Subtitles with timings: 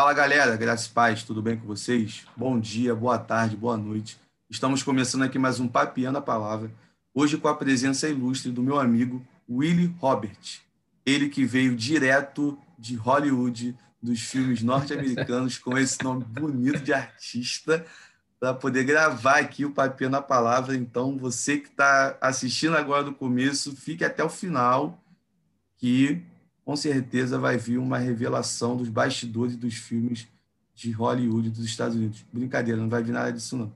[0.00, 2.24] Fala galera, graças paz, tudo bem com vocês?
[2.34, 4.18] Bom dia, boa tarde, boa noite.
[4.48, 6.72] Estamos começando aqui mais um Papiando a Palavra,
[7.12, 10.62] hoje com a presença ilustre do meu amigo Willie Robert,
[11.04, 17.84] ele que veio direto de Hollywood, dos filmes norte-americanos, com esse nome bonito de artista,
[18.40, 20.74] para poder gravar aqui o Papiando a Palavra.
[20.74, 24.98] Então, você que está assistindo agora do começo, fique até o final,
[25.76, 26.22] que
[26.64, 30.28] com certeza vai vir uma revelação dos bastidores dos filmes
[30.74, 32.24] de Hollywood dos Estados Unidos.
[32.32, 33.72] Brincadeira, não vai vir nada disso, não.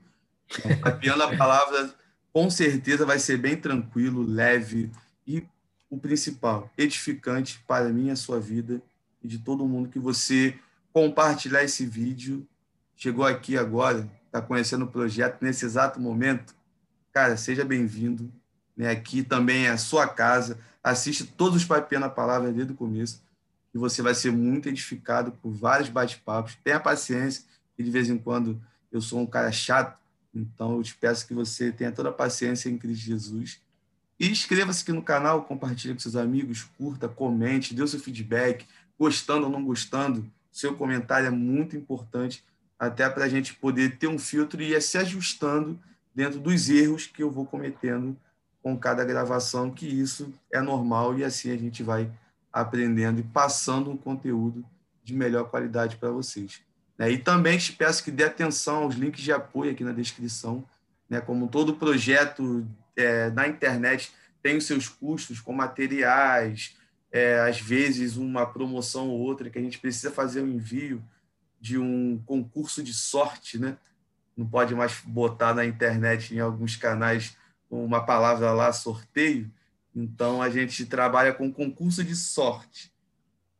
[1.01, 1.93] Então, a palavra,
[2.31, 4.91] com certeza vai ser bem tranquilo, leve
[5.25, 5.43] e,
[5.89, 8.81] o principal, edificante para mim a sua vida
[9.23, 10.57] e de todo mundo que você
[10.93, 12.47] compartilhar esse vídeo.
[12.95, 16.55] Chegou aqui agora, está conhecendo o projeto nesse exato momento.
[17.11, 18.31] Cara, seja bem-vindo.
[18.75, 18.89] Né?
[18.89, 23.19] Aqui também é a sua casa assiste todos os Papiando na Palavra desde o começo,
[23.73, 26.55] e você vai ser muito edificado por vários bate-papos.
[26.63, 27.43] Tenha paciência,
[27.75, 29.97] que de vez em quando eu sou um cara chato,
[30.33, 33.59] então eu te peço que você tenha toda a paciência em Cristo Jesus.
[34.19, 38.67] E inscreva-se aqui no canal, compartilhe com seus amigos, curta, comente, dê o seu feedback,
[38.97, 40.29] gostando ou não gostando.
[40.51, 42.43] Seu comentário é muito importante,
[42.77, 45.79] até para a gente poder ter um filtro e ir se ajustando
[46.13, 48.15] dentro dos erros que eu vou cometendo
[48.65, 52.11] com cada gravação, que isso é normal e assim a gente vai
[52.51, 54.65] aprendendo e passando um conteúdo
[55.03, 56.61] de melhor qualidade para vocês.
[56.97, 57.11] Né?
[57.11, 60.65] E também te peço que dê atenção aos links de apoio aqui na descrição.
[61.07, 61.21] Né?
[61.21, 66.75] Como todo projeto é, na internet tem os seus custos com materiais,
[67.11, 71.03] é, às vezes uma promoção ou outra que a gente precisa fazer o um envio
[71.61, 73.77] de um concurso de sorte, né?
[74.35, 77.37] Não pode mais botar na internet em alguns canais
[77.69, 79.51] uma palavra lá, sorteio.
[79.95, 82.91] Então, a gente trabalha com concurso de sorte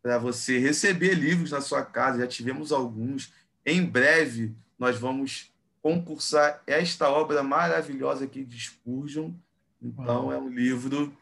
[0.01, 2.19] para você receber livros na sua casa.
[2.19, 3.33] Já tivemos alguns.
[3.65, 5.51] Em breve, nós vamos
[5.81, 9.31] concursar esta obra maravilhosa aqui de Spurgeon.
[9.81, 11.15] Então, é um livro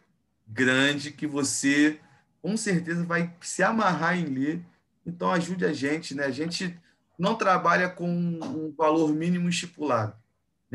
[0.48, 2.00] grande que você,
[2.42, 4.66] com certeza, vai se amarrar em ler.
[5.06, 6.16] Então, ajude a gente.
[6.16, 6.26] Né?
[6.26, 6.78] A gente
[7.18, 10.16] não trabalha com um valor mínimo estipulado.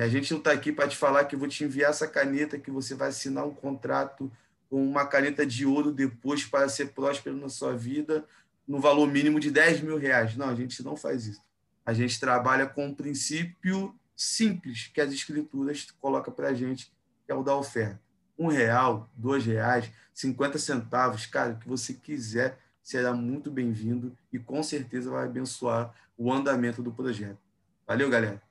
[0.02, 2.58] A gente não está aqui para te falar que eu vou te enviar essa caneta,
[2.58, 4.30] que você vai assinar um contrato
[4.70, 8.24] com uma caneta de ouro depois para ser próspero na sua vida,
[8.66, 10.36] no valor mínimo de 10 mil reais.
[10.36, 11.42] Não, a gente não faz isso.
[11.84, 16.92] A gente trabalha com um princípio simples que as escrituras colocam para a gente,
[17.24, 18.00] que é o da oferta.
[18.38, 24.38] Um real, dois reais, cinquenta centavos, cara, o que você quiser será muito bem-vindo e
[24.38, 27.38] com certeza vai abençoar o andamento do projeto.
[27.86, 28.42] Valeu, galera.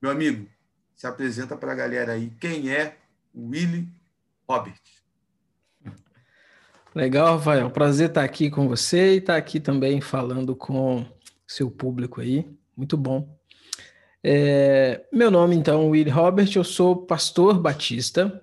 [0.00, 0.48] Meu amigo,
[0.94, 2.96] se apresenta para a galera aí quem é
[3.34, 3.88] Willy
[4.48, 4.80] Robert.
[6.94, 7.70] Legal, Rafael.
[7.70, 11.04] Prazer estar aqui com você e estar aqui também falando com
[11.46, 12.46] seu público aí.
[12.76, 13.36] Muito bom.
[14.22, 18.40] É, meu nome, então, Willy Robert, eu sou pastor batista,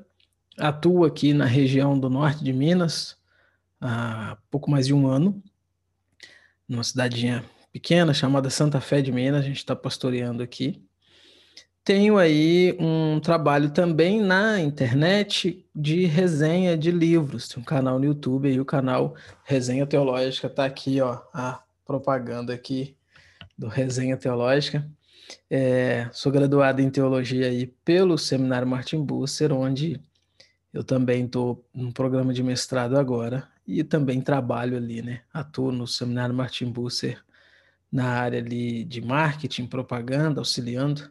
[0.58, 3.18] atuo aqui na região do norte de Minas
[3.82, 5.42] há pouco mais de um ano,
[6.68, 10.86] numa cidadinha pequena chamada Santa Fé de Minas, a gente está pastoreando aqui.
[11.84, 17.48] Tenho aí um trabalho também na internet de resenha de livros.
[17.48, 20.48] Tem um canal no YouTube aí, o canal Resenha Teológica.
[20.48, 22.96] Tá aqui, ó, a propaganda aqui
[23.58, 24.88] do Resenha Teológica.
[25.50, 30.00] É, sou graduado em teologia aí pelo Seminário Martin Busser, onde
[30.72, 35.22] eu também estou num programa de mestrado agora e também trabalho ali, né?
[35.34, 37.24] Atuo no Seminário Martin Busser
[37.92, 41.10] na área ali de marketing, propaganda, auxiliando.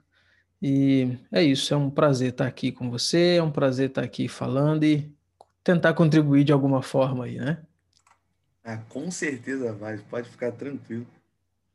[0.63, 4.29] E é isso, é um prazer estar aqui com você, é um prazer estar aqui
[4.29, 5.11] falando e
[5.65, 7.63] tentar contribuir de alguma forma aí, né?
[8.63, 11.07] Ah, com certeza vai, pode ficar tranquilo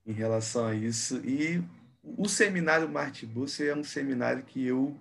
[0.05, 1.17] em relação a isso.
[1.25, 1.63] E
[2.03, 3.27] o seminário Marte
[3.61, 4.95] é um seminário que eu,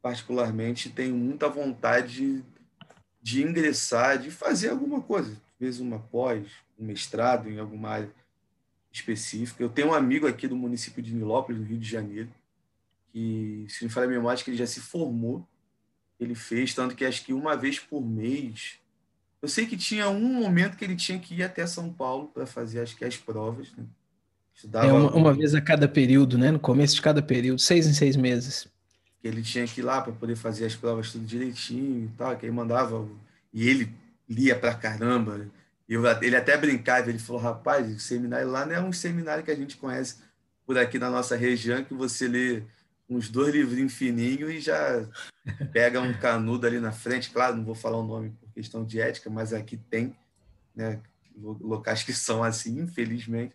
[0.00, 2.44] particularmente, tenho muita vontade
[3.20, 6.46] de ingressar, de fazer alguma coisa, talvez uma pós,
[6.78, 8.10] um mestrado em alguma área
[8.92, 9.62] específica.
[9.62, 12.28] Eu tenho um amigo aqui do município de Nilópolis, no Rio de Janeiro,
[13.16, 15.48] que, se não falha a memória, que ele já se formou.
[16.20, 18.74] Ele fez, tanto que acho que uma vez por mês.
[19.40, 22.44] Eu sei que tinha um momento que ele tinha que ir até São Paulo para
[22.44, 23.72] fazer, acho que as provas.
[23.72, 23.84] Né?
[24.54, 26.50] Estudava é uma, uma, vez a cada período, né?
[26.50, 28.68] No começo de cada período, seis em seis meses.
[29.22, 32.36] Que ele tinha que ir lá para poder fazer as provas tudo direitinho e tal,
[32.36, 33.08] que aí mandava.
[33.50, 33.90] E ele
[34.28, 35.48] lia para caramba.
[35.88, 39.50] Eu, ele até brincava, ele falou: rapaz, o seminário lá não é um seminário que
[39.50, 40.16] a gente conhece
[40.66, 42.62] por aqui na nossa região, que você lê
[43.08, 45.08] uns dois livrinhos fininhos e já
[45.72, 47.30] pega um canudo ali na frente.
[47.30, 50.16] Claro, não vou falar o nome por questão de ética, mas aqui tem
[50.74, 51.00] né,
[51.36, 53.54] locais que são assim, infelizmente.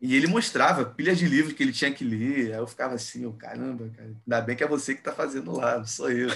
[0.00, 2.52] E ele mostrava pilhas de livros que ele tinha que ler.
[2.52, 5.52] Aí eu ficava assim, oh, caramba, cara, ainda bem que é você que está fazendo
[5.52, 6.28] lá, não sou eu.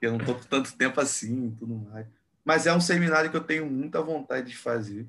[0.00, 2.06] eu não estou com tanto tempo assim e tudo mais.
[2.44, 5.06] Mas é um seminário que eu tenho muita vontade de fazer.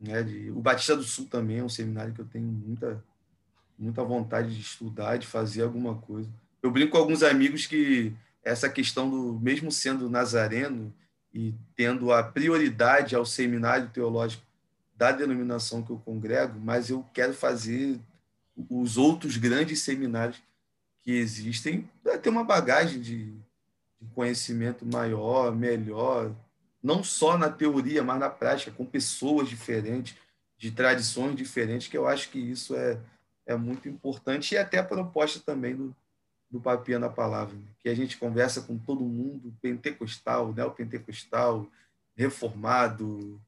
[0.00, 0.20] Né?
[0.50, 3.02] O Batista do Sul também é um seminário que eu tenho muita,
[3.82, 6.30] muita vontade de estudar, de fazer alguma coisa.
[6.62, 8.14] Eu brinco com alguns amigos que
[8.44, 10.94] essa questão do, mesmo sendo nazareno
[11.34, 14.44] e tendo a prioridade ao seminário teológico
[14.96, 17.98] da denominação que eu congrego, mas eu quero fazer
[18.68, 20.40] os outros grandes seminários
[21.02, 23.32] que existem para ter uma bagagem de,
[24.00, 26.32] de conhecimento maior, melhor,
[26.82, 30.16] não só na teoria, mas na prática, com pessoas diferentes,
[30.56, 32.98] de tradições diferentes, que eu acho que isso é,
[33.46, 35.94] é muito importante e até a proposta também do,
[36.50, 37.66] do Papia na Palavra, né?
[37.82, 41.66] que a gente conversa com todo mundo, pentecostal, neopentecostal,
[42.16, 43.40] reformado,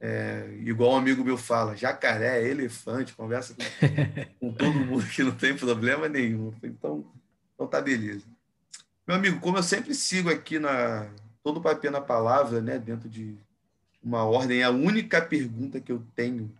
[0.00, 5.34] é, igual um amigo meu fala, jacaré, elefante, conversa com, com, todo mundo que não
[5.34, 6.52] tem problema nenhum.
[6.62, 7.04] Então,
[7.54, 8.24] então tá beleza.
[9.06, 11.10] Meu amigo, como eu sempre sigo aqui na
[11.42, 13.34] todo o papel na palavra, né, dentro de
[14.02, 16.52] uma ordem, a única pergunta que eu tenho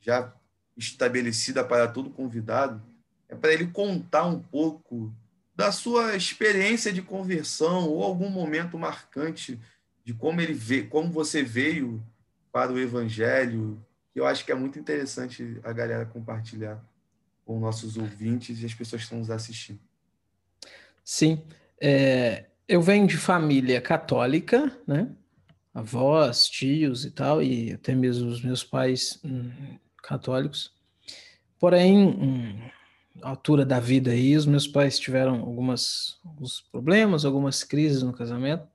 [0.00, 0.32] já
[0.80, 2.82] estabelecida para todo convidado
[3.28, 5.14] é para ele contar um pouco
[5.54, 9.58] da sua experiência de conversão ou algum momento marcante
[10.04, 12.02] de como ele vê, como você veio
[12.50, 13.80] para o Evangelho,
[14.12, 16.82] que eu acho que é muito interessante a galera compartilhar
[17.44, 19.78] com nossos ouvintes e as pessoas que estão nos assistindo.
[21.04, 21.42] Sim,
[21.80, 25.08] é, eu venho de família católica, né?
[25.72, 29.50] Avós, tios e tal, e até mesmo os meus pais hum,
[30.02, 30.72] católicos.
[31.58, 32.70] Porém, hum,
[33.22, 38.66] altura da vida aí, os meus pais tiveram algumas, alguns problemas, algumas crises no casamento,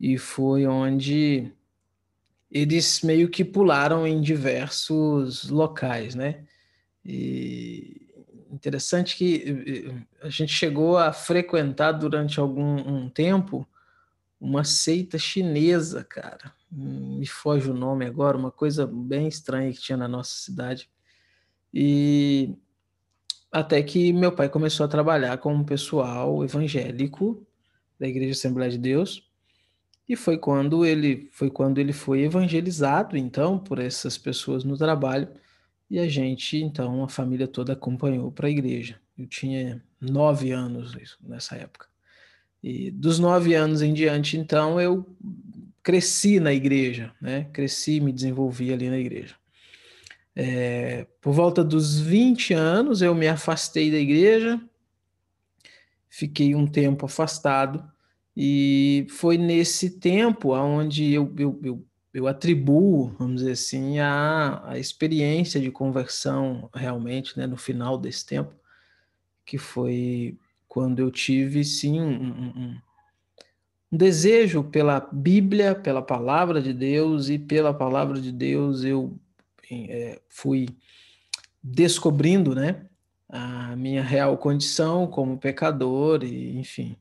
[0.00, 1.52] e foi onde
[2.50, 6.44] eles meio que pularam em diversos locais, né?
[7.04, 8.08] E
[8.50, 13.68] interessante que a gente chegou a frequentar durante algum um tempo
[14.40, 16.52] uma seita chinesa, cara.
[16.70, 20.88] Me foge o nome agora, uma coisa bem estranha que tinha na nossa cidade.
[21.72, 22.54] E
[23.50, 27.46] até que meu pai começou a trabalhar com um pessoal evangélico
[27.98, 29.28] da Igreja Assembleia de Deus
[30.08, 35.28] e foi quando ele foi quando ele foi evangelizado, então, por essas pessoas no trabalho,
[35.90, 39.00] e a gente, então, a família toda acompanhou para a igreja.
[39.16, 41.86] Eu tinha nove anos nessa época.
[42.62, 45.06] E dos nove anos em diante, então, eu
[45.82, 47.48] cresci na igreja, né?
[47.52, 49.34] Cresci, me desenvolvi ali na igreja.
[50.34, 54.60] É, por volta dos 20 anos, eu me afastei da igreja,
[56.08, 57.82] fiquei um tempo afastado,
[58.36, 64.78] e foi nesse tempo onde eu, eu, eu, eu, atribuo, vamos dizer assim, a, a
[64.78, 68.54] experiência de conversão realmente, né, no final desse tempo,
[69.44, 70.38] que foi
[70.78, 72.76] quando eu tive, sim, um, um,
[73.90, 79.18] um desejo pela Bíblia, pela palavra de Deus, e pela palavra de Deus eu
[79.68, 80.68] é, fui
[81.60, 82.86] descobrindo, né,
[83.28, 86.96] a minha real condição como pecador, e enfim,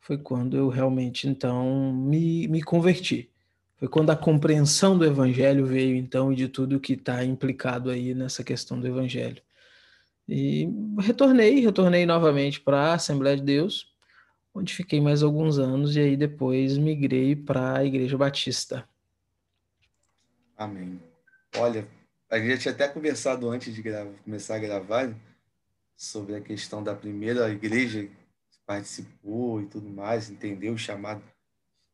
[0.00, 3.28] foi quando eu realmente então me, me converti.
[3.76, 8.14] Foi quando a compreensão do evangelho veio então e de tudo que está implicado aí
[8.14, 9.42] nessa questão do evangelho.
[10.34, 10.66] E
[10.98, 13.94] retornei, retornei novamente para a Assembleia de Deus,
[14.54, 18.88] onde fiquei mais alguns anos e aí depois migrei para a Igreja Batista.
[20.56, 20.98] Amém.
[21.58, 21.86] Olha,
[22.30, 25.14] a gente tinha até conversado antes de gravar, começar a gravar
[25.94, 28.08] sobre a questão da primeira igreja
[28.64, 31.22] participou e tudo mais, entendeu o chamado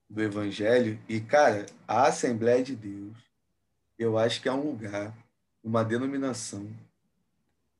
[0.08, 0.96] do Evangelho.
[1.08, 3.16] E, cara, a Assembleia de Deus,
[3.98, 5.12] eu acho que é um lugar,
[5.60, 6.70] uma denominação.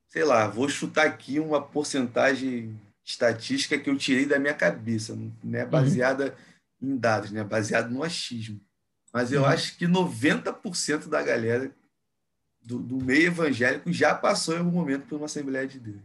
[0.08, 5.64] Sei lá, vou chutar aqui uma porcentagem estatística que eu tirei da minha cabeça, né?
[5.64, 6.34] baseada
[6.80, 6.92] uhum.
[6.92, 7.44] em dados, né?
[7.44, 8.60] baseado no achismo.
[9.12, 9.48] Mas eu uhum.
[9.48, 11.70] acho que 90% da galera
[12.62, 16.02] do, do meio evangélico já passou em algum momento por uma Assembleia de Deus.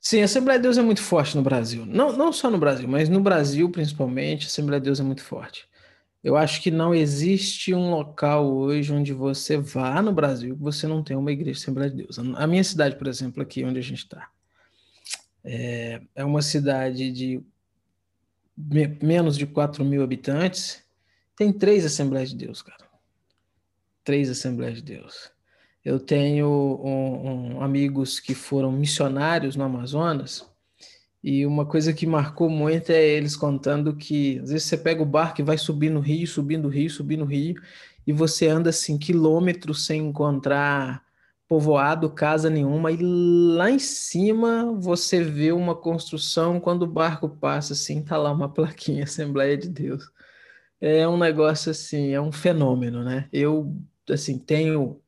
[0.00, 1.84] Sim, a Assembleia de Deus é muito forte no Brasil.
[1.84, 5.22] Não, não só no Brasil, mas no Brasil, principalmente, a Assembleia de Deus é muito
[5.22, 5.66] forte.
[6.26, 10.84] Eu acho que não existe um local hoje onde você vá no Brasil que você
[10.84, 12.18] não tenha uma igreja Assembleia de Deus.
[12.18, 14.28] A minha cidade, por exemplo, aqui onde a gente está,
[15.44, 17.40] é, é uma cidade de
[18.56, 20.82] me, menos de 4 mil habitantes,
[21.36, 22.84] tem três Assembleias de Deus, cara.
[24.02, 25.30] Três Assembleias de Deus.
[25.84, 30.44] Eu tenho um, um, amigos que foram missionários no Amazonas,
[31.26, 35.04] e uma coisa que marcou muito é eles contando que às vezes você pega o
[35.04, 37.60] barco e vai subir no rio, subindo o rio, subindo o rio,
[38.06, 41.04] e você anda assim quilômetros sem encontrar
[41.48, 47.72] povoado, casa nenhuma, e lá em cima você vê uma construção, quando o barco passa
[47.72, 50.08] assim, tá lá uma plaquinha Assembleia de Deus.
[50.80, 53.28] É um negócio assim, é um fenômeno, né?
[53.32, 53.74] Eu
[54.08, 55.00] assim tenho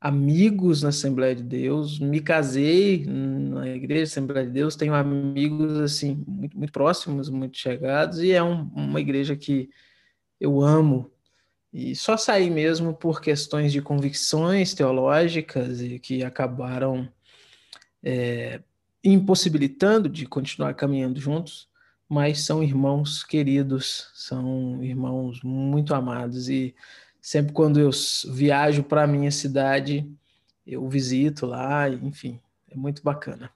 [0.00, 6.24] amigos na Assembleia de Deus, me casei na Igreja Assembleia de Deus, tenho amigos assim
[6.26, 9.68] muito, muito próximos, muito chegados, e é um, uma igreja que
[10.40, 11.12] eu amo.
[11.72, 17.08] E só saí mesmo por questões de convicções teológicas e que acabaram
[18.02, 18.60] é,
[19.04, 21.68] impossibilitando de continuar caminhando juntos,
[22.08, 26.74] mas são irmãos queridos, são irmãos muito amados e
[27.20, 27.90] sempre quando eu
[28.32, 30.10] viajo para minha cidade,
[30.66, 33.50] eu visito lá, enfim, é muito bacana.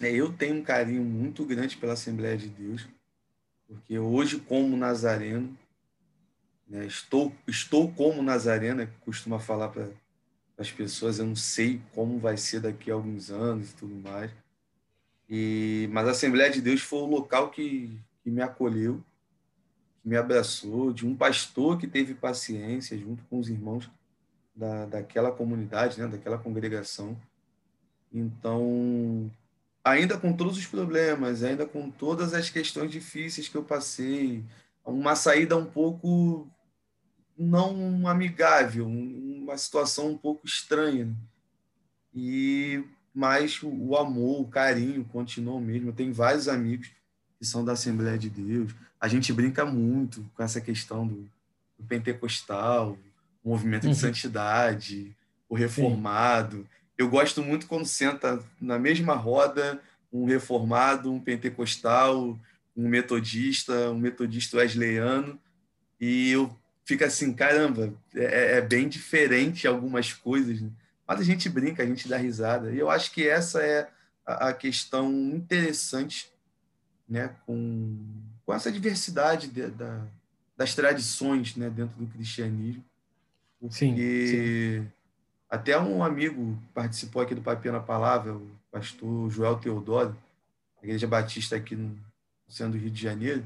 [0.00, 2.86] É, eu tenho um carinho muito grande pela Assembleia de Deus,
[3.66, 5.56] porque hoje, como nazareno,
[6.68, 9.88] né, estou, estou como nazareno, é costuma falar para
[10.58, 14.30] as pessoas, eu não sei como vai ser daqui a alguns anos e tudo mais.
[15.28, 19.02] E, mas a Assembleia de Deus foi o local que, que me acolheu,
[20.06, 23.90] me abraçou, de um pastor que teve paciência junto com os irmãos
[24.54, 27.20] da, daquela comunidade, né, daquela congregação.
[28.12, 29.28] Então,
[29.84, 34.44] ainda com todos os problemas, ainda com todas as questões difíceis que eu passei,
[34.84, 36.48] uma saída um pouco
[37.36, 41.12] não amigável, uma situação um pouco estranha.
[42.14, 45.88] E mas o amor, o carinho continuou mesmo.
[45.88, 46.90] Eu tenho vários amigos
[47.38, 48.74] que são da Assembleia de Deus.
[49.00, 51.28] A gente brinca muito com essa questão do,
[51.78, 52.98] do pentecostal,
[53.44, 53.94] o movimento de uhum.
[53.94, 55.14] santidade,
[55.48, 56.58] o reformado.
[56.58, 56.66] Sim.
[56.98, 59.80] Eu gosto muito quando senta na mesma roda
[60.12, 62.38] um reformado, um pentecostal,
[62.76, 65.38] um metodista, um metodista wesleyano,
[66.00, 70.70] e eu fico assim, caramba, é, é bem diferente algumas coisas, né?
[71.06, 72.72] mas a gente brinca, a gente dá risada.
[72.72, 73.88] E eu acho que essa é
[74.24, 76.30] a, a questão interessante
[77.08, 77.98] né, com,
[78.46, 80.06] com essa diversidade de, da,
[80.56, 82.84] das tradições né, dentro do cristianismo.
[83.60, 84.92] Porque sim, sim.
[85.50, 90.16] até um amigo participou aqui do Papel na Palavra, o pastor Joel Teodoro,
[90.76, 91.98] da Igreja Batista aqui no
[92.48, 93.44] centro do Rio de Janeiro,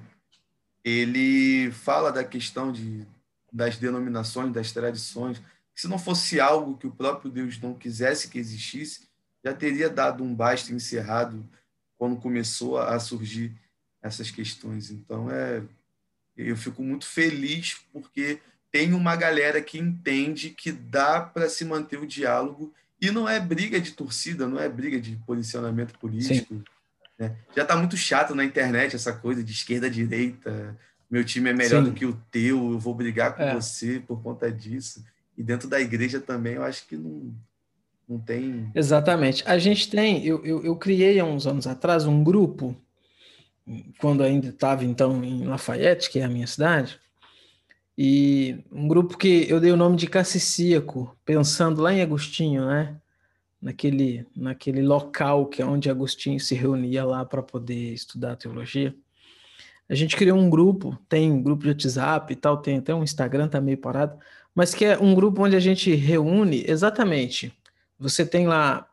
[0.84, 3.06] ele fala da questão de,
[3.50, 5.40] das denominações, das tradições,
[5.74, 9.08] se não fosse algo que o próprio Deus não quisesse que existisse,
[9.42, 11.42] já teria dado um basta encerrado
[11.96, 13.54] quando começou a surgir
[14.02, 14.90] essas questões.
[14.90, 15.62] Então, é,
[16.36, 18.40] eu fico muito feliz porque
[18.70, 23.40] tem uma galera que entende que dá para se manter o diálogo e não é
[23.40, 26.62] briga de torcida, não é briga de posicionamento político.
[27.18, 27.34] Né?
[27.54, 30.76] Já está muito chato na internet essa coisa de esquerda direita.
[31.10, 31.90] Meu time é melhor Sim.
[31.90, 33.54] do que o teu, eu vou brigar com é.
[33.54, 35.04] você por conta disso.
[35.36, 37.34] E dentro da igreja também, eu acho que não,
[38.08, 38.70] não tem.
[38.74, 39.42] Exatamente.
[39.46, 42.76] A gente tem, eu, eu, eu criei há uns anos atrás um grupo,
[43.98, 46.98] quando ainda estava então em Lafayette, que é a minha cidade,
[47.96, 52.96] e um grupo que eu dei o nome de Cassicíaco, pensando lá em Agostinho, né?
[53.60, 58.94] Naquele, naquele local que é onde Agostinho se reunia lá para poder estudar teologia.
[59.86, 63.02] A gente criou um grupo, tem um grupo de WhatsApp e tal, tem até um
[63.02, 64.18] Instagram, tá meio parado,
[64.54, 67.52] mas que é um grupo onde a gente reúne exatamente
[68.00, 68.88] você tem lá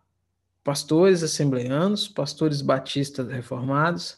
[0.61, 4.17] pastores assembleanos, pastores batistas reformados,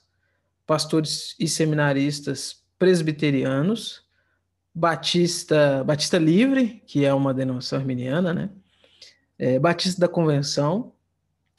[0.69, 4.03] pastores e seminaristas presbiterianos,
[4.71, 8.51] Batista, Batista Livre, que é uma denominação arminiana, né?
[9.39, 10.93] É, Batista da Convenção,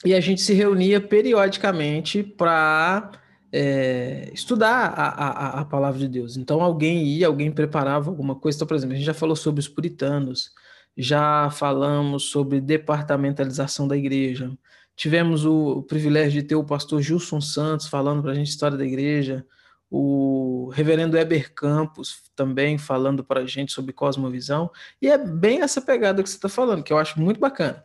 [0.05, 3.11] e a gente se reunia periodicamente para
[3.53, 6.37] é, estudar a, a, a, palavra de Deus.
[6.37, 8.59] Então, alguém ia, alguém preparava alguma coisa.
[8.59, 10.53] Então, por exemplo, a gente já falou sobre os puritanos,
[10.97, 14.57] já falamos sobre departamentalização da igreja.
[15.01, 18.85] Tivemos o, privilégio de ter o pastor Gilson Santos falando para a gente história da
[18.85, 19.47] igreja,
[19.91, 25.81] o reverendo Eber Campos também falando para a gente sobre cosmovisão, e é bem essa
[25.81, 27.83] pegada que você está falando, que eu acho muito bacana.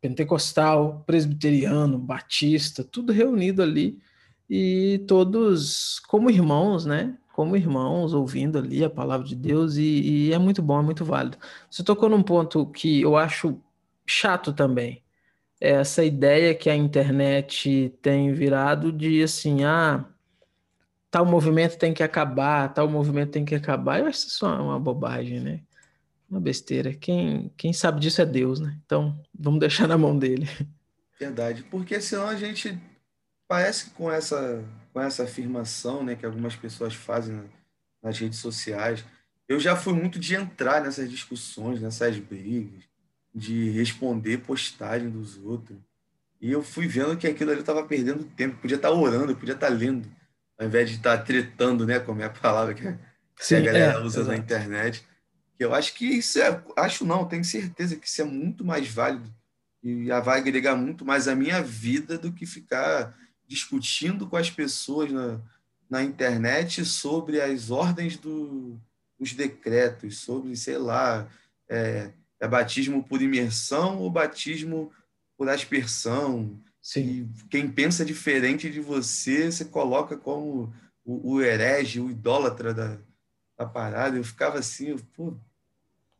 [0.00, 3.98] Pentecostal, presbiteriano, batista, tudo reunido ali,
[4.48, 7.14] e todos como irmãos, né?
[7.34, 11.04] como irmãos, ouvindo ali a palavra de Deus, e, e, é muito bom, é muito
[11.04, 11.36] válido.
[11.70, 13.60] Você tocou num ponto que eu acho
[14.06, 15.02] chato também.
[15.60, 20.04] Essa ideia que a internet tem virado de assim, ah,
[21.10, 24.00] tal movimento tem que acabar, tal movimento tem que acabar.
[24.00, 25.60] Eu acho isso uma bobagem, né?
[26.30, 26.94] Uma besteira.
[26.94, 28.78] Quem, quem sabe disso é Deus, né?
[28.84, 30.46] Então, vamos deixar na mão dele.
[31.18, 32.78] Verdade, porque senão a gente
[33.48, 37.42] parece que com essa com essa afirmação né, que algumas pessoas fazem
[38.02, 39.04] nas redes sociais.
[39.48, 42.84] Eu já fui muito de entrar nessas discussões, nessas brigas,
[43.38, 45.78] de responder postagem dos outros.
[46.40, 48.60] E eu fui vendo que aquilo ali estava perdendo tempo.
[48.60, 50.08] Podia estar tá orando, podia estar tá lendo,
[50.58, 51.98] ao invés de estar tá tretando, né?
[51.98, 52.82] Como é a palavra que,
[53.36, 54.28] Sim, a galera é, usa exato.
[54.28, 55.06] na internet.
[55.58, 56.62] Eu acho que isso é.
[56.76, 59.32] Acho não, tenho certeza que isso é muito mais válido
[59.82, 63.16] e vai agregar muito mais a minha vida do que ficar
[63.46, 65.40] discutindo com as pessoas na,
[65.88, 68.78] na internet sobre as ordens do,
[69.18, 71.28] dos decretos, sobre, sei lá,
[71.68, 74.92] é, é batismo por imersão ou batismo
[75.36, 76.60] por aspersão.
[76.80, 77.30] Sim.
[77.40, 80.72] E quem pensa diferente de você, você coloca como
[81.04, 82.98] o, o herege, o idólatra da,
[83.56, 84.16] da parada.
[84.16, 85.36] Eu ficava assim, eu, pô,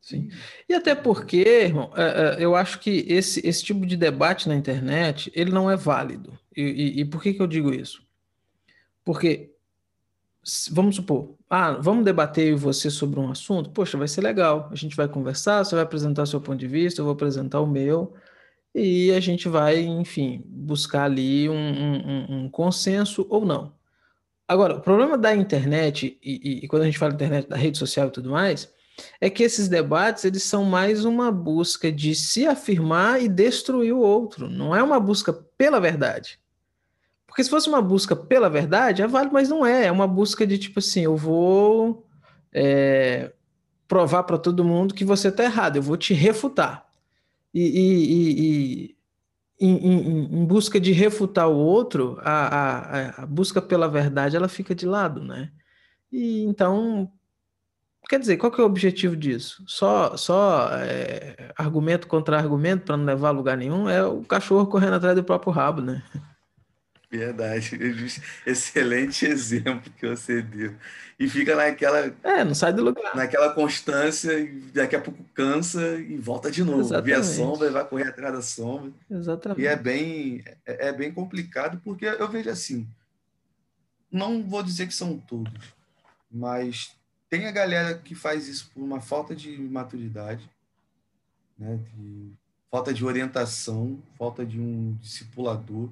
[0.01, 0.31] Sim.
[0.69, 4.55] E até porque, irmão, é, é, eu acho que esse, esse tipo de debate na
[4.55, 6.39] internet, ele não é válido.
[6.57, 8.03] E, e, e por que, que eu digo isso?
[9.05, 9.55] Porque,
[10.71, 13.71] vamos supor, ah, vamos debater você sobre um assunto?
[13.71, 14.69] Poxa, vai ser legal.
[14.71, 17.67] A gente vai conversar, você vai apresentar seu ponto de vista, eu vou apresentar o
[17.67, 18.15] meu,
[18.75, 23.73] e a gente vai, enfim, buscar ali um, um, um consenso ou não.
[24.47, 28.09] Agora, o problema da internet, e, e, quando a gente fala internet, da rede social
[28.09, 28.73] e tudo mais,
[29.21, 34.01] é que esses debates eles são mais uma busca de se afirmar e destruir o
[34.01, 36.41] outro, não é uma busca pela verdade.
[37.39, 39.87] Porque se fosse uma busca pela verdade, é válido, mas não é.
[39.87, 42.05] É uma busca de tipo assim, eu vou
[42.53, 43.33] é,
[43.87, 46.85] provar para todo mundo que você está errado, eu vou te refutar.
[47.55, 48.97] E, e, e, e
[49.61, 54.49] em, em, em, busca de refutar o outro, a, a, a busca pela verdade ela
[54.49, 55.53] fica de lado, né?
[56.11, 57.09] E então
[58.09, 59.63] Quer dizer, qual que é o objetivo disso?
[59.67, 64.67] Só, só é, argumento contra argumento para não levar a lugar nenhum é o cachorro
[64.67, 66.03] correndo atrás do próprio rabo, né?
[67.11, 67.79] Verdade.
[68.47, 70.75] Excelente exemplo que você deu.
[71.19, 72.15] E fica naquela.
[72.23, 73.17] É, não sai do lugar.
[73.17, 76.81] Naquela constância, e daqui a pouco cansa e volta de novo.
[76.81, 77.07] Exatamente.
[77.07, 78.93] Vê a sombra e vai correr atrás da sombra.
[79.11, 79.61] Exatamente.
[79.61, 82.87] E é bem, é, é bem complicado, porque eu vejo assim.
[84.13, 85.75] Não vou dizer que são todos,
[86.31, 86.97] mas
[87.29, 90.49] tem a galera que faz isso por uma falta de maturidade,
[91.59, 91.79] né?
[91.95, 92.33] De,
[92.71, 95.91] falta de orientação, falta de um discipulador,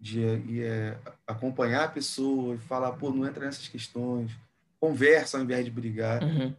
[0.00, 4.32] de é, acompanhar a pessoa e falar, pô, não entra nessas questões,
[4.78, 6.22] conversa ao invés de brigar.
[6.22, 6.54] Uhum.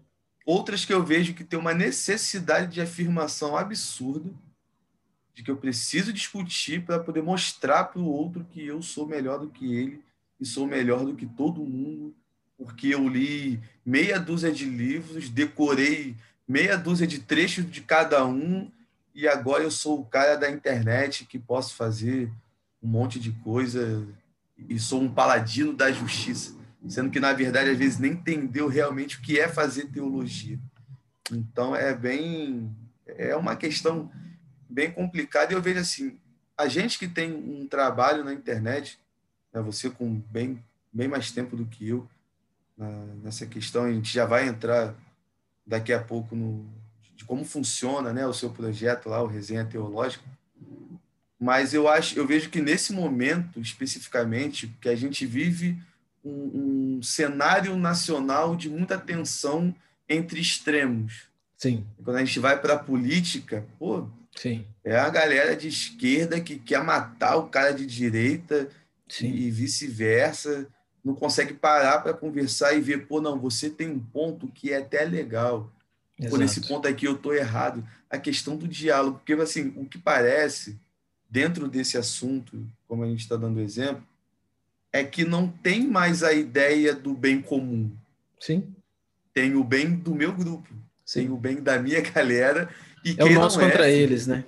[0.46, 4.30] Outras que eu vejo que tem uma necessidade de afirmação absurda,
[5.34, 9.40] de que eu preciso discutir para poder mostrar para o outro que eu sou melhor
[9.40, 10.04] do que ele
[10.40, 12.14] e sou melhor do que todo mundo
[12.62, 16.16] porque eu li meia dúzia de livros, decorei
[16.48, 18.70] meia dúzia de trechos de cada um,
[19.16, 22.32] e agora eu sou o cara da internet que posso fazer
[22.82, 24.08] um monte de coisa
[24.58, 26.56] e sou um paladino da justiça,
[26.88, 30.60] sendo que na verdade às vezes nem entendeu realmente o que é fazer teologia.
[31.32, 34.12] Então é bem é uma questão
[34.70, 36.18] bem complicada e eu vejo assim,
[36.58, 39.00] a gente que tem um trabalho na internet,
[39.54, 40.64] né, você com bem
[40.94, 42.08] bem mais tempo do que eu,
[43.24, 43.86] nessa questão.
[43.86, 44.94] A gente já vai entrar
[45.66, 46.70] daqui a pouco no,
[47.16, 50.24] de como funciona né, o seu projeto lá, o Resenha Teológica.
[51.42, 55.76] Mas eu acho, eu vejo que nesse momento, especificamente, que a gente vive
[56.24, 59.74] um, um cenário nacional de muita tensão
[60.08, 61.24] entre extremos.
[61.58, 61.84] Sim.
[62.04, 64.68] Quando a gente vai para a política, pô, Sim.
[64.84, 68.70] é a galera de esquerda que quer matar o cara de direita
[69.10, 69.34] Sim.
[69.34, 70.68] e vice-versa
[71.04, 74.78] não consegue parar para conversar e ver, pô, não, você tem um ponto que é
[74.78, 75.72] até legal.
[76.20, 76.36] Exato.
[76.36, 77.84] Pô, nesse ponto aqui eu estou errado.
[78.08, 80.78] A questão do diálogo, porque assim, o que parece
[81.32, 84.06] dentro desse assunto, como a gente está dando exemplo,
[84.92, 87.90] é que não tem mais a ideia do bem comum.
[88.38, 88.76] Sim.
[89.34, 90.68] Tem o bem do meu grupo,
[91.06, 91.22] Sim.
[91.22, 92.70] tem o bem da minha galera
[93.04, 94.44] e é quem o nosso não contra é, eles, né?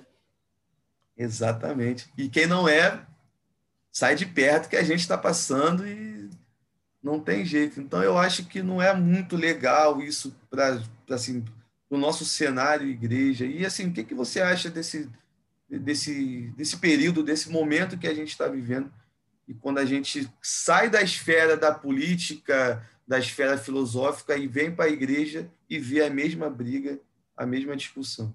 [1.16, 2.10] Exatamente.
[2.18, 3.00] E quem não é,
[3.90, 6.28] sai de perto que a gente está passando e
[7.02, 7.80] não tem jeito.
[7.80, 11.44] Então, eu acho que não é muito legal isso para assim,
[11.88, 13.46] o nosso cenário igreja.
[13.46, 15.08] E, assim, o que, que você acha desse,
[15.78, 18.92] desse, desse período, desse momento que a gente está vivendo?
[19.46, 24.86] E quando a gente sai da esfera da política, da esfera filosófica e vem para
[24.86, 26.98] a igreja e vê a mesma briga,
[27.36, 28.34] a mesma discussão.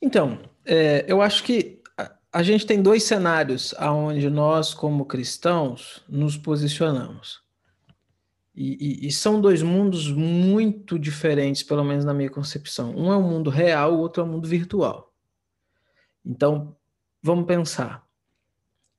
[0.00, 1.78] Então, é, eu acho que
[2.32, 7.40] a gente tem dois cenários aonde nós, como cristãos, nos posicionamos.
[8.54, 12.92] E, e, e, são dois mundos muito diferentes, pelo menos na minha concepção.
[12.96, 15.07] Um é o mundo real, o outro é o mundo virtual.
[16.28, 16.76] Então,
[17.22, 18.06] vamos pensar.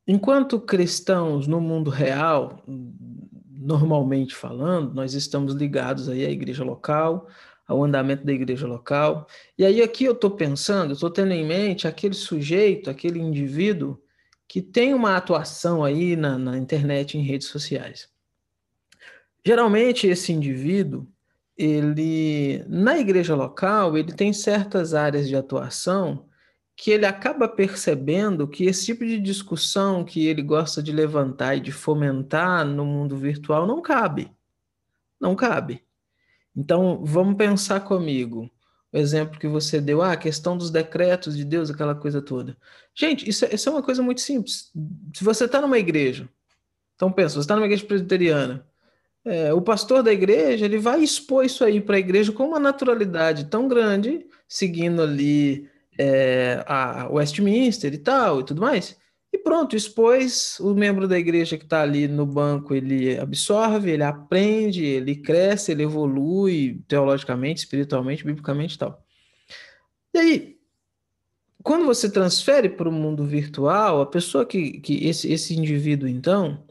[0.08, 7.28] Enquanto cristãos no mundo real, normalmente falando, nós estamos ligados aí à igreja local,
[7.68, 9.28] ao andamento da igreja local.
[9.56, 14.02] E aí aqui eu estou pensando, estou tendo em mente aquele sujeito, aquele indivíduo
[14.48, 18.10] que tem uma atuação aí na, na internet, em redes sociais.
[19.46, 21.08] Geralmente esse indivíduo,
[21.56, 26.28] ele na igreja local, ele tem certas áreas de atuação
[26.80, 31.60] que ele acaba percebendo que esse tipo de discussão que ele gosta de levantar e
[31.60, 34.32] de fomentar no mundo virtual não cabe.
[35.20, 35.84] Não cabe.
[36.56, 38.50] Então, vamos pensar comigo.
[38.94, 42.56] O exemplo que você deu, ah, a questão dos decretos de Deus, aquela coisa toda.
[42.96, 44.72] Gente, isso é, isso é uma coisa muito simples.
[45.14, 46.30] Se você está numa igreja,
[46.96, 48.66] então pensa, você está numa igreja presbiteriana,
[49.26, 52.60] é, o pastor da igreja ele vai expor isso aí para a igreja com uma
[52.60, 58.98] naturalidade tão grande, seguindo ali é, a Westminster e tal e tudo mais.
[59.32, 64.02] E pronto, expôs o membro da igreja que está ali no banco, ele absorve, ele
[64.02, 69.06] aprende, ele cresce, ele evolui teologicamente, espiritualmente, biblicamente e tal.
[70.14, 70.58] E aí,
[71.62, 76.66] quando você transfere para o mundo virtual, a pessoa que, que esse, esse indivíduo, então,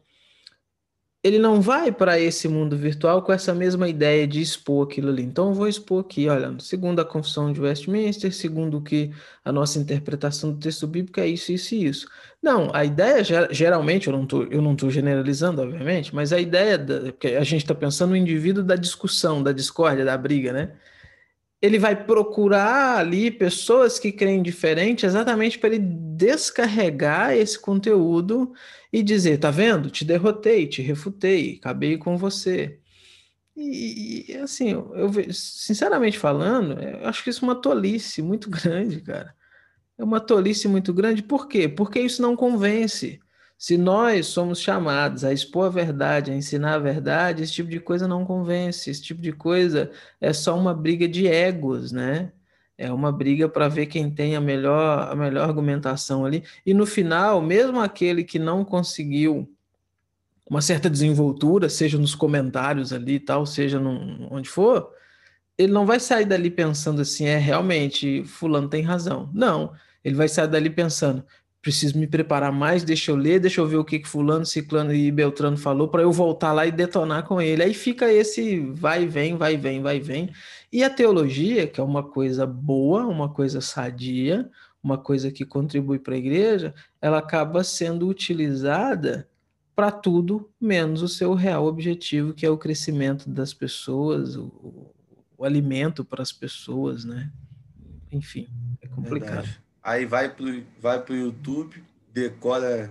[1.22, 5.22] ele não vai para esse mundo virtual com essa mesma ideia de expor aquilo ali.
[5.22, 9.10] Então, eu vou expor aqui, olha, segundo a Confissão de Westminster, segundo que
[9.44, 12.08] a nossa interpretação do texto bíblico é isso, isso e isso.
[12.40, 17.44] Não, a ideia, geralmente, eu não estou generalizando, obviamente, mas a ideia, da, porque a
[17.44, 20.72] gente está pensando no indivíduo da discussão, da discórdia, da briga, né?
[21.60, 28.52] Ele vai procurar ali pessoas que creem diferente exatamente para ele descarregar esse conteúdo
[28.92, 29.90] e dizer: tá vendo?
[29.90, 32.78] Te derrotei, te refutei, acabei com você.
[33.56, 39.00] E, e assim, eu sinceramente falando, eu acho que isso é uma tolice muito grande,
[39.00, 39.34] cara.
[39.98, 41.22] É uma tolice muito grande.
[41.24, 41.68] Por quê?
[41.68, 43.18] Porque isso não convence.
[43.58, 47.80] Se nós somos chamados a expor a verdade, a ensinar a verdade, esse tipo de
[47.80, 48.88] coisa não convence.
[48.88, 49.90] Esse tipo de coisa
[50.20, 52.32] é só uma briga de egos, né?
[52.78, 56.44] É uma briga para ver quem tem a melhor, a melhor argumentação ali.
[56.64, 59.52] E no final, mesmo aquele que não conseguiu
[60.48, 64.88] uma certa desenvoltura, seja nos comentários ali e tal, seja no, onde for,
[65.58, 69.28] ele não vai sair dali pensando assim, é realmente, fulano tem razão.
[69.34, 69.72] Não,
[70.04, 71.24] ele vai sair dali pensando,
[71.60, 74.92] preciso me preparar mais, deixa eu ler, deixa eu ver o que, que fulano, ciclano
[74.94, 77.62] e beltrano falou para eu voltar lá e detonar com ele.
[77.62, 80.30] Aí fica esse vai e vem, vai e vem, vai e vem.
[80.72, 84.48] E a teologia, que é uma coisa boa, uma coisa sadia,
[84.82, 89.28] uma coisa que contribui para a igreja, ela acaba sendo utilizada
[89.74, 94.92] para tudo menos o seu real objetivo, que é o crescimento das pessoas, o,
[95.36, 97.30] o alimento para as pessoas, né?
[98.10, 98.48] Enfim,
[98.80, 99.44] é complicado.
[99.44, 99.67] Verdade.
[99.88, 100.44] Aí vai para
[100.78, 102.90] vai o YouTube, decora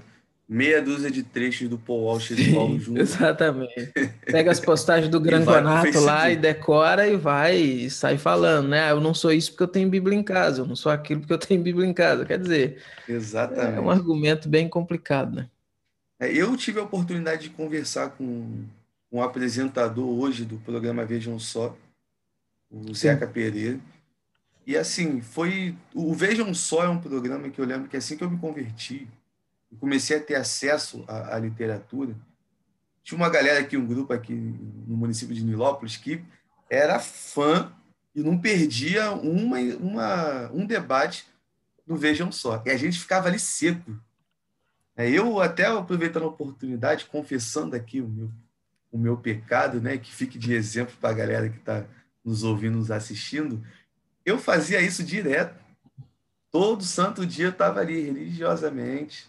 [0.49, 3.03] meia dúzia de trechos do Paul Walsh e do Paulo Júnior.
[3.03, 3.93] Exatamente.
[4.25, 8.86] Pega as postagens do Granconato lá e decora e vai e sai falando, né?
[8.86, 11.19] Ah, eu não sou isso porque eu tenho Bíblia em casa, eu não sou aquilo
[11.19, 12.25] porque eu tenho Bíblia em casa.
[12.25, 13.77] Quer dizer, Exatamente.
[13.77, 15.49] é um argumento bem complicado, né?
[16.19, 18.65] É, eu tive a oportunidade de conversar com
[19.12, 21.77] um apresentador hoje do programa Vejam Só,
[22.71, 22.91] o.
[22.91, 23.79] Zeca Pereira.
[24.67, 25.77] E assim, foi.
[25.95, 29.08] O Vejam Só é um programa que eu lembro que assim que eu me converti,
[29.80, 32.13] comecei a ter acesso à, à, literatura,
[33.01, 36.21] tinha uma galera aqui, um grupo aqui no município de Nilópolis, que
[36.69, 37.71] era fã
[38.13, 41.25] e não perdia uma, uma, um debate
[41.86, 42.62] do Vejam Só.
[42.65, 43.97] E a gente ficava ali seco.
[44.97, 48.32] É, eu, até aproveitando a oportunidade, confessando aqui o meu,
[48.91, 51.86] o meu pecado, né, que fique de exemplo para a galera que está
[52.25, 53.63] nos ouvindo, nos assistindo,
[54.27, 55.57] eu fazia isso direto.
[56.51, 59.25] Todo santo dia eu estava ali, religiosamente,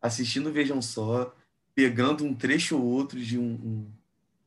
[0.00, 1.32] assistindo Vejam Só,
[1.76, 3.86] pegando um trecho ou outro de um, um,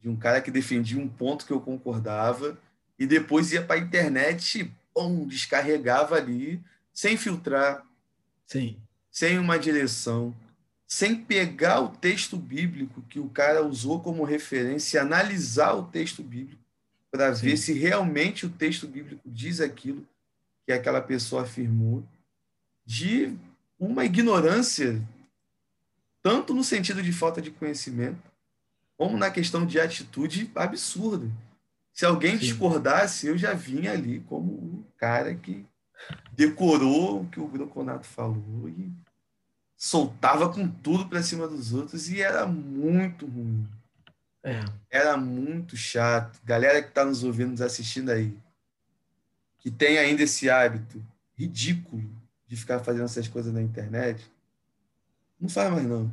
[0.02, 2.58] de um cara que defendia um ponto que eu concordava,
[3.00, 6.62] e depois ia para a internet e descarregava ali,
[6.94, 7.86] sem filtrar,
[8.46, 8.78] Sim.
[9.10, 10.36] sem uma direção,
[10.86, 16.65] sem pegar o texto bíblico que o cara usou como referência, analisar o texto bíblico
[17.16, 20.06] para ver se realmente o texto bíblico diz aquilo
[20.66, 22.04] que aquela pessoa afirmou,
[22.86, 23.34] de
[23.80, 25.02] uma ignorância
[26.22, 28.20] tanto no sentido de falta de conhecimento,
[28.98, 31.32] como na questão de atitude absurda.
[31.94, 35.66] Se alguém discordasse, eu já vinha ali como um cara que
[36.34, 38.92] decorou o que o Broconato falou e
[39.78, 43.66] soltava com tudo para cima dos outros e era muito ruim.
[44.46, 44.64] É.
[44.92, 46.40] Era muito chato.
[46.46, 48.38] Galera que está nos ouvindo, nos assistindo aí,
[49.58, 51.04] que tem ainda esse hábito
[51.36, 52.08] ridículo
[52.48, 54.24] de ficar fazendo essas coisas na internet,
[55.42, 56.12] não faz mais, não.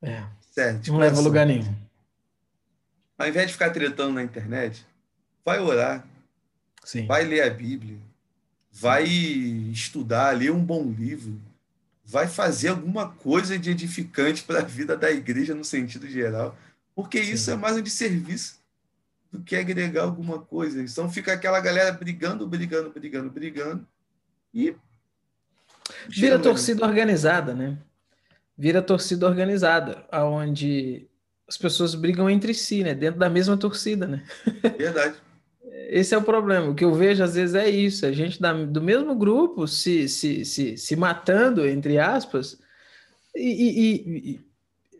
[0.00, 0.24] É.
[0.50, 0.80] Sério.
[0.88, 1.76] Não leva a lugar nenhum.
[3.18, 4.86] Ao invés de ficar tretando na internet,
[5.44, 6.06] vai orar.
[6.82, 7.04] Sim.
[7.04, 7.98] vai ler a Bíblia,
[8.70, 11.40] vai estudar, ler um bom livro,
[12.04, 16.56] vai fazer alguma coisa de edificante para a vida da igreja no sentido geral,
[16.96, 17.32] porque Sim.
[17.32, 18.58] isso é mais um de serviço
[19.30, 20.82] do que agregar alguma coisa.
[20.82, 23.86] Então fica aquela galera brigando, brigando, brigando, brigando
[24.54, 24.74] e
[26.08, 27.76] vira torcida organizada, né?
[28.56, 31.06] Vira torcida organizada, aonde
[31.46, 32.94] as pessoas brigam entre si, né?
[32.94, 34.24] Dentro da mesma torcida, né?
[34.78, 35.16] Verdade.
[35.90, 36.70] Esse é o problema.
[36.70, 40.08] O que eu vejo às vezes é isso: a gente da, do mesmo grupo se,
[40.08, 42.58] se, se, se matando, entre aspas,
[43.34, 44.40] e, e, e,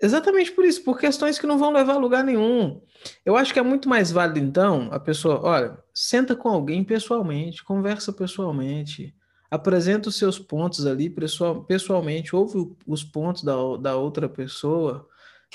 [0.03, 2.81] exatamente por isso, por questões que não vão levar a lugar nenhum.
[3.25, 7.65] Eu acho que é muito mais válido, então, a pessoa, olha, senta com alguém pessoalmente,
[7.65, 9.15] conversa pessoalmente,
[9.51, 15.07] apresenta os seus pontos ali pessoal, pessoalmente, ouve os pontos da, da outra pessoa,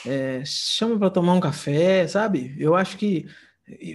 [0.06, 2.56] é, chama para tomar um café, sabe?
[2.58, 3.28] Eu acho que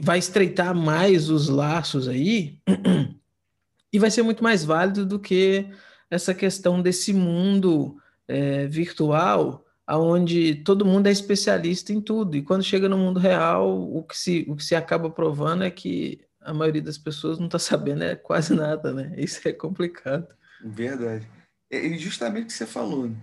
[0.02, 2.58] vai estreitar mais os laços aí
[3.92, 5.66] e vai ser muito mais válido do que
[6.10, 7.96] essa questão desse mundo
[8.28, 13.68] é, virtual onde todo mundo é especialista em tudo e quando chega no mundo real
[13.68, 17.46] o que se, o que se acaba provando é que a maioria das pessoas não
[17.46, 19.14] está sabendo é quase nada, né?
[19.18, 20.28] Isso é complicado.
[20.64, 21.28] Verdade.
[21.70, 23.16] E justamente o que você falou, né?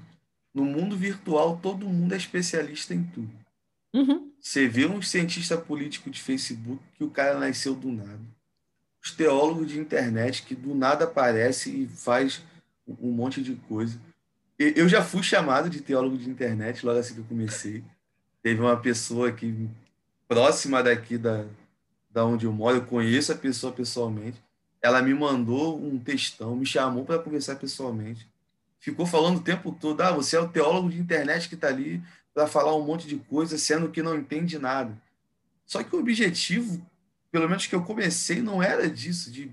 [0.54, 3.32] no mundo virtual todo mundo é especialista em tudo.
[3.94, 4.32] Uhum.
[4.40, 8.20] Você vê um cientista político de Facebook que o cara nasceu do nada.
[9.02, 12.42] Os teólogos de internet que do nada aparece e faz
[12.88, 14.00] um monte de coisa.
[14.58, 17.84] Eu já fui chamado de teólogo de internet logo assim que eu comecei.
[18.42, 19.70] Teve uma pessoa aqui
[20.28, 21.46] próxima daqui da,
[22.10, 24.42] da onde eu moro, eu conheço a pessoa pessoalmente.
[24.82, 28.28] Ela me mandou um textão, me chamou para conversar pessoalmente.
[28.80, 32.04] Ficou falando o tempo todo: ah, você é o teólogo de internet que está ali
[32.34, 34.96] para falar um monte de coisa, sendo que não entende nada.
[35.66, 36.86] Só que o objetivo,
[37.32, 39.50] pelo menos que eu comecei, não era disso, de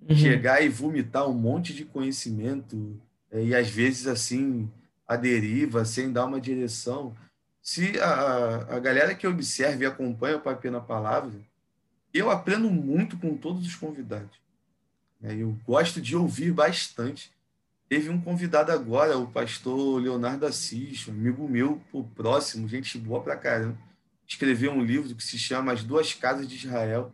[0.00, 0.16] uhum.
[0.16, 2.98] chegar e vomitar um monte de conhecimento
[3.32, 4.70] e às vezes assim
[5.06, 7.16] a deriva, sem dar uma direção.
[7.62, 11.32] Se a, a galera que observa e acompanha o Papel na Palavra,
[12.12, 14.38] eu aprendo muito com todos os convidados.
[15.22, 17.30] É, eu gosto de ouvir bastante.
[17.88, 21.80] Teve um convidado agora, o pastor Leonardo Assis, amigo meu,
[22.14, 23.76] próximo, gente boa pra caramba.
[24.26, 27.12] Escreveu um livro que se chama As Duas Casas de Israel.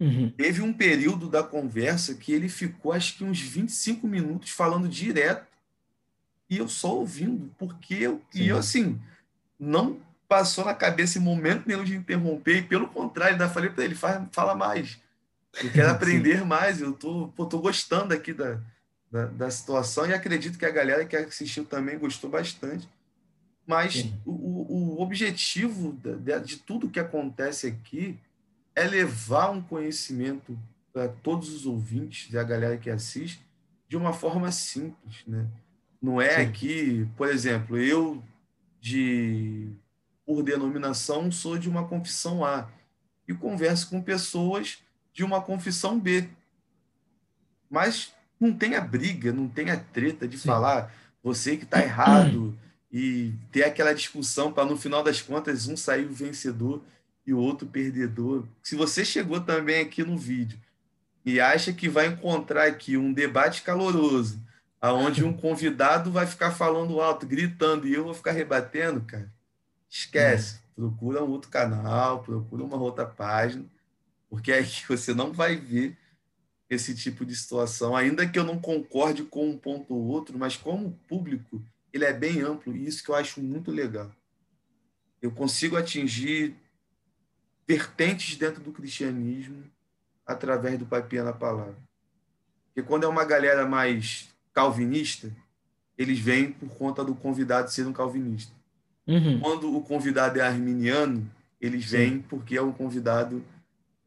[0.00, 0.30] Uhum.
[0.30, 5.46] Teve um período da conversa que ele ficou, acho que uns 25 minutos falando direto
[6.48, 9.00] e eu só ouvindo, porque eu, e eu, assim,
[9.58, 13.84] não passou na cabeça em momento nenhum de interromper, e pelo contrário, ainda falei para
[13.84, 14.98] ele, fala, fala mais.
[15.62, 18.60] Eu quero aprender mais, eu tô, pô, tô gostando aqui da,
[19.10, 22.88] da, da, situação e acredito que a galera que assistiu também gostou bastante.
[23.66, 28.18] Mas o, o, objetivo de, de tudo que acontece aqui
[28.74, 30.58] é levar um conhecimento
[30.92, 33.44] para todos os ouvintes e a galera que assiste
[33.88, 35.46] de uma forma simples, né?
[36.00, 36.42] Não é Sim.
[36.42, 38.22] aqui, por exemplo, eu
[38.80, 39.70] de
[40.26, 42.68] por denominação sou de uma confissão A
[43.26, 44.78] e converso com pessoas
[45.12, 46.28] de uma confissão B.
[47.70, 50.48] Mas não tem a briga, não tem a treta de Sim.
[50.48, 52.56] falar você que está errado
[52.92, 56.82] e ter aquela discussão para no final das contas um sair o vencedor
[57.26, 58.46] e o outro perdedor.
[58.62, 60.58] Se você chegou também aqui no vídeo
[61.24, 64.40] e acha que vai encontrar aqui um debate caloroso,
[64.80, 69.32] aonde um convidado vai ficar falando alto, gritando e eu vou ficar rebatendo, cara,
[69.88, 70.56] esquece.
[70.56, 70.64] É.
[70.76, 73.64] Procura um outro canal, procura uma outra página,
[74.28, 75.96] porque aí você não vai ver
[76.68, 80.56] esse tipo de situação, ainda que eu não concorde com um ponto ou outro, mas
[80.56, 84.10] como público, ele é bem amplo e isso que eu acho muito legal.
[85.22, 86.54] Eu consigo atingir
[87.66, 89.64] vertentes dentro do cristianismo
[90.26, 91.76] através do Pai Pia na Palavra.
[92.66, 95.30] Porque quando é uma galera mais calvinista,
[95.96, 98.52] eles vêm por conta do convidado ser um calvinista.
[99.06, 99.38] Uhum.
[99.40, 102.24] Quando o convidado é arminiano, eles vêm Sim.
[102.28, 103.44] porque é um convidado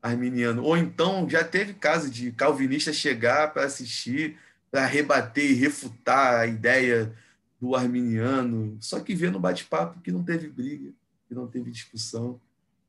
[0.01, 0.63] arminiano.
[0.63, 4.37] Ou então já teve caso de calvinista chegar para assistir,
[4.71, 7.13] para rebater e refutar a ideia
[7.59, 10.91] do arminiano, só que vê no bate-papo que não teve briga,
[11.27, 12.39] que não teve discussão.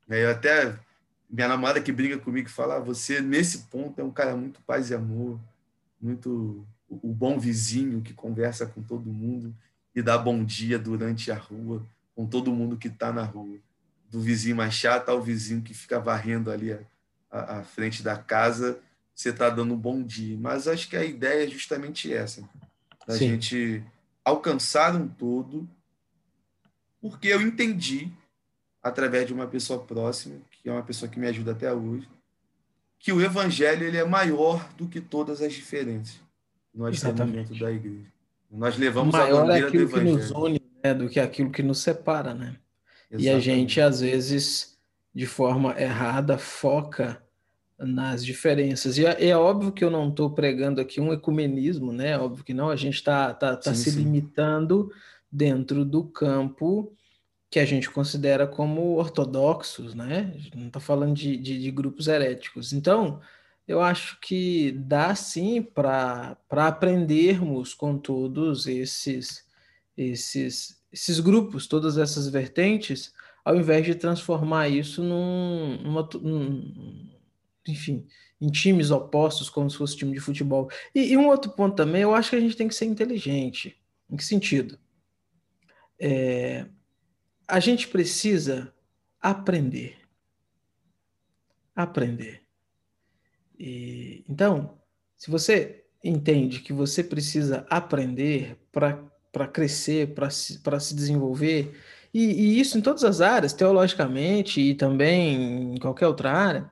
[0.09, 0.79] Eu até
[1.29, 4.91] minha namorada que briga comigo fala: ah, você nesse ponto é um cara muito paz
[4.91, 5.39] e amor,
[6.01, 9.55] muito o bom vizinho que conversa com todo mundo
[9.95, 11.85] e dá bom dia durante a rua
[12.19, 13.59] com todo mundo que está na rua,
[14.11, 16.77] do vizinho mais chato ao vizinho que fica varrendo ali
[17.31, 18.81] à, frente da casa,
[19.15, 20.37] você está dando um bom dia.
[20.37, 22.43] Mas acho que a ideia é justamente essa,
[23.07, 23.29] da Sim.
[23.29, 23.85] gente
[24.25, 25.69] alcançar um todo,
[27.01, 28.11] porque eu entendi
[28.89, 32.09] através de uma pessoa próxima, que é uma pessoa que me ajuda até hoje,
[32.99, 36.21] que o evangelho ele é maior do que todas as diferenças
[36.75, 37.59] nós Exatamente.
[37.59, 38.07] da igreja.
[38.51, 40.19] Nós levamos maior a bandeira é aquilo do evangelho.
[40.19, 42.57] que nos une, né, do que aquilo que nos separa, né?
[43.11, 43.25] Exatamente.
[43.25, 44.79] E a gente às vezes
[45.15, 47.21] de forma errada foca
[47.79, 48.99] nas diferenças.
[48.99, 52.19] E é, é óbvio que eu não estou pregando aqui um ecumenismo, né?
[52.19, 53.99] Óbvio que não, a gente está tá, tá sim, se sim.
[53.99, 54.93] limitando
[55.31, 56.93] dentro do campo
[57.51, 60.35] que a gente considera como ortodoxos, né?
[60.55, 62.73] Não está falando de, de, de, grupos heréticos.
[62.73, 63.21] Então,
[63.67, 69.47] eu acho que dá sim para aprendermos com todos esses,
[69.97, 73.13] esses, esses grupos, todas essas vertentes,
[73.45, 77.11] ao invés de transformar isso num, numa, num,
[77.67, 78.07] enfim,
[78.39, 80.69] em times opostos, como se fosse time de futebol.
[80.95, 83.81] E, e, um outro ponto também, eu acho que a gente tem que ser inteligente.
[84.11, 84.79] Em que sentido?
[85.99, 86.67] É,
[87.49, 88.73] a gente precisa
[89.21, 89.97] aprender.
[91.75, 92.43] Aprender.
[93.59, 94.79] E, então,
[95.17, 101.75] se você entende que você precisa aprender para crescer, para se, se desenvolver,
[102.13, 106.71] e, e, isso em todas as áreas, teologicamente e também em qualquer outra área,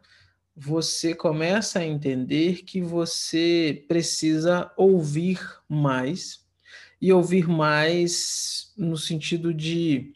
[0.55, 6.45] você começa a entender que você precisa ouvir mais
[7.01, 10.16] e ouvir mais no sentido de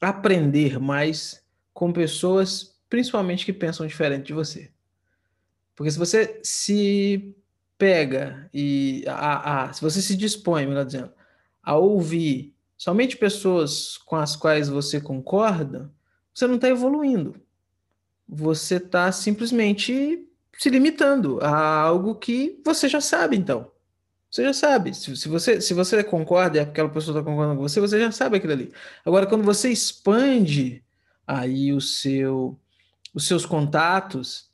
[0.00, 4.70] aprender mais com pessoas, principalmente que pensam diferente de você.
[5.74, 7.34] Porque se você se
[7.78, 11.12] pega e a, a, se você se dispõe, melhor dizendo,
[11.62, 15.90] a ouvir somente pessoas com as quais você concorda,
[16.32, 17.40] você não está evoluindo
[18.30, 20.24] você está simplesmente
[20.56, 23.72] se limitando a algo que você já sabe, então.
[24.30, 24.94] Você já sabe.
[24.94, 28.12] Se, se você, se você concorda e aquela pessoa está concordando com você, você já
[28.12, 28.72] sabe aquilo ali.
[29.04, 30.84] Agora, quando você expande
[31.26, 32.58] aí o seu,
[33.12, 34.48] os seus contatos,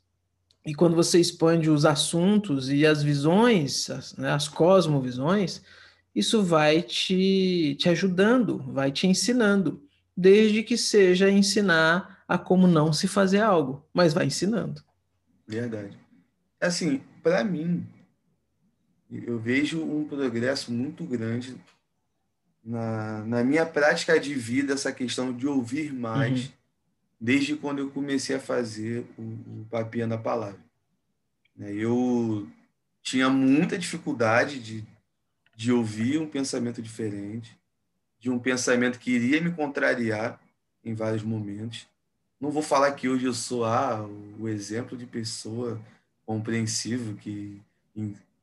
[0.65, 5.61] e quando você expande os assuntos e as visões, as, né, as cosmovisões,
[6.13, 9.81] isso vai te, te ajudando, vai te ensinando,
[10.15, 14.83] desde que seja ensinar a como não se fazer algo, mas vai ensinando.
[15.47, 15.97] Verdade.
[16.59, 17.87] Assim, para mim,
[19.11, 21.55] eu vejo um progresso muito grande
[22.63, 26.51] na, na minha prática de vida, essa questão de ouvir mais, uhum.
[27.19, 30.59] desde quando eu comecei a fazer o, o Papinha da Palavra.
[31.55, 32.47] Né, eu
[33.01, 34.85] tinha muita dificuldade de,
[35.55, 37.57] de ouvir um pensamento diferente,
[38.19, 40.39] de um pensamento que iria me contrariar
[40.83, 41.87] em vários momentos.
[42.39, 44.05] Não vou falar que hoje eu sou ah,
[44.37, 45.81] o exemplo de pessoa
[46.25, 47.61] compreensiva que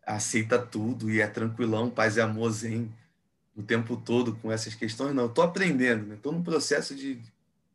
[0.07, 2.91] aceita tudo e é tranquilão, paz e amor zen
[3.57, 5.15] o tempo todo com essas questões.
[5.15, 6.39] Não, estou aprendendo, estou né?
[6.39, 7.21] num processo de,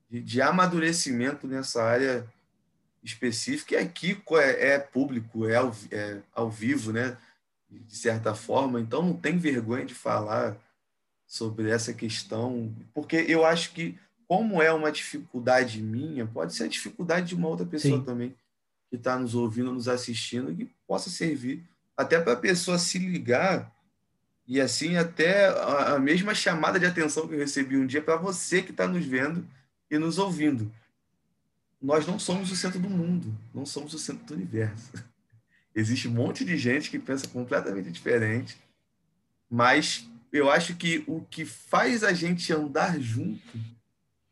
[0.09, 2.27] de, de, amadurecimento nessa área
[3.03, 3.75] específica.
[3.75, 7.17] E aqui é, é público, é ao, é ao vivo, né?
[7.69, 10.57] de certa forma, então não tem vergonha de falar
[11.27, 13.95] sobre essa questão, porque eu acho que
[14.27, 18.03] como é uma dificuldade minha, pode ser a dificuldade de uma outra pessoa Sim.
[18.03, 18.35] também
[18.89, 21.63] que está nos ouvindo, nos assistindo, que possa servir
[21.99, 23.75] até para a pessoa se ligar
[24.47, 28.61] e assim até a mesma chamada de atenção que eu recebi um dia para você
[28.61, 29.45] que está nos vendo
[29.91, 30.71] e nos ouvindo.
[31.81, 34.93] Nós não somos o centro do mundo, não somos o centro do universo.
[35.75, 38.57] Existe um monte de gente que pensa completamente diferente,
[39.49, 43.59] mas eu acho que o que faz a gente andar junto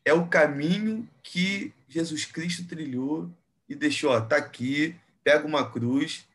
[0.06, 3.30] é o caminho que Jesus Cristo trilhou
[3.67, 6.25] e deixou, ó, tá aqui, pega uma cruz,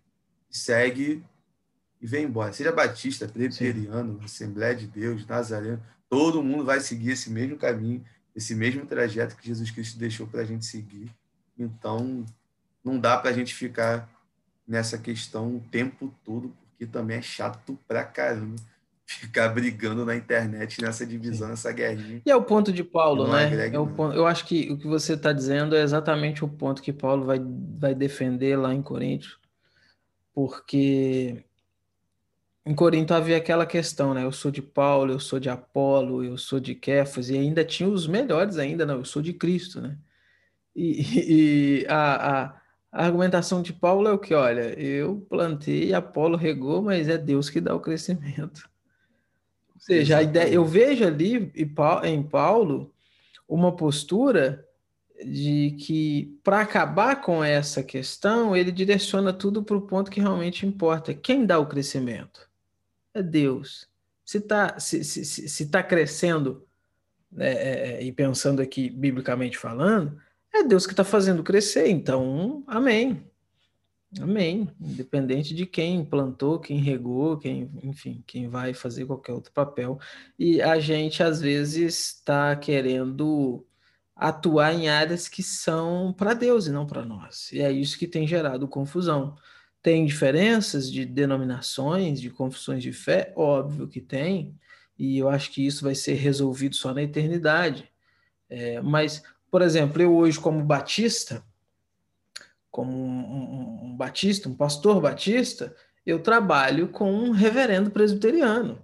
[0.52, 1.24] segue
[2.00, 2.52] e vem embora.
[2.52, 8.04] Seja batista, presbiteriano, Assembleia de Deus, Nazareno, todo mundo vai seguir esse mesmo caminho,
[8.37, 11.10] esse mesmo trajeto que Jesus Cristo deixou para a gente seguir.
[11.58, 12.24] Então,
[12.85, 14.08] não dá para a gente ficar
[14.66, 18.56] nessa questão o tempo todo, porque também é chato pra caramba
[19.04, 22.22] ficar brigando na internet nessa divisão, nessa guerrinha.
[22.24, 23.68] E é o ponto de Paulo, né?
[23.68, 26.83] É o ponto, eu acho que o que você está dizendo é exatamente o ponto
[26.83, 27.40] que Paulo vai,
[27.79, 29.38] vai defender lá em Corinto,
[30.35, 31.44] porque
[32.64, 34.24] em Corinto havia aquela questão, né?
[34.24, 37.88] Eu sou de Paulo, eu sou de Apolo, eu sou de Kefas, e ainda tinha
[37.88, 39.98] os melhores ainda, não, eu sou de Cristo, né?
[40.74, 42.60] E, e a, a,
[42.92, 47.50] a argumentação de Paulo é o que, olha, eu plantei, Apolo regou, mas é Deus
[47.50, 48.68] que dá o crescimento
[49.83, 51.52] seja, a ideia, eu vejo ali
[52.04, 52.94] em Paulo
[53.48, 54.64] uma postura
[55.25, 60.66] de que, para acabar com essa questão, ele direciona tudo para o ponto que realmente
[60.66, 61.14] importa.
[61.14, 62.48] Quem dá o crescimento?
[63.14, 63.88] É Deus.
[64.25, 66.66] Se está se, se, se tá crescendo,
[67.31, 70.18] né, é, é, e pensando aqui biblicamente falando,
[70.52, 71.88] é Deus que está fazendo crescer.
[71.88, 73.25] Então, amém.
[74.20, 74.68] Amém.
[74.79, 79.98] Independente de quem plantou, quem regou, quem, enfim, quem vai fazer qualquer outro papel.
[80.38, 83.64] E a gente, às vezes, está querendo
[84.29, 87.50] atuar em áreas que são para Deus e não para nós.
[87.52, 89.37] E é isso que tem gerado confusão.
[89.83, 93.33] Tem diferenças de denominações, de confissões de fé?
[93.35, 94.56] Óbvio que tem.
[94.96, 97.90] E eu acho que isso vai ser resolvido só na eternidade.
[98.48, 101.44] É, mas, por exemplo, eu hoje, como batista,
[102.70, 105.75] como um, um, um batista, um pastor batista,
[106.06, 108.81] eu trabalho com um reverendo presbiteriano.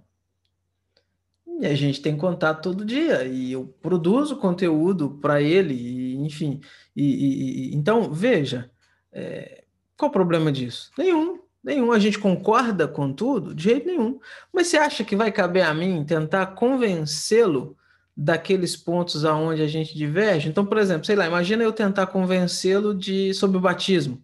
[1.59, 6.61] E a gente tem contato todo dia, e eu produzo conteúdo para ele, e, enfim.
[6.95, 8.71] E, e, então, veja,
[9.11, 9.65] é,
[9.97, 10.89] qual o problema disso?
[10.97, 11.91] Nenhum, nenhum.
[11.91, 13.53] A gente concorda com tudo?
[13.53, 14.19] De jeito nenhum.
[14.53, 17.75] Mas você acha que vai caber a mim tentar convencê-lo
[18.15, 20.47] daqueles pontos aonde a gente diverge.
[20.47, 24.21] Então, por exemplo, sei lá, imagina eu tentar convencê-lo de sobre o batismo.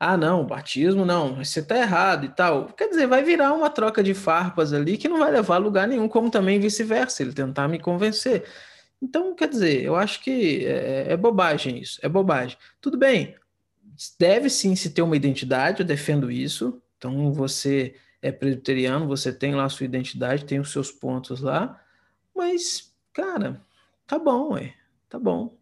[0.00, 2.66] Ah, não, batismo não, você está errado e tal.
[2.66, 5.88] Quer dizer, vai virar uma troca de farpas ali que não vai levar a lugar
[5.88, 8.44] nenhum, como também vice-versa, ele tentar me convencer.
[9.02, 12.56] Então, quer dizer, eu acho que é, é bobagem isso, é bobagem.
[12.80, 13.34] Tudo bem,
[14.18, 16.80] deve sim se ter uma identidade, eu defendo isso.
[16.96, 21.80] Então, você é presbiteriano, você tem lá a sua identidade, tem os seus pontos lá,
[22.34, 22.88] mas
[23.18, 23.60] Cara,
[24.06, 24.74] tá bom, ué.
[25.08, 25.58] Tá bom.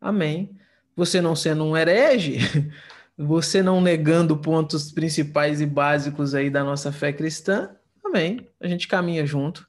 [0.00, 0.56] Amém.
[0.94, 2.38] Você não sendo um herege,
[3.22, 7.70] você não negando pontos principais e básicos aí da nossa fé cristã,
[8.02, 8.48] amém.
[8.58, 9.68] A gente caminha junto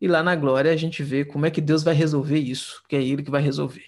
[0.00, 2.94] e lá na glória a gente vê como é que Deus vai resolver isso, que
[2.94, 3.86] é Ele que vai resolver.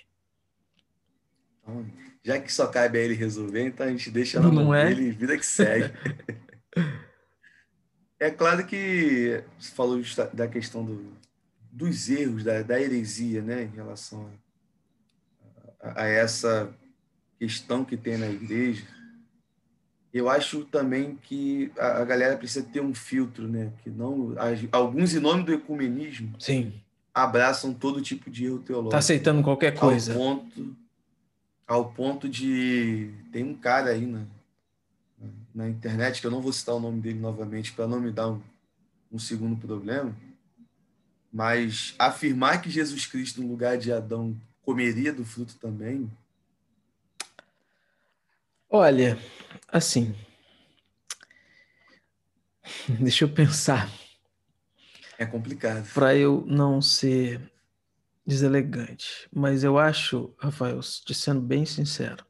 [1.62, 1.86] Então,
[2.24, 4.88] já que só cabe a Ele resolver, então a gente deixa na mão é?
[4.88, 5.94] dele vida que segue.
[8.18, 10.02] é claro que você falou
[10.32, 11.12] da questão do,
[11.70, 14.28] dos erros, da, da heresia, né, em relação
[15.80, 16.74] a, a, essa
[17.38, 18.93] questão que tem na igreja,
[20.14, 24.34] eu acho também que a, a galera precisa ter um filtro, né, que não
[24.72, 26.72] alguns em nome do ecumenismo, sim,
[27.12, 28.92] abraçam todo tipo de erro teológico.
[28.92, 30.12] Tá aceitando qualquer coisa.
[30.12, 30.76] Ao ponto,
[31.66, 34.22] ao ponto de tem um cara aí na,
[35.54, 38.30] na internet que eu não vou citar o nome dele novamente para não me dar
[38.30, 38.40] um,
[39.12, 40.14] um segundo problema
[41.34, 46.08] mas afirmar que Jesus Cristo, no lugar de Adão, comeria do fruto também.
[48.76, 49.16] Olha,
[49.68, 50.16] assim.
[52.98, 53.88] Deixa eu pensar.
[55.16, 55.88] É complicado.
[55.94, 57.40] Para eu não ser
[58.26, 59.28] deselegante.
[59.32, 62.26] Mas eu acho, Rafael, te sendo bem sincero,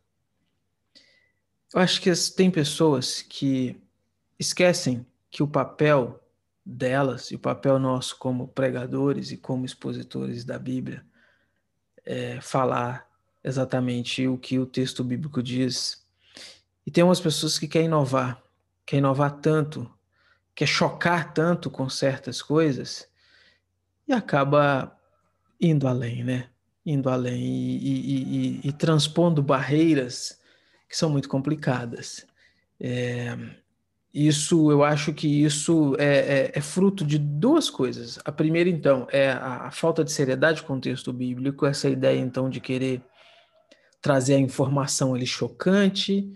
[1.73, 3.83] eu acho que tem pessoas que
[4.39, 6.23] esquecem que o papel
[6.63, 11.07] delas e o papel nosso como pregadores e como expositores da Bíblia
[12.05, 13.11] é falar
[13.43, 16.04] exatamente o que o texto bíblico diz.
[16.87, 18.43] E tem umas pessoas que querem inovar,
[18.85, 19.91] querem inovar tanto,
[20.55, 23.09] quer chocar tanto com certas coisas
[24.07, 24.97] e acaba
[25.61, 26.49] indo além, né?
[26.85, 30.39] Indo além e, e, e, e transpondo barreiras
[30.89, 32.27] que são muito complicadas.
[32.79, 33.37] É,
[34.15, 38.19] isso, eu acho que isso é, é, é, fruto de duas coisas.
[38.25, 42.21] A primeira, então, é a, a, falta de seriedade com o texto bíblico, essa ideia,
[42.21, 43.03] então, de querer
[44.01, 46.31] trazer a informação ali chocante.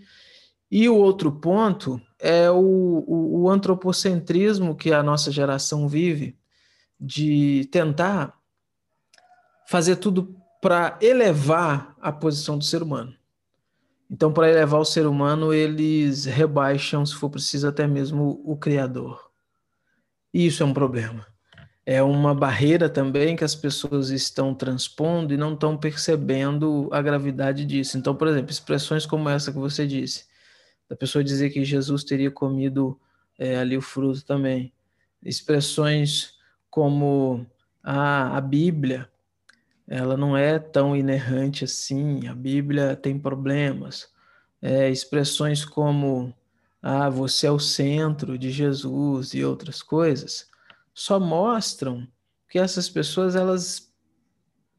[0.71, 6.37] E o outro ponto é o, o, o antropocentrismo que a nossa geração vive,
[6.99, 8.37] de tentar
[9.67, 13.15] fazer tudo para elevar a posição do ser humano.
[14.11, 19.29] Então, para elevar o ser humano, eles rebaixam, se for preciso, até mesmo o Criador.
[20.33, 21.25] E isso é um problema.
[21.85, 27.65] É uma barreira também que as pessoas estão transpondo e não estão percebendo a gravidade
[27.65, 27.97] disso.
[27.97, 30.25] Então, por exemplo, expressões como essa que você disse,
[30.89, 32.99] da pessoa dizer que Jesus teria comido
[33.37, 34.73] é, ali o fruto também.
[35.23, 36.37] Expressões
[36.69, 37.45] como
[37.83, 39.09] ah, a Bíblia
[39.87, 44.07] ela não é tão inerrante assim, a Bíblia tem problemas.
[44.61, 46.33] É, expressões como
[46.81, 50.47] ah, você é o centro de Jesus e outras coisas,
[50.93, 52.07] só mostram
[52.47, 53.88] que essas pessoas, elas.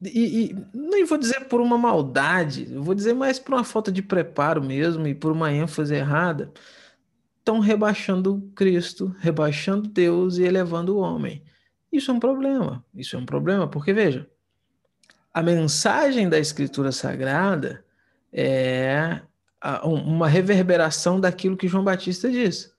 [0.03, 4.01] E, e nem vou dizer por uma maldade, vou dizer mais por uma falta de
[4.01, 6.51] preparo mesmo e por uma ênfase errada,
[7.37, 11.43] estão rebaixando Cristo, rebaixando Deus e elevando o homem.
[11.91, 12.83] Isso é um problema.
[12.95, 14.27] Isso é um problema, porque veja,
[15.33, 17.85] a mensagem da Escritura Sagrada
[18.33, 19.21] é
[19.83, 22.73] uma reverberação daquilo que João Batista diz.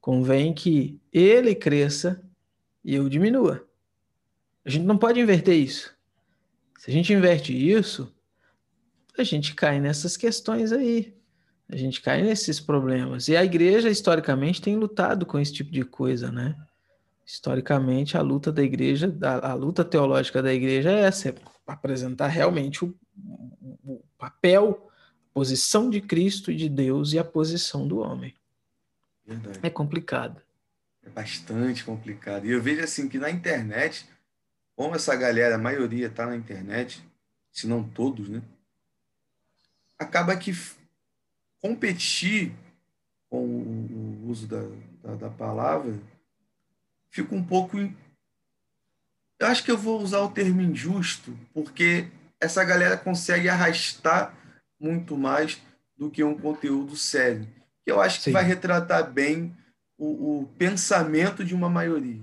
[0.00, 2.22] Convém que ele cresça
[2.84, 3.64] e eu diminua.
[4.64, 5.93] A gente não pode inverter isso.
[6.84, 8.14] Se a gente inverte isso,
[9.16, 11.16] a gente cai nessas questões aí.
[11.66, 13.26] A gente cai nesses problemas.
[13.26, 16.54] E a igreja, historicamente, tem lutado com esse tipo de coisa, né?
[17.24, 21.34] Historicamente, a luta da igreja, a, a luta teológica da igreja é essa, é
[21.66, 22.94] apresentar realmente o,
[23.82, 24.90] o papel,
[25.30, 28.34] a posição de Cristo e de Deus e a posição do homem.
[29.26, 29.58] Verdade.
[29.62, 30.38] É complicado.
[31.02, 32.44] É bastante complicado.
[32.44, 34.04] E eu vejo assim que na internet,
[34.76, 37.04] como essa galera, a maioria está na internet,
[37.52, 38.42] se não todos, né?
[39.98, 40.52] Acaba que
[41.60, 42.52] competir
[43.30, 44.62] com o uso da,
[45.02, 45.98] da, da palavra
[47.14, 47.78] fica um pouco.
[49.38, 52.08] Eu acho que eu vou usar o termo injusto, porque
[52.40, 54.34] essa galera consegue arrastar
[54.78, 55.62] muito mais
[55.96, 57.46] do que um conteúdo sério.
[57.84, 58.32] Que eu acho que Sim.
[58.32, 59.56] vai retratar bem
[59.96, 62.22] o, o pensamento de uma maioria.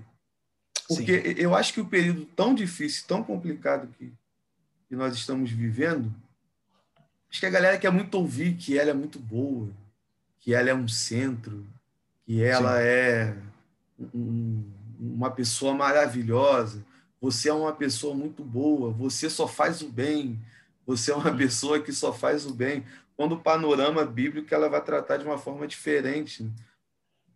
[0.96, 1.36] Porque Sim.
[1.38, 4.12] eu acho que o período tão difícil, tão complicado que,
[4.88, 6.14] que nós estamos vivendo,
[7.30, 9.70] acho que a galera quer muito ouvir que ela é muito boa,
[10.40, 11.66] que ela é um centro,
[12.26, 12.84] que ela Sim.
[12.84, 13.38] é
[14.14, 14.64] um,
[15.00, 16.84] uma pessoa maravilhosa,
[17.20, 20.40] você é uma pessoa muito boa, você só faz o bem,
[20.86, 22.84] você é uma pessoa que só faz o bem.
[23.16, 26.44] Quando o panorama bíblico ela vai tratar de uma forma diferente.
[26.44, 26.50] Né?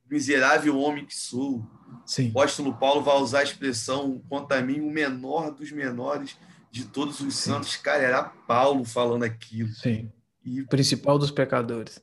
[0.09, 1.65] Miserável homem que sou.
[2.05, 2.27] Sim.
[2.27, 6.37] O apóstolo Paulo vai usar a expressão, quanto a mim, o menor dos menores
[6.71, 7.51] de todos os Sim.
[7.51, 7.77] santos.
[7.77, 9.69] Cara, era Paulo falando aquilo.
[9.69, 10.11] Sim.
[10.43, 12.01] E principal dos pecadores.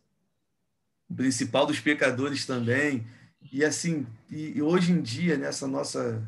[1.14, 3.06] Principal dos pecadores também.
[3.52, 6.22] E assim, e hoje em dia, nessa nossa,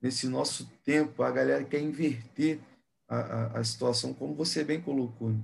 [0.00, 2.60] nesse nosso tempo, a galera quer inverter
[3.08, 5.30] a, a, a situação, como você bem colocou.
[5.30, 5.40] Né?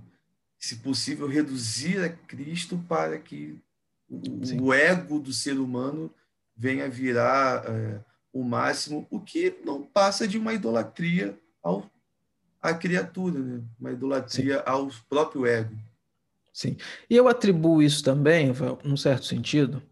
[0.58, 3.58] Se possível, reduzir a Cristo para que
[4.60, 6.10] o, o ego do ser humano
[6.56, 8.00] venha virar é,
[8.32, 11.88] o máximo, o que não passa de uma idolatria ao,
[12.60, 13.62] à criatura, né?
[13.78, 14.62] uma idolatria Sim.
[14.66, 15.76] ao próprio ego.
[16.52, 16.76] Sim.
[17.10, 18.52] E eu atribuo isso também,
[18.84, 19.82] num certo sentido,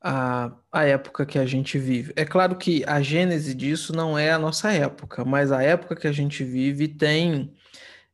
[0.00, 2.12] à, à época que a gente vive.
[2.16, 6.06] É claro que a gênese disso não é a nossa época, mas a época que
[6.06, 7.52] a gente vive tem,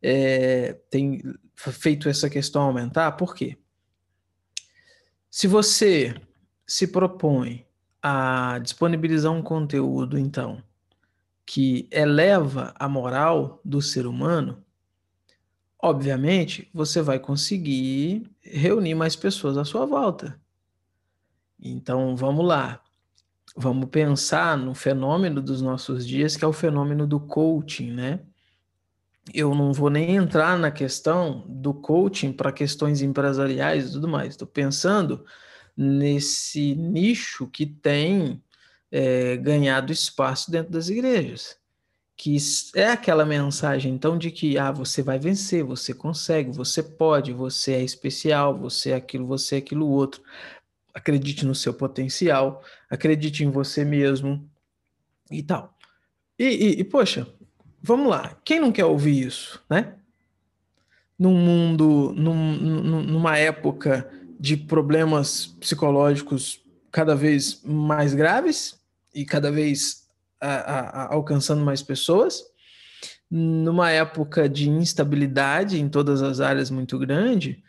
[0.03, 1.23] é, tem
[1.55, 3.13] feito essa questão aumentar.
[3.13, 3.59] Por quê?
[5.35, 6.15] Se você
[6.67, 7.65] se propõe
[8.03, 10.63] a disponibilizar um conteúdo, então,
[11.47, 14.63] que eleva a moral do ser humano,
[15.81, 20.39] obviamente você vai conseguir reunir mais pessoas à sua volta.
[21.59, 22.83] Então, vamos lá.
[23.57, 28.21] Vamos pensar no fenômeno dos nossos dias, que é o fenômeno do coaching, né?
[29.33, 34.31] Eu não vou nem entrar na questão do coaching para questões empresariais e tudo mais.
[34.31, 35.25] Estou pensando
[35.77, 38.43] nesse nicho que tem
[38.91, 41.57] é, ganhado espaço dentro das igrejas,
[42.17, 42.37] que
[42.75, 47.75] é aquela mensagem então de que ah, você vai vencer, você consegue, você pode, você
[47.75, 50.23] é especial, você é aquilo, você é aquilo outro.
[50.93, 54.47] Acredite no seu potencial, acredite em você mesmo
[55.31, 55.75] e tal.
[56.39, 57.27] E, e, e poxa,
[57.83, 59.95] vamos lá, quem não quer ouvir isso, né?
[61.19, 66.61] Num mundo, num, numa época de problemas psicológicos
[66.91, 68.79] cada vez mais graves
[69.15, 70.09] e cada vez
[70.41, 72.45] a, a, alcançando mais pessoas,
[73.31, 77.63] numa época de instabilidade em todas as áreas muito grande,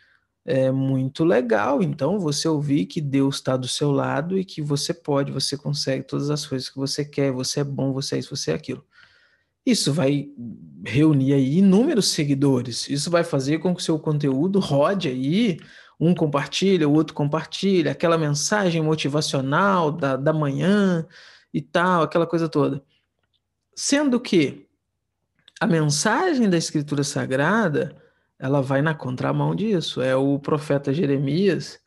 [0.44, 1.82] é muito legal.
[1.82, 6.04] Então, você ouvir que Deus está do seu lado e que você pode, você consegue
[6.04, 8.84] todas as coisas que você quer, você é bom, você é isso, você é aquilo.
[9.66, 10.28] Isso vai
[10.84, 12.88] reunir aí inúmeros seguidores.
[12.88, 15.58] Isso vai fazer com que o seu conteúdo rode aí.
[15.98, 21.06] Um compartilha, o outro compartilha, aquela mensagem motivacional da, da manhã
[21.52, 22.82] e tal, aquela coisa toda.
[23.74, 24.66] Sendo que
[25.60, 27.96] a mensagem da Escritura Sagrada
[28.38, 30.02] ela vai na contramão disso.
[30.02, 31.78] É o profeta Jeremias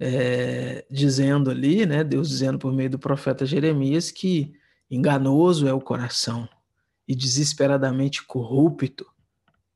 [0.00, 2.02] é, dizendo ali, né?
[2.02, 4.54] Deus dizendo por meio do profeta Jeremias que
[4.90, 6.48] enganoso é o coração
[7.06, 9.06] e desesperadamente corrupto,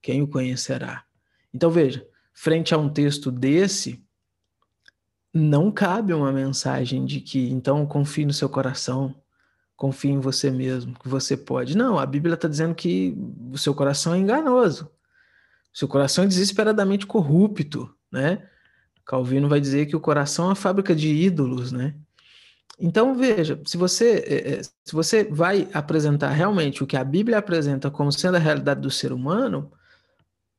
[0.00, 1.04] quem o conhecerá?
[1.52, 4.04] Então veja, frente a um texto desse,
[5.32, 9.14] não cabe uma mensagem de que então confie no seu coração,
[9.76, 11.76] confie em você mesmo, que você pode.
[11.76, 13.16] Não, a Bíblia está dizendo que
[13.52, 14.90] o seu coração é enganoso,
[15.74, 18.48] o seu coração é desesperadamente corrupto, né?
[19.04, 21.94] Calvino vai dizer que o coração é uma fábrica de ídolos, né?
[22.78, 27.38] Então, veja, se você, eh, eh, se você vai apresentar realmente o que a Bíblia
[27.38, 29.72] apresenta como sendo a realidade do ser humano,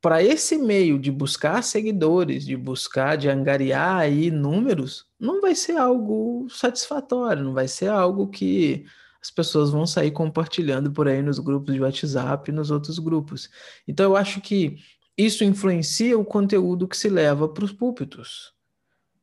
[0.02, 5.78] para esse meio de buscar seguidores, de buscar, de angariar aí números, não vai ser
[5.78, 8.86] algo satisfatório, não vai ser algo que
[9.22, 13.50] as pessoas vão sair compartilhando por aí nos grupos de WhatsApp e nos outros grupos.
[13.88, 14.78] Então, eu acho que
[15.18, 18.54] isso influencia o conteúdo que se leva para os púlpitos.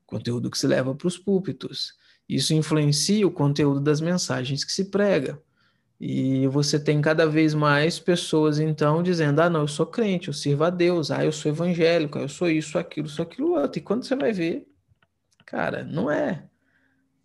[0.04, 1.94] Conteúdo que se leva para os púlpitos.
[2.28, 5.40] Isso influencia o conteúdo das mensagens que se prega.
[6.00, 10.34] E você tem cada vez mais pessoas, então, dizendo: ah, não, eu sou crente, eu
[10.34, 13.78] sirvo a Deus, ah, eu sou evangélico, eu sou isso, aquilo, sou aquilo outro.
[13.78, 14.66] E quando você vai ver,
[15.46, 16.48] cara, não é.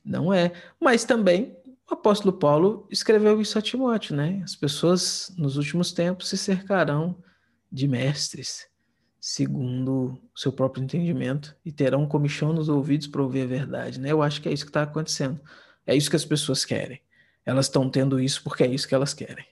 [0.05, 0.53] Não é.
[0.79, 1.57] Mas também
[1.89, 4.41] o apóstolo Paulo escreveu isso a Timóteo, né?
[4.43, 7.17] As pessoas nos últimos tempos se cercarão
[7.71, 8.68] de mestres,
[9.19, 14.11] segundo o seu próprio entendimento, e terão comichão nos ouvidos para ouvir a verdade, né?
[14.11, 15.39] Eu acho que é isso que está acontecendo.
[15.85, 17.01] É isso que as pessoas querem.
[17.45, 19.45] Elas estão tendo isso porque é isso que elas querem.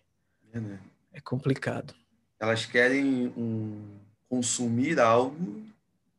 [0.53, 0.79] É, né?
[1.13, 1.93] é complicado.
[2.39, 3.81] Elas querem um,
[4.29, 5.63] consumir algo.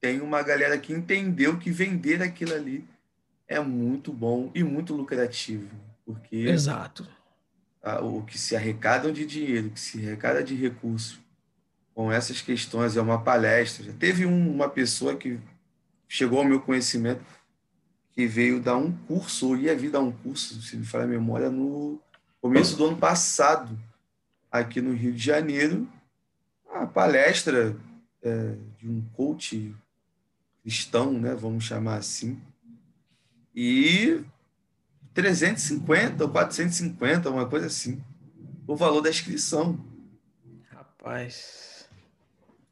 [0.00, 2.84] Tem uma galera que entendeu que vender aquilo ali
[3.46, 5.68] é muito bom e muito lucrativo.
[6.04, 7.08] Porque Exato.
[7.82, 11.18] A, o que se arrecadam de dinheiro, o que se arrecada de recursos
[11.98, 13.84] com essas questões, é uma palestra.
[13.84, 15.36] Já teve um, uma pessoa que
[16.06, 17.24] chegou ao meu conhecimento
[18.12, 21.08] que veio dar um curso, ou ia vir dar um curso, se me falar a
[21.08, 22.00] memória, no
[22.40, 23.76] começo do ano passado,
[24.48, 25.88] aqui no Rio de Janeiro,
[26.72, 27.76] a palestra
[28.22, 29.74] é, de um coach
[30.62, 32.40] cristão, né, vamos chamar assim,
[33.52, 34.22] e
[35.12, 38.00] 350 ou 450, uma coisa assim,
[38.68, 39.84] o valor da inscrição.
[40.70, 41.77] Rapaz.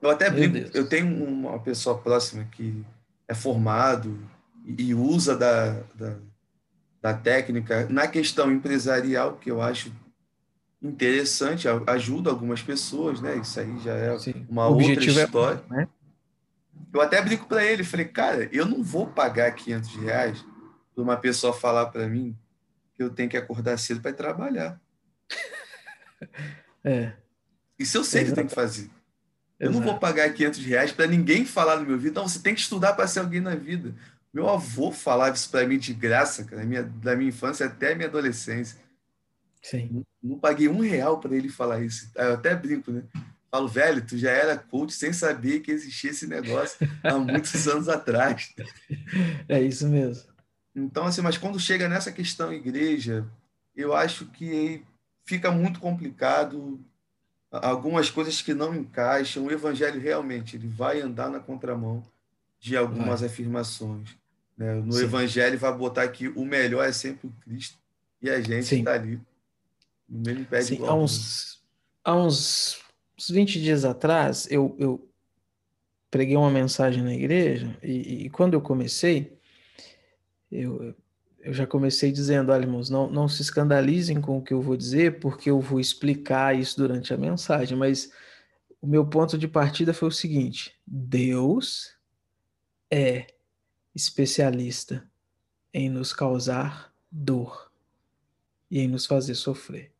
[0.06, 2.84] Eu até brinco, eu tenho uma pessoa próxima que
[3.26, 4.16] é formado
[4.64, 6.16] e usa da, da,
[7.02, 9.92] da técnica na questão empresarial, que eu acho
[10.80, 13.36] interessante, ajuda algumas pessoas, né?
[13.36, 14.46] Isso aí já é Sim.
[14.48, 15.64] uma outra é história.
[15.70, 15.88] É, né?
[16.92, 20.44] Eu até brinco para ele, falei, cara, eu não vou pagar 500 reais
[20.94, 22.36] para uma pessoa falar para mim
[22.94, 24.80] que eu tenho que acordar cedo para trabalhar.
[26.88, 27.14] É.
[27.76, 28.34] Isso eu sei Exato.
[28.36, 28.88] que tem que fazer.
[29.58, 29.84] Eu Exato.
[29.84, 32.20] não vou pagar 500 reais para ninguém falar no meu vida.
[32.20, 33.94] Não, você tem que estudar para ser alguém na vida.
[34.32, 38.08] Meu avô falava isso para mim de graça, cara, minha, da minha infância até minha
[38.08, 38.78] adolescência.
[39.62, 39.88] Sim.
[39.90, 42.10] Não, não paguei um real para ele falar isso.
[42.14, 43.02] Eu até brinco, né?
[43.50, 47.88] Falo, velho, tu já era coach sem saber que existia esse negócio há muitos anos
[47.88, 48.52] atrás.
[49.48, 50.28] É isso mesmo.
[50.74, 53.26] Então, assim, mas quando chega nessa questão igreja,
[53.74, 54.84] eu acho que
[55.24, 56.78] fica muito complicado
[57.62, 59.46] algumas coisas que não encaixam.
[59.46, 62.02] O evangelho realmente ele vai andar na contramão
[62.60, 63.28] de algumas vai.
[63.28, 64.16] afirmações.
[64.56, 64.74] Né?
[64.74, 65.04] No Sim.
[65.04, 67.78] Evangelho vai botar que o melhor é sempre o Cristo
[68.22, 69.20] e a gente está ali
[70.08, 71.62] no mesmo pé de Sim, há uns,
[72.02, 72.80] há uns,
[73.18, 75.08] uns 20 dias atrás, eu, eu
[76.10, 79.38] preguei uma mensagem na igreja e, e quando eu comecei,
[80.50, 80.94] eu,
[81.46, 84.76] eu já comecei dizendo, olha, irmãos, não, não se escandalizem com o que eu vou
[84.76, 88.10] dizer, porque eu vou explicar isso durante a mensagem, mas
[88.82, 91.96] o meu ponto de partida foi o seguinte: Deus
[92.90, 93.28] é
[93.94, 95.08] especialista
[95.72, 97.70] em nos causar dor
[98.68, 99.92] e em nos fazer sofrer.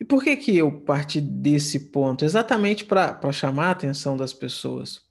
[0.00, 2.24] E por que que eu parti desse ponto?
[2.24, 5.02] Exatamente para chamar a atenção das pessoas.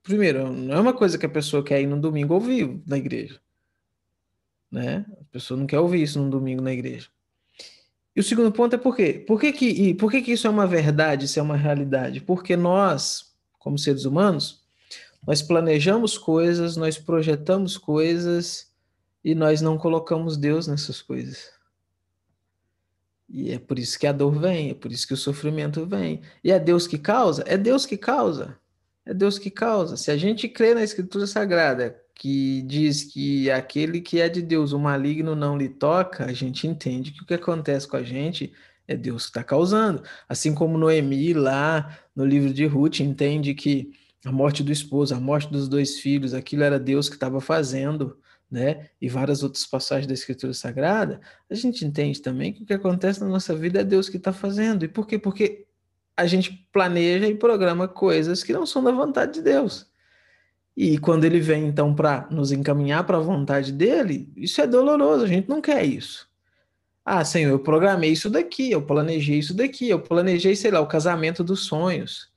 [0.00, 3.40] Primeiro, não é uma coisa que a pessoa quer ir no domingo ouvir na igreja.
[4.74, 5.06] Né?
[5.20, 7.08] A pessoa não quer ouvir isso no domingo na igreja.
[8.16, 9.24] E o segundo ponto é por quê?
[9.24, 12.20] Por que, que, por que, que isso é uma verdade, isso é uma realidade?
[12.20, 14.64] Porque nós, como seres humanos,
[15.24, 18.72] nós planejamos coisas, nós projetamos coisas
[19.22, 21.52] e nós não colocamos Deus nessas coisas.
[23.28, 26.20] E é por isso que a dor vem, é por isso que o sofrimento vem.
[26.42, 27.44] E é Deus que causa?
[27.46, 28.58] É Deus que causa.
[29.06, 29.96] É Deus que causa.
[29.96, 34.72] Se a gente crê na Escritura Sagrada, que diz que aquele que é de Deus,
[34.72, 38.52] o maligno não lhe toca, a gente entende que o que acontece com a gente
[38.86, 40.02] é Deus que está causando.
[40.28, 43.92] Assim como Noemi, lá no livro de Ruth, entende que
[44.24, 48.18] a morte do esposo, a morte dos dois filhos, aquilo era Deus que estava fazendo,
[48.50, 48.88] né?
[49.00, 53.20] E várias outras passagens da Escritura Sagrada, a gente entende também que o que acontece
[53.20, 54.84] na nossa vida é Deus que está fazendo.
[54.84, 55.18] E por quê?
[55.18, 55.66] Porque
[56.16, 59.92] a gente planeja e programa coisas que não são da vontade de Deus.
[60.76, 65.24] E quando ele vem, então, para nos encaminhar para a vontade dele, isso é doloroso,
[65.24, 66.28] a gente não quer isso.
[67.04, 70.86] Ah, Senhor, eu programei isso daqui, eu planejei isso daqui, eu planejei, sei lá, o
[70.86, 72.32] casamento dos sonhos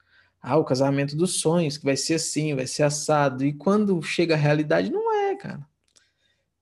[0.47, 3.45] ah, o casamento dos sonhos, que vai ser assim, vai ser assado.
[3.45, 5.59] E quando chega a realidade, não é, cara.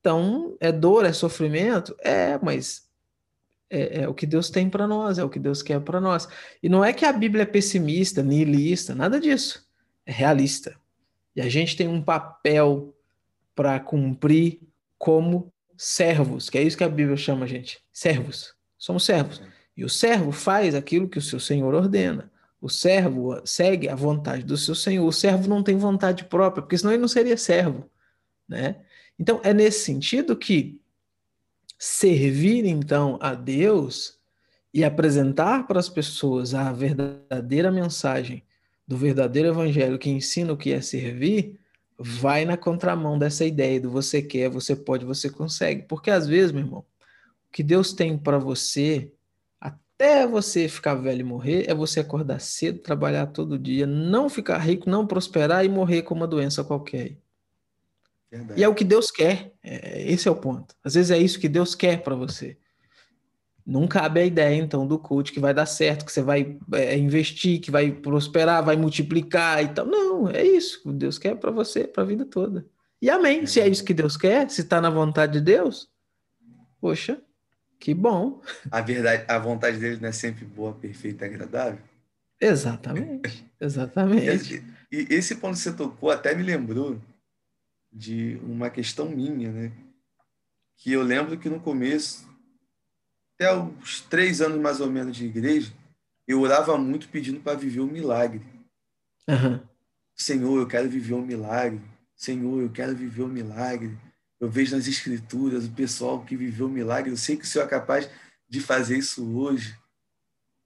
[0.00, 1.96] Então, é dor, é sofrimento?
[2.00, 2.88] É, mas
[3.70, 6.28] é, é o que Deus tem para nós, é o que Deus quer para nós.
[6.62, 9.64] E não é que a Bíblia é pessimista, nihilista, nada disso.
[10.04, 10.76] É realista.
[11.36, 12.96] E a gente tem um papel
[13.54, 14.60] para cumprir
[14.98, 18.54] como servos, que é isso que a Bíblia chama a gente, servos.
[18.78, 19.42] Somos servos.
[19.76, 22.30] E o servo faz aquilo que o seu Senhor ordena.
[22.58, 25.06] o servo segue a vontade do seu senhor.
[25.06, 27.88] O servo não tem vontade própria, porque senão ele não seria servo,
[28.48, 28.76] né?
[29.18, 30.80] Então é nesse sentido que
[31.78, 34.18] servir então a Deus
[34.72, 38.42] e apresentar para as pessoas a verdadeira mensagem
[38.86, 41.58] do verdadeiro evangelho que ensina o que é servir,
[41.98, 45.82] vai na contramão dessa ideia do você quer, você pode, você consegue.
[45.82, 49.10] Porque às vezes, meu irmão, o que Deus tem para você,
[49.60, 54.58] até você ficar velho e morrer, é você acordar cedo, trabalhar todo dia, não ficar
[54.58, 57.16] rico, não prosperar e morrer com uma doença qualquer.
[58.30, 58.60] Verdade.
[58.60, 59.52] E é o que Deus quer.
[59.62, 60.74] É, esse é o ponto.
[60.84, 62.58] Às vezes é isso que Deus quer para você.
[63.66, 66.96] Não cabe a ideia, então, do coach que vai dar certo, que você vai é,
[66.96, 69.84] investir, que vai prosperar, vai multiplicar e tal.
[69.84, 72.64] Não, é isso que Deus quer para você, para a vida toda.
[73.02, 73.44] E amém.
[73.44, 75.88] Se é isso que Deus quer, se está na vontade de Deus,
[76.80, 77.20] poxa,
[77.80, 78.40] que bom.
[78.70, 81.80] A verdade, a vontade dele não é sempre boa, perfeita e agradável?
[82.40, 84.62] Exatamente, exatamente.
[84.92, 87.00] E, e esse ponto que você tocou até me lembrou
[87.92, 89.72] de uma questão minha, né?
[90.76, 92.28] Que eu lembro que no começo
[93.36, 95.72] até os três anos mais ou menos de igreja,
[96.26, 98.42] eu orava muito pedindo para viver um milagre.
[99.28, 99.60] Uhum.
[100.14, 101.80] Senhor, eu quero viver um milagre.
[102.16, 103.96] Senhor, eu quero viver um milagre.
[104.40, 107.10] Eu vejo nas escrituras o pessoal que viveu um milagre.
[107.10, 108.08] Eu sei que o Senhor é capaz
[108.48, 109.78] de fazer isso hoje.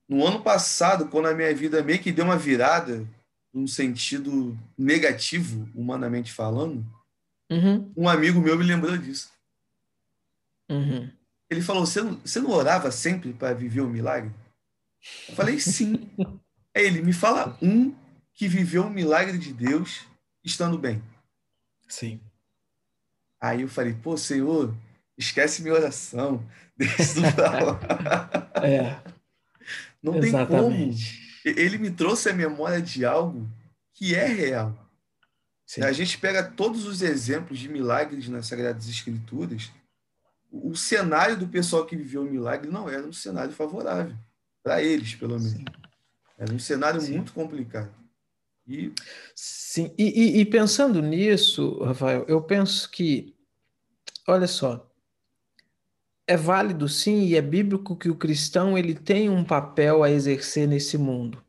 [0.09, 3.07] No ano passado, quando a minha vida meio que deu uma virada,
[3.53, 6.87] num sentido negativo, humanamente falando,
[7.51, 7.93] uhum.
[7.97, 9.31] um amigo meu me lembrou disso.
[10.69, 11.11] Uhum.
[11.51, 14.31] Ele falou: Você não, você não orava sempre para viver o um milagre?
[15.29, 16.09] Eu falei: Sim.
[16.75, 17.93] Aí ele me fala um
[18.33, 20.07] que viveu um milagre de Deus
[20.45, 21.03] estando bem.
[21.89, 22.21] Sim.
[23.41, 24.73] Aí eu falei: Pô, Senhor,
[25.19, 26.47] esquece minha oração.
[26.77, 27.21] Deixa isso
[28.63, 29.03] é.
[30.03, 31.43] Não Exatamente.
[31.43, 31.61] tem como.
[31.61, 33.49] Ele me trouxe a memória de algo
[33.95, 34.79] que é real.
[35.67, 35.83] Sim.
[35.83, 39.71] A gente pega todos os exemplos de milagres nas Sagradas Escrituras
[40.51, 44.17] o cenário do pessoal que viveu o milagre não era um cenário favorável,
[44.63, 45.53] para eles, pelo menos.
[45.53, 45.65] Sim.
[46.37, 47.17] Era um cenário Sim.
[47.17, 47.95] muito complicado.
[48.67, 48.93] E...
[49.35, 53.35] Sim, e, e, e, pensando nisso, Rafael, eu penso que,
[54.27, 54.89] olha só,
[56.27, 60.69] é válido sim e é bíblico que o cristão ele tem um papel a exercer
[60.69, 61.43] nesse mundo.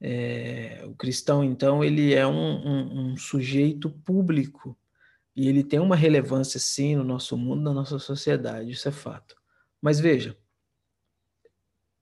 [0.00, 4.76] É, o cristão, então, ele é um, um, um sujeito público
[5.36, 9.36] e ele tem uma relevância, sim, no nosso mundo, na nossa sociedade, isso é fato.
[9.80, 10.36] Mas veja,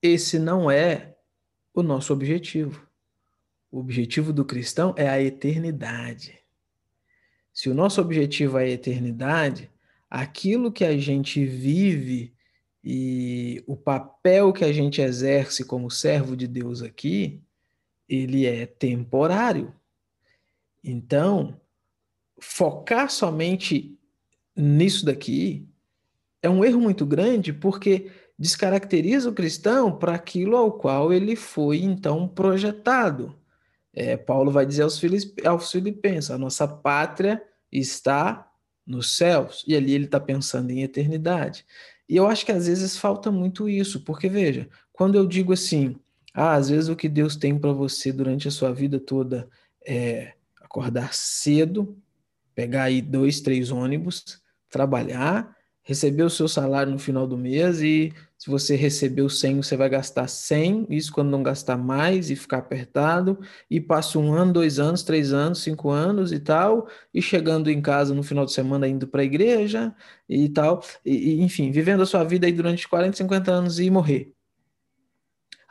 [0.02, 1.16] esse não é
[1.72, 2.86] o nosso objetivo.
[3.70, 6.38] O objetivo do cristão é a eternidade.
[7.52, 9.70] Se o nosso objetivo é a eternidade,
[10.10, 12.34] aquilo que a gente vive
[12.84, 17.42] e o papel que a gente exerce como servo de Deus aqui,
[18.08, 19.74] ele é temporário.
[20.84, 21.58] Então,
[22.42, 23.96] focar somente
[24.56, 25.68] nisso daqui
[26.42, 31.82] é um erro muito grande, porque descaracteriza o cristão para aquilo ao qual ele foi
[31.82, 33.34] então projetado.
[33.94, 35.00] É, Paulo vai dizer aos,
[35.44, 38.50] aos filipenses: a nossa pátria está
[38.84, 41.64] nos céus, e ali ele está pensando em eternidade.
[42.08, 45.96] E eu acho que às vezes falta muito isso, porque veja, quando eu digo assim,
[46.34, 49.48] ah, às vezes o que Deus tem para você durante a sua vida toda
[49.86, 51.96] é acordar cedo,
[52.54, 54.40] pegar aí dois, três ônibus,
[54.70, 59.76] trabalhar, receber o seu salário no final do mês e se você recebeu 100, você
[59.76, 63.38] vai gastar 100, isso quando não gastar mais e ficar apertado,
[63.70, 67.80] e passa um ano, dois anos, três anos, cinco anos e tal, e chegando em
[67.80, 69.94] casa no final de semana indo para a igreja
[70.28, 74.32] e tal, e, enfim, vivendo a sua vida aí durante 40, 50 anos e morrer.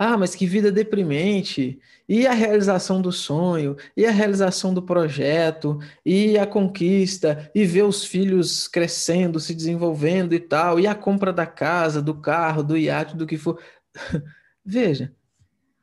[0.03, 1.79] Ah, mas que vida deprimente.
[2.09, 7.83] E a realização do sonho, e a realização do projeto, e a conquista, e ver
[7.83, 12.75] os filhos crescendo, se desenvolvendo e tal, e a compra da casa, do carro, do
[12.75, 13.61] iate, do que for.
[14.65, 15.13] Veja,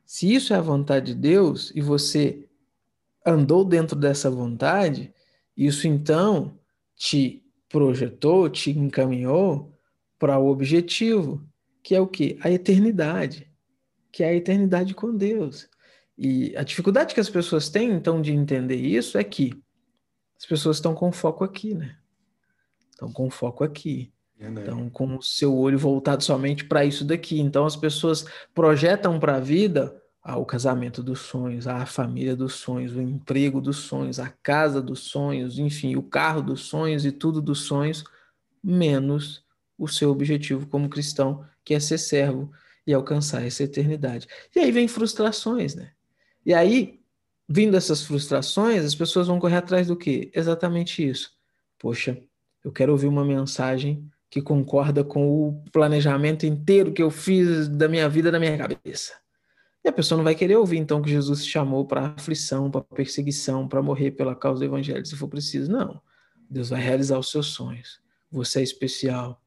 [0.05, 2.45] se isso é a vontade de Deus e você
[3.25, 5.13] andou dentro dessa vontade,
[5.55, 6.59] isso então
[6.93, 9.71] te projetou, te encaminhou
[10.19, 11.41] para o objetivo,
[11.81, 12.37] que é o que?
[12.41, 13.48] A eternidade
[14.11, 15.69] que é a eternidade com Deus.
[16.17, 19.53] E a dificuldade que as pessoas têm, então, de entender isso é que
[20.37, 21.95] as pessoas estão com foco aqui, né?
[22.91, 24.11] Estão com foco aqui.
[24.37, 27.39] Estão com o seu olho voltado somente para isso daqui.
[27.39, 32.53] Então, as pessoas projetam para a vida ah, o casamento dos sonhos, a família dos
[32.53, 37.11] sonhos, o emprego dos sonhos, a casa dos sonhos, enfim, o carro dos sonhos e
[37.11, 38.03] tudo dos sonhos,
[38.63, 39.43] menos
[39.77, 42.51] o seu objetivo como cristão, que é ser servo
[42.89, 44.27] e alcançar essa eternidade.
[44.55, 45.91] E aí vem frustrações, né?
[46.43, 46.99] E aí,
[47.47, 50.31] vindo essas frustrações, as pessoas vão correr atrás do quê?
[50.33, 51.29] Exatamente isso.
[51.77, 52.19] Poxa,
[52.65, 57.87] eu quero ouvir uma mensagem que concorda com o planejamento inteiro que eu fiz da
[57.87, 59.13] minha vida, da minha cabeça.
[59.85, 63.67] E a pessoa não vai querer ouvir, então, que Jesus chamou para aflição, para perseguição,
[63.67, 65.71] para morrer pela causa do evangelho, se for preciso.
[65.71, 66.01] Não.
[66.49, 68.01] Deus vai realizar os seus sonhos.
[68.31, 69.39] Você é especial.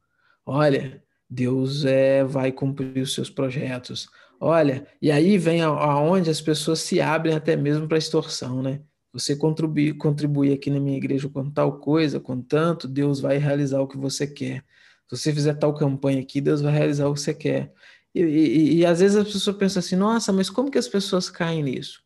[0.45, 1.03] Olha,
[1.33, 4.07] Deus é, vai cumprir os seus projetos.
[4.39, 8.81] Olha, e aí vem aonde as pessoas se abrem até mesmo para extorsão, né?
[9.11, 13.79] Você contribui, contribui aqui na minha igreja com tal coisa, com tanto, Deus vai realizar
[13.79, 14.63] o que você quer.
[15.07, 17.71] Se você fizer tal campanha aqui, Deus vai realizar o que você quer.
[18.13, 21.29] E, e, e às vezes as pessoas pensam assim, nossa, mas como que as pessoas
[21.29, 22.03] caem nisso?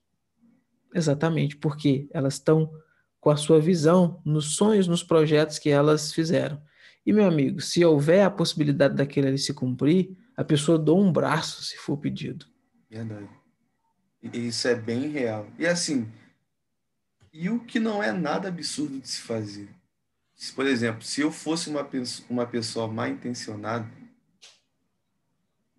[0.94, 2.72] Exatamente, porque elas estão
[3.20, 6.62] com a sua visão nos sonhos, nos projetos que elas fizeram.
[7.08, 11.10] E, meu amigo, se houver a possibilidade daquele ali se cumprir, a pessoa dá um
[11.10, 12.45] braço se for pedido.
[12.89, 13.30] Verdade.
[14.22, 15.47] Isso é bem real.
[15.58, 16.12] E assim,
[17.32, 19.70] e o que não é nada absurdo de se fazer.
[20.36, 21.89] Se, por exemplo, se eu fosse uma,
[22.30, 23.89] uma pessoa mal intencionada,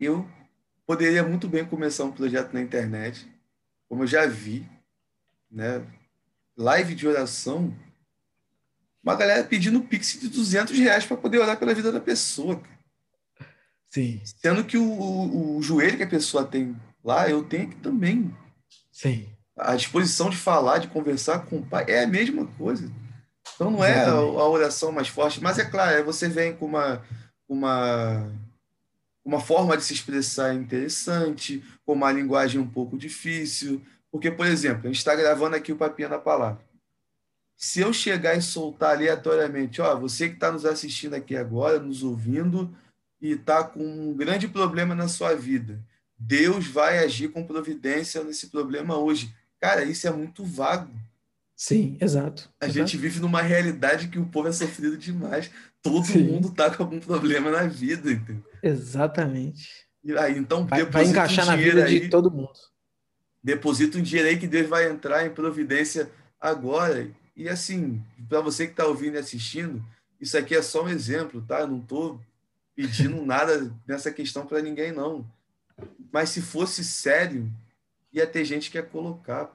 [0.01, 0.27] eu
[0.87, 3.29] poderia muito bem começar um projeto na internet,
[3.87, 4.67] como eu já vi,
[5.51, 5.87] né?
[6.57, 7.77] Live de oração,
[9.03, 12.61] uma galera pedindo pix de 200 reais para poder orar pela vida da pessoa.
[13.89, 14.21] Sim.
[14.25, 18.35] Sendo que o, o, o joelho que a pessoa tem lá, eu tenho aqui também.
[18.93, 19.29] Sim
[19.59, 22.91] a disposição de falar, de conversar com o pai, é a mesma coisa.
[23.55, 26.67] Então não é a, a oração mais forte, mas é claro, é você vem com
[26.67, 27.03] uma,
[27.49, 28.33] uma,
[29.25, 33.83] uma forma de se expressar interessante, com uma linguagem um pouco difícil.
[34.11, 36.61] Porque, por exemplo, a gente está gravando aqui o Papinha na Palavra.
[37.59, 42.05] Se eu chegar e soltar aleatoriamente, ó, você que está nos assistindo aqui agora, nos
[42.05, 42.73] ouvindo,
[43.21, 45.81] e está com um grande problema na sua vida,
[46.17, 49.35] Deus vai agir com providência nesse problema hoje.
[49.61, 50.89] Cara, isso é muito vago.
[51.57, 52.49] Sim, exato.
[52.61, 52.79] A exato.
[52.79, 55.51] gente vive numa realidade que o povo é sofrido demais.
[55.83, 56.29] Todo Sim.
[56.29, 58.45] mundo tá com algum problema na vida, entendeu?
[58.63, 59.89] Exatamente.
[60.05, 62.53] E aí, então, vai, vai encaixar um na vida aí, de todo mundo.
[63.43, 66.09] Deposita um dinheiro aí que Deus vai entrar em providência
[66.41, 67.11] agora.
[67.39, 69.81] E assim, para você que está ouvindo e assistindo,
[70.21, 71.61] isso aqui é só um exemplo, tá?
[71.61, 72.21] Eu não estou
[72.75, 75.25] pedindo nada nessa questão para ninguém, não.
[76.13, 77.49] Mas se fosse sério,
[78.13, 79.53] ia ter gente que ia colocar.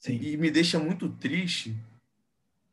[0.00, 0.18] Sim.
[0.20, 1.76] E me deixa muito triste,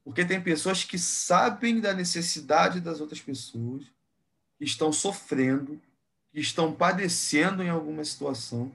[0.03, 3.83] porque tem pessoas que sabem da necessidade das outras pessoas,
[4.57, 5.79] que estão sofrendo,
[6.31, 8.71] que estão padecendo em alguma situação,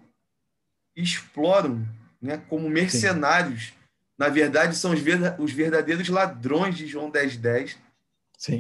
[0.94, 1.84] exploram
[2.22, 3.64] né, como mercenários.
[3.64, 3.75] Sim.
[4.18, 4.92] Na verdade, são
[5.38, 7.78] os verdadeiros ladrões de João 10,10 10,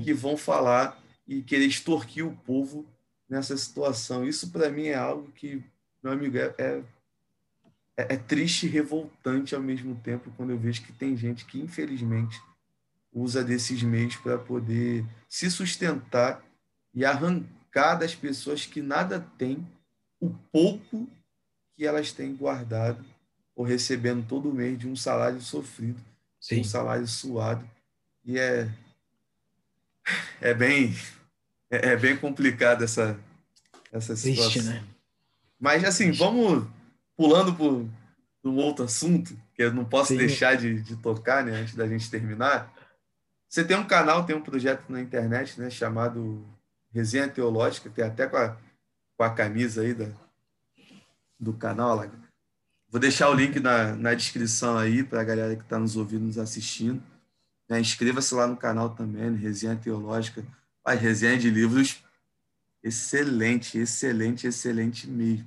[0.04, 2.86] que vão falar e querer extorquir o povo
[3.28, 4.24] nessa situação.
[4.24, 5.62] Isso, para mim, é algo que,
[6.02, 6.82] meu amigo, é, é
[7.96, 11.58] é, é triste e revoltante ao mesmo tempo quando eu vejo que tem gente que,
[11.58, 12.40] infelizmente,
[13.12, 16.44] usa desses meios para poder se sustentar
[16.92, 19.66] e arrancar das pessoas que nada têm
[20.20, 21.08] o pouco
[21.74, 23.04] que elas têm guardado
[23.56, 25.98] ou recebendo todo mês de um salário sofrido,
[26.38, 26.60] Sim.
[26.60, 27.68] um salário suado.
[28.22, 28.70] E é,
[30.40, 30.94] é bem
[31.70, 33.18] é, é bem complicado essa,
[33.90, 34.52] essa situação.
[34.52, 34.84] Triste, né?
[35.58, 36.68] Mas assim, vamos
[37.16, 40.18] pulando para um outro assunto, que eu não posso Sim.
[40.18, 42.72] deixar de, de tocar, né, antes da gente terminar.
[43.48, 46.46] Você tem um canal, tem um projeto na internet, né, chamado
[46.92, 48.56] Resenha Teológica, tem até com a,
[49.16, 50.08] com a camisa aí da,
[51.40, 51.96] do canal.
[51.96, 52.10] Lá.
[52.88, 56.24] Vou deixar o link na, na descrição aí para a galera que está nos ouvindo,
[56.24, 57.02] nos assistindo.
[57.68, 60.44] Né, Inscreva-se lá no canal também, né, Resenha Teológica.
[60.84, 62.02] a resenha de livros
[62.82, 65.46] excelente, excelente, excelente mesmo.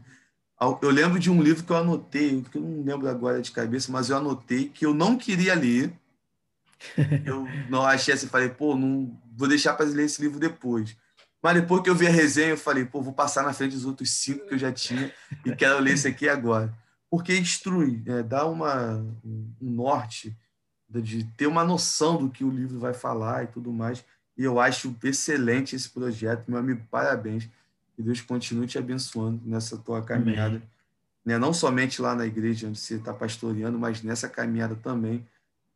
[0.81, 3.89] Eu lembro de um livro que eu anotei, que eu não lembro agora de cabeça,
[3.89, 5.93] mas eu anotei que eu não queria ler.
[7.25, 10.95] Eu não achei assim, falei, pô, não vou deixar para ler esse livro depois.
[11.41, 13.85] Mas depois que eu vi a resenha, eu falei, pô, vou passar na frente dos
[13.85, 15.13] outros cinco que eu já tinha
[15.45, 16.73] e quero ler esse aqui agora.
[17.09, 20.35] Porque instrui, é, dá uma, um norte
[20.89, 24.03] de ter uma noção do que o livro vai falar e tudo mais.
[24.37, 27.49] E eu acho excelente esse projeto, meu amigo, parabéns.
[27.95, 30.61] Que Deus continue te abençoando nessa tua caminhada.
[31.25, 31.37] Né?
[31.37, 35.27] Não somente lá na igreja onde você está pastoreando, mas nessa caminhada também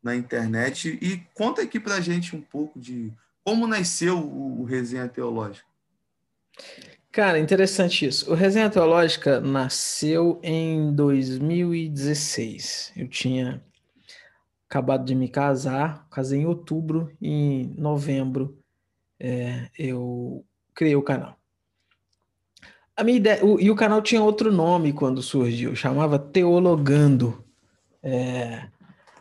[0.01, 0.97] na internet.
[1.01, 3.11] E conta aqui para a gente um pouco de
[3.43, 5.67] como nasceu o, o Resenha Teológica.
[7.13, 8.31] Cara, interessante isso.
[8.31, 12.91] O Resenha Teológica nasceu em 2016.
[12.97, 13.63] Eu tinha
[14.67, 18.57] acabado de me casar, casei em outubro, e em novembro
[19.19, 20.43] é, eu
[20.73, 21.37] criei o canal.
[22.97, 27.45] A minha ideia, o, e o canal tinha outro nome quando surgiu, chamava Teologando.
[28.01, 28.67] É,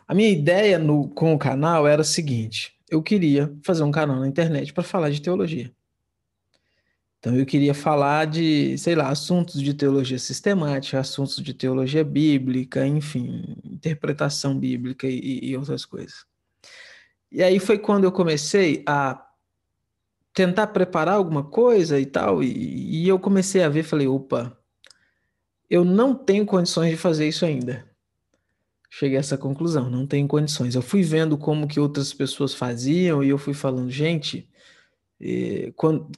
[0.07, 4.19] a minha ideia no, com o canal era a seguinte: eu queria fazer um canal
[4.19, 5.71] na internet para falar de teologia.
[7.23, 12.85] Então eu queria falar de, sei lá, assuntos de teologia sistemática, assuntos de teologia bíblica,
[12.85, 16.25] enfim, interpretação bíblica e, e outras coisas.
[17.31, 19.25] E aí foi quando eu comecei a
[20.33, 24.57] tentar preparar alguma coisa e tal, e, e eu comecei a ver, falei, opa,
[25.69, 27.89] eu não tenho condições de fazer isso ainda.
[28.89, 30.75] Cheguei a essa conclusão, não tenho condições.
[30.75, 34.49] Eu fui vendo como que outras pessoas faziam e eu fui falando, gente,
[35.21, 36.11] eh, quando,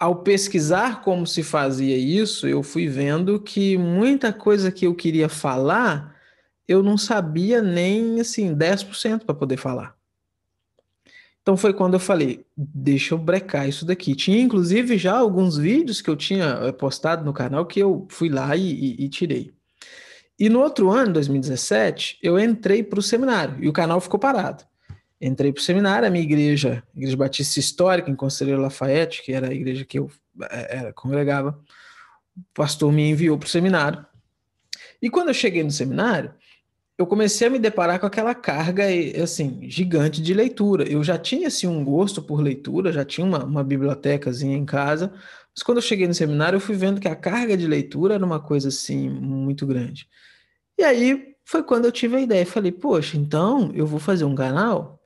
[0.00, 5.28] ao pesquisar como se fazia isso, eu fui vendo que muita coisa que eu queria
[5.28, 6.16] falar,
[6.66, 9.94] eu não sabia nem assim 10% para poder falar.
[11.42, 14.14] Então foi quando eu falei, deixa eu brecar isso daqui.
[14.14, 18.30] Tinha inclusive já alguns vídeos que eu tinha eh, postado no canal que eu fui
[18.30, 19.52] lá e, e, e tirei.
[20.38, 24.64] E no outro ano, 2017, eu entrei para o seminário e o canal ficou parado.
[25.20, 29.48] Entrei para o seminário, a minha igreja, Igreja Batista Histórica, em Conselheiro Lafayette, que era
[29.48, 30.10] a igreja que eu
[30.42, 31.60] eh, era, congregava,
[32.34, 34.04] o pastor me enviou para o seminário.
[35.02, 36.32] E quando eu cheguei no seminário,
[36.96, 38.84] eu comecei a me deparar com aquela carga
[39.22, 40.84] assim gigante de leitura.
[40.86, 45.12] Eu já tinha assim um gosto por leitura, já tinha uma, uma bibliotecazinha em casa,
[45.54, 48.24] mas quando eu cheguei no seminário eu fui vendo que a carga de leitura era
[48.24, 50.08] uma coisa assim muito grande.
[50.78, 54.34] E aí foi quando eu tive a ideia, falei, poxa, então eu vou fazer um
[54.34, 54.99] canal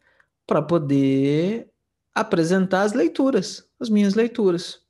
[0.46, 1.68] para poder
[2.14, 4.84] apresentar as leituras, as minhas leituras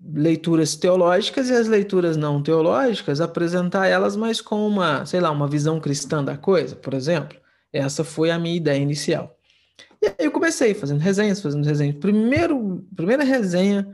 [0.00, 5.48] leituras teológicas e as leituras não teológicas, apresentar elas mais com uma, sei lá, uma
[5.48, 7.38] visão cristã da coisa, por exemplo.
[7.72, 9.36] Essa foi a minha ideia inicial.
[10.00, 11.96] E aí eu comecei fazendo resenhas, fazendo resenhas.
[11.96, 13.86] Primeiro, primeira resenha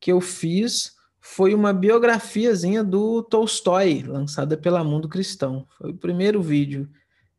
[0.00, 5.66] que eu fiz foi uma biografiazinha do Tolstói, lançada pela Mundo Cristão.
[5.76, 6.88] Foi o primeiro vídeo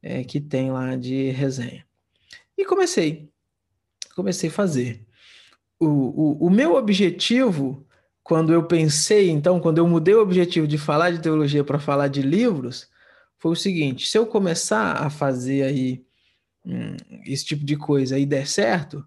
[0.02, 1.84] é, que tem lá de resenha.
[2.62, 3.28] E comecei,
[4.16, 5.04] comecei a fazer.
[5.80, 7.88] O, o, o meu objetivo
[8.24, 12.08] quando eu pensei, então, quando eu mudei o objetivo de falar de teologia para falar
[12.08, 12.88] de livros,
[13.40, 16.06] foi o seguinte: se eu começar a fazer aí
[16.64, 16.96] hum,
[17.26, 19.04] esse tipo de coisa e der certo,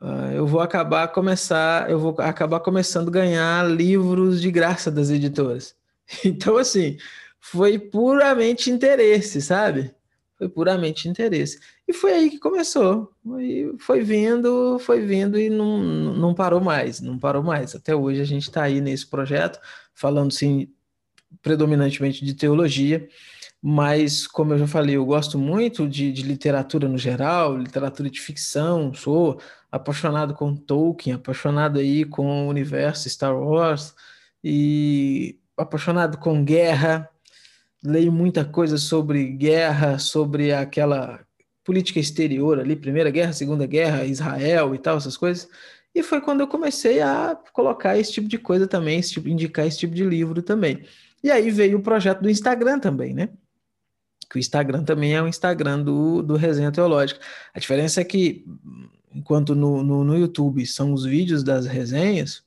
[0.00, 5.10] uh, eu vou acabar começar, eu vou acabar começando a ganhar livros de graça das
[5.10, 5.76] editoras.
[6.24, 6.96] Então, assim,
[7.38, 9.94] foi puramente interesse, sabe?
[10.38, 11.60] Foi puramente interesse.
[11.88, 13.10] E foi aí que começou.
[13.40, 17.74] E foi vindo, foi vindo e não, não parou mais, não parou mais.
[17.74, 19.58] Até hoje a gente está aí nesse projeto,
[19.94, 20.70] falando sim
[21.40, 23.08] predominantemente de teologia,
[23.60, 28.20] mas como eu já falei, eu gosto muito de, de literatura no geral, literatura de
[28.20, 29.40] ficção, sou
[29.72, 33.94] apaixonado com Tolkien, apaixonado aí com o universo Star Wars
[34.44, 37.08] e apaixonado com guerra,
[37.82, 41.20] leio muita coisa sobre guerra, sobre aquela
[41.68, 45.46] política exterior ali, Primeira Guerra, Segunda Guerra, Israel e tal, essas coisas.
[45.94, 49.66] E foi quando eu comecei a colocar esse tipo de coisa também, esse tipo, indicar
[49.66, 50.82] esse tipo de livro também.
[51.22, 53.28] E aí veio o projeto do Instagram também, né?
[54.30, 57.20] Que o Instagram também é o Instagram do, do Resenha Teológica.
[57.52, 58.46] A diferença é que,
[59.14, 62.42] enquanto no, no, no YouTube são os vídeos das resenhas,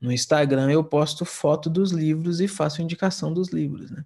[0.00, 4.04] no Instagram eu posto foto dos livros e faço indicação dos livros, né?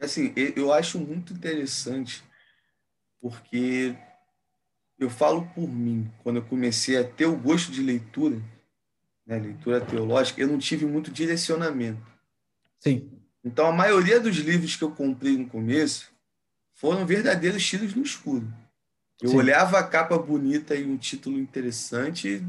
[0.00, 2.22] Assim, eu acho muito interessante,
[3.20, 3.96] porque
[4.98, 8.40] eu falo por mim, quando eu comecei a ter o gosto de leitura,
[9.26, 12.06] né, leitura teológica, eu não tive muito direcionamento.
[12.80, 13.10] Sim.
[13.44, 16.12] Então, a maioria dos livros que eu comprei no começo
[16.74, 18.46] foram verdadeiros tiros no escuro.
[19.20, 19.36] Eu Sim.
[19.36, 22.44] olhava a capa bonita e um título interessante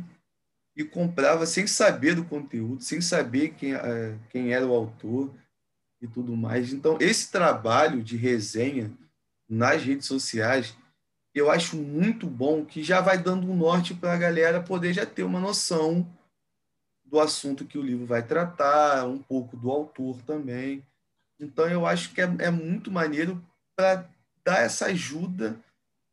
[0.75, 5.33] e comprava sem saber do conteúdo, sem saber quem, eh, quem era o autor
[6.01, 6.71] e tudo mais.
[6.73, 8.91] Então, esse trabalho de resenha
[9.47, 10.75] nas redes sociais,
[11.33, 15.05] eu acho muito bom que já vai dando um norte para a galera poder já
[15.05, 16.07] ter uma noção
[17.03, 20.85] do assunto que o livro vai tratar, um pouco do autor também.
[21.39, 23.43] Então, eu acho que é, é muito maneiro
[23.75, 24.07] para
[24.43, 25.59] dar essa ajuda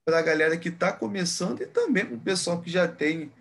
[0.04, 3.32] para a galera que está começando e também para o pessoal que já tem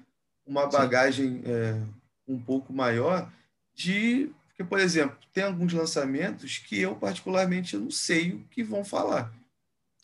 [0.46, 1.80] uma bagagem é,
[2.28, 3.32] um pouco maior
[3.74, 8.86] de porque, por exemplo, tem alguns lançamentos que eu, particularmente, não sei o que vão
[8.86, 9.34] falar.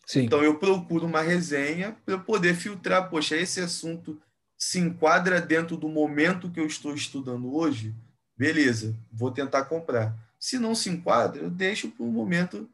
[0.06, 0.24] Sim.
[0.24, 3.10] Então, eu procuro uma resenha para poder filtrar.
[3.10, 4.22] Poxa, esse assunto
[4.58, 7.96] se enquadra dentro do momento que eu estou estudando hoje?
[8.36, 10.14] Beleza, vou tentar comprar.
[10.38, 12.70] Se não se enquadra, eu deixo para um momento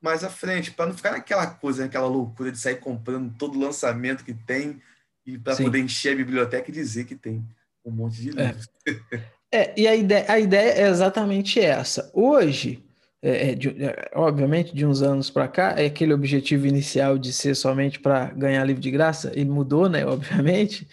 [0.00, 4.24] mais à frente, para não ficar naquela coisa, naquela loucura de sair comprando todo lançamento
[4.24, 4.80] que tem
[5.26, 7.46] e para poder encher a biblioteca e dizer que tem
[7.84, 8.46] um monte de é.
[8.46, 8.68] livros.
[9.12, 9.22] É.
[9.52, 12.10] É, e a ideia, a ideia é exatamente essa.
[12.14, 12.82] Hoje,
[13.20, 17.32] é, é de, é, obviamente, de uns anos para cá, é aquele objetivo inicial de
[17.32, 20.04] ser somente para ganhar livro de graça, ele mudou, né?
[20.06, 20.88] Obviamente.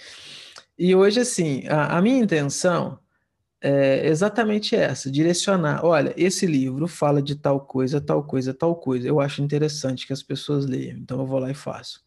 [0.77, 2.99] E hoje, assim, a, a minha intenção
[3.61, 5.85] é exatamente essa: direcionar.
[5.85, 9.07] Olha, esse livro fala de tal coisa, tal coisa, tal coisa.
[9.07, 12.01] Eu acho interessante que as pessoas leiam, então eu vou lá e faço.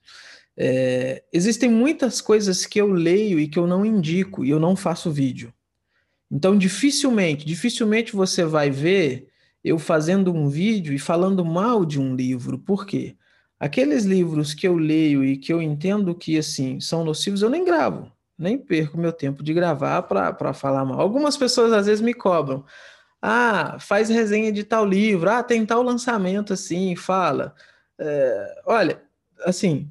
[0.57, 4.77] É, existem muitas coisas que eu leio e que eu não indico e eu não
[4.77, 5.53] faço vídeo.
[6.33, 9.29] Então, dificilmente, dificilmente você vai ver
[9.63, 12.59] eu fazendo um vídeo e falando mal de um livro.
[12.59, 13.15] Por quê?
[13.61, 17.65] Aqueles livros que eu leio e que eu entendo que assim são nocivos, eu nem
[17.65, 21.01] gravo, nem perco meu tempo de gravar para falar mal.
[21.01, 22.65] Algumas pessoas às vezes me cobram.
[23.21, 27.55] Ah, faz resenha de tal livro, ah, tem tal lançamento assim, fala.
[27.99, 29.03] É, olha,
[29.45, 29.89] assim,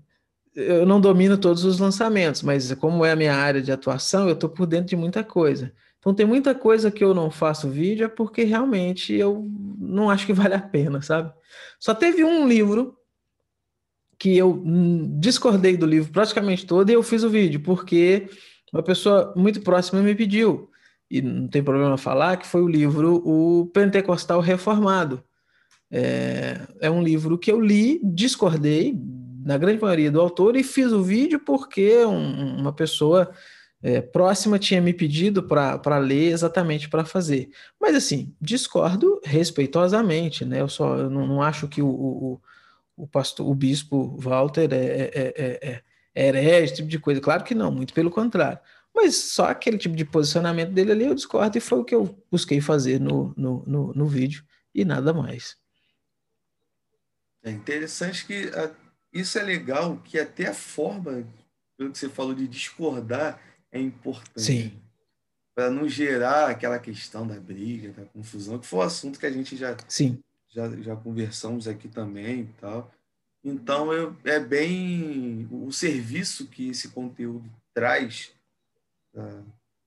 [0.56, 4.34] eu não domino todos os lançamentos, mas como é a minha área de atuação, eu
[4.34, 5.72] estou por dentro de muita coisa.
[6.02, 9.48] Então tem muita coisa que eu não faço vídeo é porque realmente eu
[9.78, 11.32] não acho que vale a pena, sabe?
[11.80, 12.98] Só teve um livro
[14.18, 14.64] que eu
[15.20, 18.28] discordei do livro praticamente todo e eu fiz o vídeo, porque
[18.74, 20.70] uma pessoa muito próxima me pediu,
[21.10, 25.24] e não tem problema falar, que foi o livro O Pentecostal Reformado.
[25.92, 28.98] É, é um livro que eu li, discordei,
[29.44, 33.30] na grande maioria do autor, e fiz o vídeo porque um, uma pessoa
[33.84, 37.50] é, próxima tinha me pedido para ler exatamente para fazer.
[37.80, 40.62] Mas assim, discordo respeitosamente, né?
[40.62, 42.42] Eu só eu não, não, acho que o, o,
[42.96, 47.20] o, pastor, o bispo Walter é, é, é, é, é herege, esse tipo de coisa.
[47.20, 48.60] Claro que não, muito pelo contrário.
[48.94, 52.16] Mas só aquele tipo de posicionamento dele ali eu discordo e foi o que eu
[52.30, 54.44] busquei fazer no, no, no, no vídeo
[54.76, 55.58] e nada mais.
[57.44, 58.70] É interessante que a,
[59.12, 61.28] isso é legal, que até a forma,
[61.76, 64.42] pelo que você falou, de discordar é importante.
[64.42, 64.74] Sim.
[65.54, 69.32] Para não gerar aquela questão da briga, da confusão, que foi um assunto que a
[69.32, 70.22] gente já, Sim.
[70.50, 72.92] já, já conversamos aqui também e tal.
[73.44, 78.32] Então, eu, é bem o serviço que esse conteúdo traz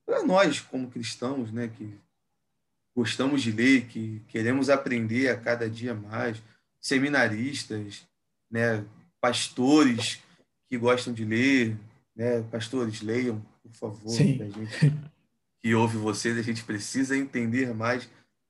[0.05, 1.93] para nós, como cristãos, né, que
[2.95, 6.41] gostamos de ler, que queremos aprender a cada dia mais,
[6.79, 8.07] seminaristas,
[8.49, 8.85] né,
[9.19, 10.21] pastores
[10.69, 11.77] que gostam de ler,
[12.15, 13.43] né, pastores, leiam,
[13.79, 14.37] por favor, Sim.
[14.51, 14.93] gente
[15.61, 18.09] que ouve vocês, a gente precisa entender mais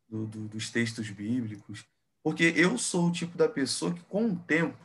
[0.09, 1.85] do, do, dos textos bíblicos,
[2.23, 4.77] porque eu sou o tipo da pessoa que, com o tempo,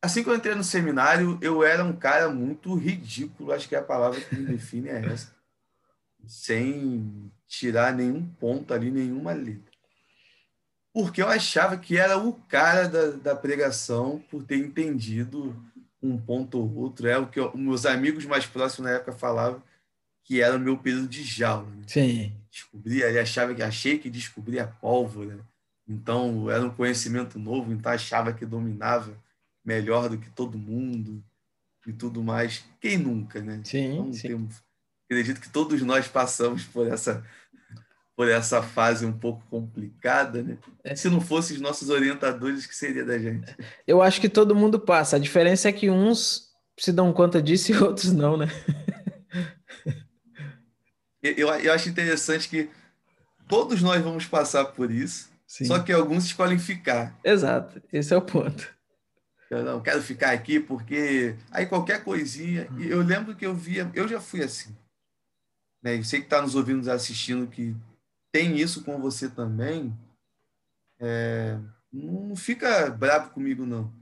[0.00, 3.82] assim que eu entrei no seminário, eu era um cara muito ridículo, acho que a
[3.82, 5.34] palavra que me define é essa,
[6.26, 9.74] sem tirar nenhum ponto ali, nenhuma letra.
[10.92, 15.54] Porque eu achava que era o cara da, da pregação por ter entendido
[16.04, 17.08] um ponto ou outro.
[17.08, 19.62] É o que eu, meus amigos mais próximos na época falavam
[20.22, 21.68] que era o meu período de jaula.
[21.70, 21.82] Né?
[21.86, 22.32] Sim.
[22.50, 25.38] Descobria, ele achava que achei que descobria a pólvora.
[25.86, 29.14] Então era um conhecimento novo, então achava que dominava
[29.64, 31.22] melhor do que todo mundo
[31.86, 32.64] e tudo mais.
[32.80, 33.60] Quem nunca, né?
[33.64, 34.28] Sim, então, sim.
[34.28, 34.62] Temos,
[35.06, 37.24] acredito que todos nós passamos por essa
[38.16, 40.56] por essa fase um pouco complicada, né?
[40.84, 40.94] É.
[40.94, 43.54] Se não fossem os nossos orientadores, que seria da gente?
[43.86, 45.16] Eu acho que todo mundo passa.
[45.16, 48.46] A diferença é que uns se dão conta disso e outros não, né?
[51.22, 52.70] eu, eu acho interessante que
[53.48, 55.64] todos nós vamos passar por isso, Sim.
[55.64, 57.18] só que alguns escolhem ficar.
[57.24, 58.72] Exato, esse é o ponto.
[59.50, 62.66] Eu não quero ficar aqui porque aí qualquer coisinha.
[62.78, 64.74] E eu lembro que eu via, eu já fui assim.
[65.82, 65.96] Né?
[65.98, 67.76] Eu sei que está nos ouvindo, nos assistindo, que
[68.34, 69.96] tem isso com você também,
[70.98, 71.56] é,
[71.92, 73.94] não fica bravo comigo, não.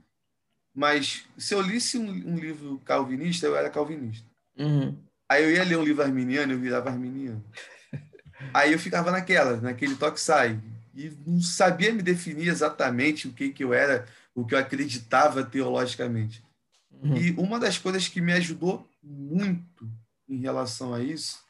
[0.73, 4.27] Mas se eu lisse um, um livro calvinista, eu era calvinista.
[4.57, 4.97] Uhum.
[5.29, 7.45] Aí eu ia ler um livro arminiano, eu virava arminiano.
[8.51, 10.59] Aí eu ficava naquela, naquele toque sai.
[10.95, 15.43] E não sabia me definir exatamente o que, que eu era, o que eu acreditava
[15.43, 16.43] teologicamente.
[16.89, 17.17] Uhum.
[17.17, 19.87] E uma das coisas que me ajudou muito
[20.27, 21.45] em relação a isso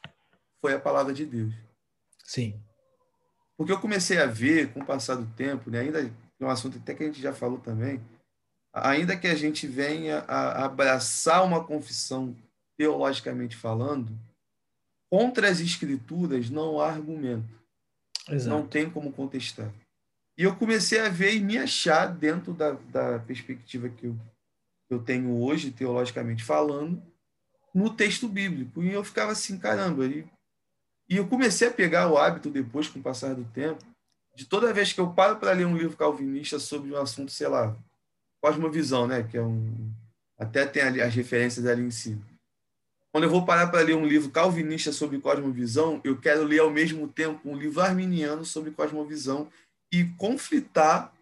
[0.60, 1.54] foi a palavra de Deus.
[2.22, 2.62] Sim.
[3.56, 6.78] Porque eu comecei a ver, com o passar do tempo, né, ainda é um assunto
[6.78, 8.00] até que a gente já falou também,
[8.72, 12.36] ainda que a gente venha a abraçar uma confissão
[12.76, 14.18] teologicamente falando,
[15.10, 17.62] contra as escrituras não há argumento.
[18.28, 18.56] Exato.
[18.56, 19.72] Não tem como contestar.
[20.36, 24.16] E eu comecei a ver e me achar dentro da, da perspectiva que eu,
[24.90, 27.00] eu tenho hoje, teologicamente falando,
[27.72, 28.82] no texto bíblico.
[28.82, 30.26] E eu ficava assim, caramba, e
[31.08, 33.84] e eu comecei a pegar o hábito depois, com o passar do tempo,
[34.34, 37.48] de toda vez que eu paro para ler um livro calvinista sobre um assunto, sei
[37.48, 37.76] lá,
[38.42, 39.22] cosmovisão, né?
[39.22, 39.90] Que é um.
[40.38, 42.20] Até tem ali as referências ali em cima.
[43.12, 46.70] Quando eu vou parar para ler um livro calvinista sobre cosmovisão, eu quero ler ao
[46.70, 49.48] mesmo tempo um livro arminiano sobre cosmovisão
[49.92, 51.14] e conflitar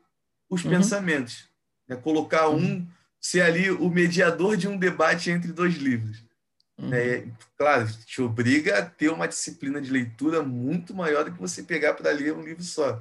[0.48, 0.70] os uhum.
[0.70, 1.44] pensamentos.
[1.86, 1.94] Né?
[1.96, 2.86] Colocar um, uhum.
[3.20, 6.24] ser ali o mediador de um debate entre dois livros.
[6.78, 6.89] Uhum.
[6.89, 7.31] Né?
[7.57, 11.94] Claro, te obriga a ter uma disciplina de leitura muito maior do que você pegar
[11.94, 13.01] para ler um livro só.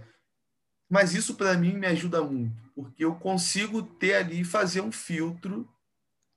[0.89, 5.67] Mas isso, para mim, me ajuda muito, porque eu consigo ter ali, fazer um filtro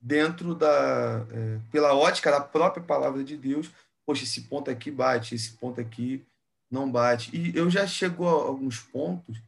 [0.01, 1.27] dentro da.
[1.33, 3.71] É, pela ótica da própria palavra de Deus.
[4.07, 6.25] Poxa, esse ponto aqui bate, esse ponto aqui
[6.71, 7.35] não bate.
[7.35, 9.41] E eu já chego a alguns pontos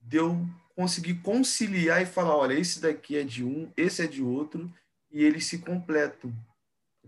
[0.00, 4.22] de eu conseguir conciliar e falar: olha, esse daqui é de um, esse é de
[4.22, 4.70] outro,
[5.10, 6.32] e eles se completam.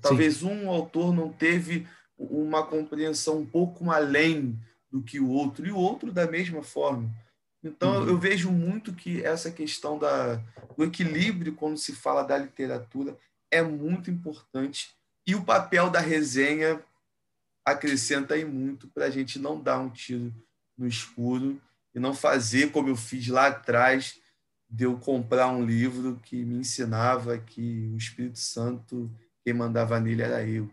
[0.09, 0.47] Talvez Sim.
[0.47, 1.87] um autor não teve
[2.19, 4.59] uma compreensão um pouco além
[4.91, 7.11] do que o outro, e o outro da mesma forma.
[7.63, 8.09] Então, uhum.
[8.09, 10.37] eu vejo muito que essa questão da,
[10.77, 13.17] do equilíbrio, quando se fala da literatura,
[13.51, 14.95] é muito importante.
[15.27, 16.81] E o papel da resenha
[17.65, 20.33] acrescenta aí muito para a gente não dar um tiro
[20.77, 21.61] no escuro
[21.95, 24.21] e não fazer como eu fiz lá atrás,
[24.69, 29.11] de eu comprar um livro que me ensinava que o Espírito Santo,
[29.45, 30.69] quem mandava nele era eu.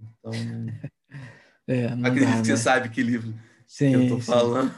[0.00, 0.32] Então,
[1.66, 2.44] é, acredito dá, que né?
[2.44, 3.34] você sabe que livro
[3.66, 4.72] sim, eu estou falando.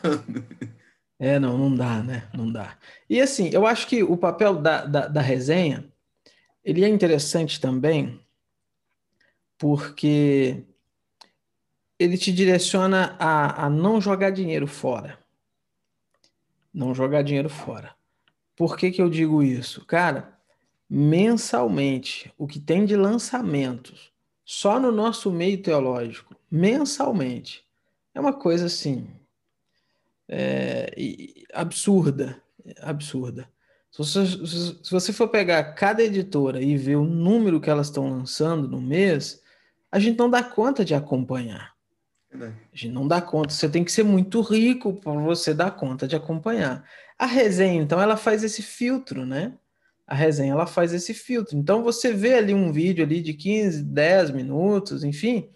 [1.18, 2.28] É, não, não dá, né?
[2.34, 2.76] Não dá.
[3.08, 5.90] E assim, eu acho que o papel da, da, da resenha,
[6.62, 8.20] ele é interessante também,
[9.56, 10.64] porque
[11.98, 15.18] ele te direciona a, a não jogar dinheiro fora.
[16.72, 17.94] Não jogar dinheiro fora.
[18.56, 19.84] Por que, que eu digo isso?
[19.86, 20.33] Cara,
[20.94, 24.12] mensalmente, o que tem de lançamentos,
[24.44, 27.64] só no nosso meio teológico, mensalmente,
[28.14, 29.08] é uma coisa assim,
[30.28, 30.94] é,
[31.52, 32.40] absurda,
[32.80, 33.48] absurda.
[33.90, 34.26] Se você,
[34.84, 38.80] se você for pegar cada editora e ver o número que elas estão lançando no
[38.80, 39.42] mês,
[39.90, 41.74] a gente não dá conta de acompanhar.
[42.32, 43.52] A gente não dá conta.
[43.52, 46.88] Você tem que ser muito rico para você dar conta de acompanhar.
[47.18, 49.52] A resenha, então, ela faz esse filtro, né?
[50.06, 51.56] A resenha, ela faz esse filtro.
[51.56, 55.48] Então, você vê ali um vídeo ali de 15, 10 minutos, enfim,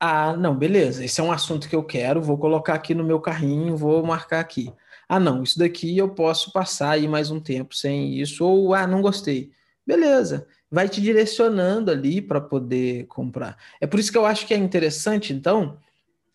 [0.00, 1.04] ah, não, beleza.
[1.04, 4.40] Esse é um assunto que eu quero, vou colocar aqui no meu carrinho, vou marcar
[4.40, 4.72] aqui.
[5.08, 8.86] Ah, não, isso daqui eu posso passar aí mais um tempo sem isso, ou ah,
[8.86, 9.50] não gostei.
[9.86, 13.56] Beleza, vai te direcionando ali para poder comprar.
[13.80, 15.78] É por isso que eu acho que é interessante, então,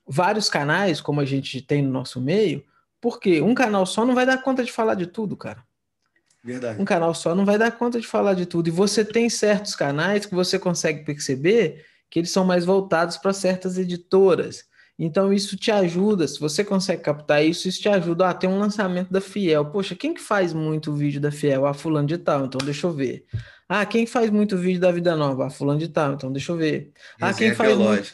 [0.08, 2.64] vários canais, como a gente tem no nosso meio,
[3.00, 5.64] porque um canal só não vai dar conta de falar de tudo, cara.
[6.44, 6.82] Verdade.
[6.82, 8.68] Um canal só não vai dar conta de falar de tudo.
[8.68, 13.32] E você tem certos canais que você consegue perceber que eles são mais voltados para
[13.34, 14.66] certas editoras.
[15.00, 18.60] Então isso te ajuda, se você consegue captar isso, isso te ajuda a ter um
[18.60, 19.66] lançamento da Fiel.
[19.66, 21.66] Poxa, quem que faz muito vídeo da Fiel?
[21.66, 23.26] Ah, fulano de tal, então deixa eu ver.
[23.68, 25.48] Ah, quem faz muito vídeo da Vida Nova?
[25.48, 26.92] Ah, fulano de tal, então deixa eu ver.
[27.20, 28.14] Ah, quem faz muito...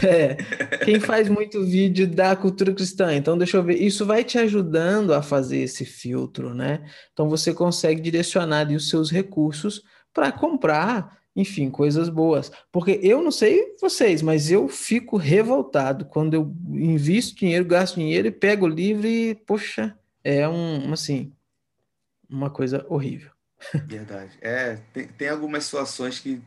[0.06, 0.36] É,
[0.84, 3.80] quem faz muito vídeo da cultura cristã, então deixa eu ver.
[3.80, 6.84] Isso vai te ajudando a fazer esse filtro, né?
[7.12, 12.50] Então você consegue direcionar os seus recursos para comprar enfim, coisas boas.
[12.70, 18.28] Porque eu não sei vocês, mas eu fico revoltado quando eu invisto dinheiro, gasto dinheiro
[18.28, 21.32] e pego o livro e, poxa, é um, assim,
[22.28, 23.30] uma coisa horrível.
[23.86, 24.38] Verdade.
[24.40, 26.40] É, tem, tem algumas situações que,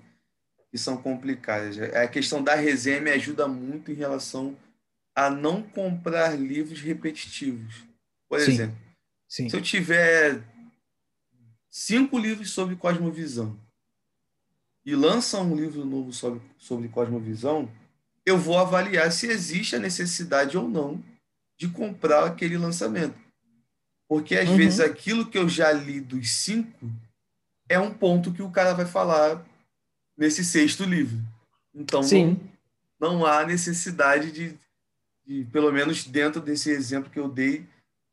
[0.71, 1.77] que são complicadas.
[1.79, 4.55] A questão da resenha me ajuda muito em relação
[5.15, 7.85] a não comprar livros repetitivos.
[8.29, 8.51] Por Sim.
[8.51, 8.77] exemplo,
[9.27, 9.49] Sim.
[9.49, 10.43] se eu tiver
[11.69, 13.57] cinco livros sobre cosmovisão,
[14.87, 17.69] e lança um livro novo sobre, sobre cosmovisão,
[18.25, 21.03] eu vou avaliar se existe a necessidade ou não
[21.57, 23.19] de comprar aquele lançamento.
[24.07, 24.55] Porque às uhum.
[24.55, 26.89] vezes aquilo que eu já li dos cinco
[27.67, 29.45] é um ponto que o cara vai falar
[30.17, 31.19] nesse sexto livro.
[31.73, 32.39] Então Sim.
[32.99, 34.57] Não, não há necessidade de,
[35.25, 37.65] de, pelo menos dentro desse exemplo que eu dei,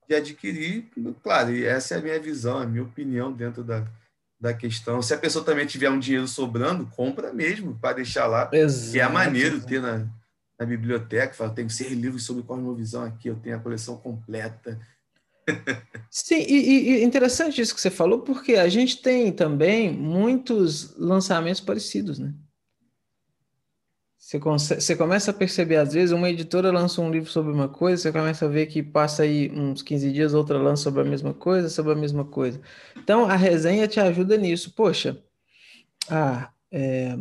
[0.06, 0.86] de adquirir.
[1.22, 3.86] Claro, e essa é a minha visão, a minha opinião dentro da,
[4.38, 5.00] da questão.
[5.00, 8.50] Se a pessoa também tiver um dinheiro sobrando, compra mesmo, para deixar lá.
[8.52, 8.92] Exato.
[8.92, 10.06] Que é maneiro ter na,
[10.58, 11.32] na biblioteca.
[11.32, 14.78] Fala, tenho seis livros sobre cosmovisão aqui, eu tenho a coleção completa.
[16.10, 21.60] Sim, e, e interessante isso que você falou, porque a gente tem também muitos lançamentos
[21.60, 22.32] parecidos, né?
[24.16, 27.68] Você, consegue, você começa a perceber, às vezes, uma editora lança um livro sobre uma
[27.68, 31.04] coisa, você começa a ver que passa aí uns 15 dias, outra lança sobre a
[31.04, 32.58] mesma coisa, sobre a mesma coisa.
[32.96, 34.72] Então, a resenha te ajuda nisso.
[34.74, 35.22] Poxa,
[36.10, 37.16] ah, é,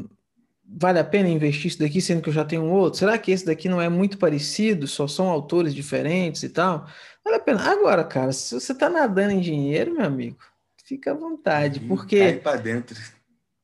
[0.76, 3.00] vale a pena investir isso daqui, sendo que eu já tenho outro?
[3.00, 6.88] Será que esse daqui não é muito parecido, só são autores diferentes e tal?
[7.24, 7.72] Vale a pena.
[7.72, 10.38] Agora, cara, se você está nadando em dinheiro, meu amigo,
[10.84, 12.20] fica à vontade, porque...
[12.20, 12.96] Cai para dentro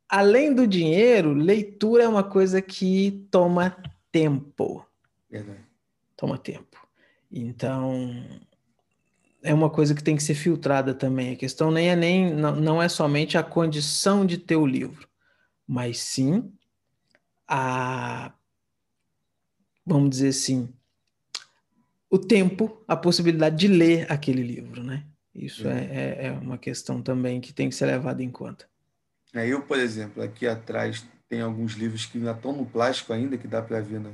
[0.10, 3.78] além do dinheiro, leitura é uma coisa que toma
[4.12, 4.84] tempo.
[5.30, 5.64] Verdade.
[6.18, 6.88] Toma tempo.
[7.32, 8.26] Então,
[9.44, 11.34] é uma coisa que tem que ser filtrada também.
[11.34, 15.08] A questão nem é nem não, não é somente a condição de ter o livro,
[15.68, 16.52] mas sim
[17.50, 18.32] a
[19.90, 20.70] vamos dizer assim,
[22.10, 25.04] o tempo, a possibilidade de ler aquele livro, né?
[25.34, 28.68] Isso é, é, é, uma questão também que tem que ser levada em conta.
[29.34, 33.38] É, eu, por exemplo, aqui atrás tem alguns livros que ainda estão no plástico ainda,
[33.38, 34.12] que dá para ver na,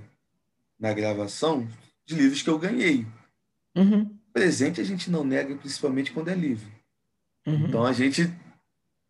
[0.79, 1.67] na gravação,
[2.05, 3.05] de livros que eu ganhei.
[3.75, 4.17] Uhum.
[4.31, 6.71] Presente a gente não nega, principalmente quando é livre.
[7.47, 7.67] Uhum.
[7.67, 8.31] Então a gente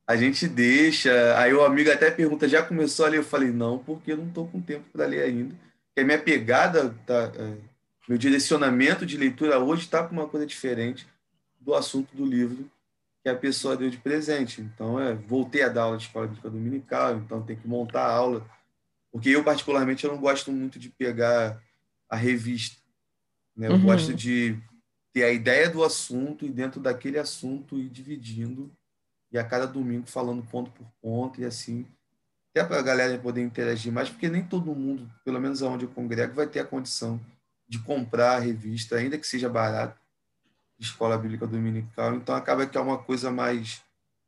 [0.08, 1.38] a gente deixa.
[1.38, 3.18] Aí o amigo até pergunta: já começou a ler?
[3.18, 5.56] Eu falei: não, porque eu não estou com tempo para ler ainda.
[5.88, 7.54] Porque a minha pegada, tá, é,
[8.08, 11.08] meu direcionamento de leitura hoje está com uma coisa diferente
[11.60, 12.70] do assunto do livro
[13.24, 14.62] que a pessoa deu de presente.
[14.62, 18.14] Então, é, voltei a dar aula de escola bíblica dominical, então tem que montar a
[18.14, 18.46] aula.
[19.12, 21.60] Porque eu, particularmente, eu não gosto muito de pegar
[22.08, 22.78] a revista.
[23.56, 23.68] Né?
[23.68, 23.82] Eu uhum.
[23.82, 24.56] gosto de
[25.12, 28.70] ter a ideia do assunto e dentro daquele assunto ir dividindo
[29.36, 31.86] e a cada domingo falando ponto por ponto e assim
[32.52, 35.90] até para a galera poder interagir mais, porque nem todo mundo, pelo menos aonde eu
[35.90, 37.20] congrego, vai ter a condição
[37.68, 40.00] de comprar a revista, ainda que seja barato,
[40.80, 42.16] de escola bíblica dominical.
[42.16, 43.82] Então acaba que é uma coisa mais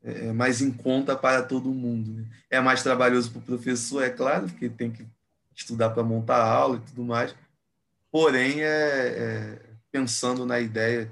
[0.04, 2.12] é, é mais em conta para todo mundo.
[2.12, 2.26] Né?
[2.50, 5.06] É mais trabalhoso para o professor, é claro, porque tem que
[5.56, 7.34] estudar para montar a aula e tudo mais.
[8.12, 9.58] Porém, é, é
[9.90, 11.10] pensando na ideia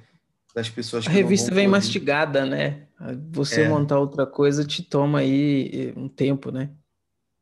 [0.54, 2.85] das pessoas que A revista vem mastigada, né?
[3.30, 3.68] Você é.
[3.68, 6.70] montar outra coisa te toma aí um tempo, né?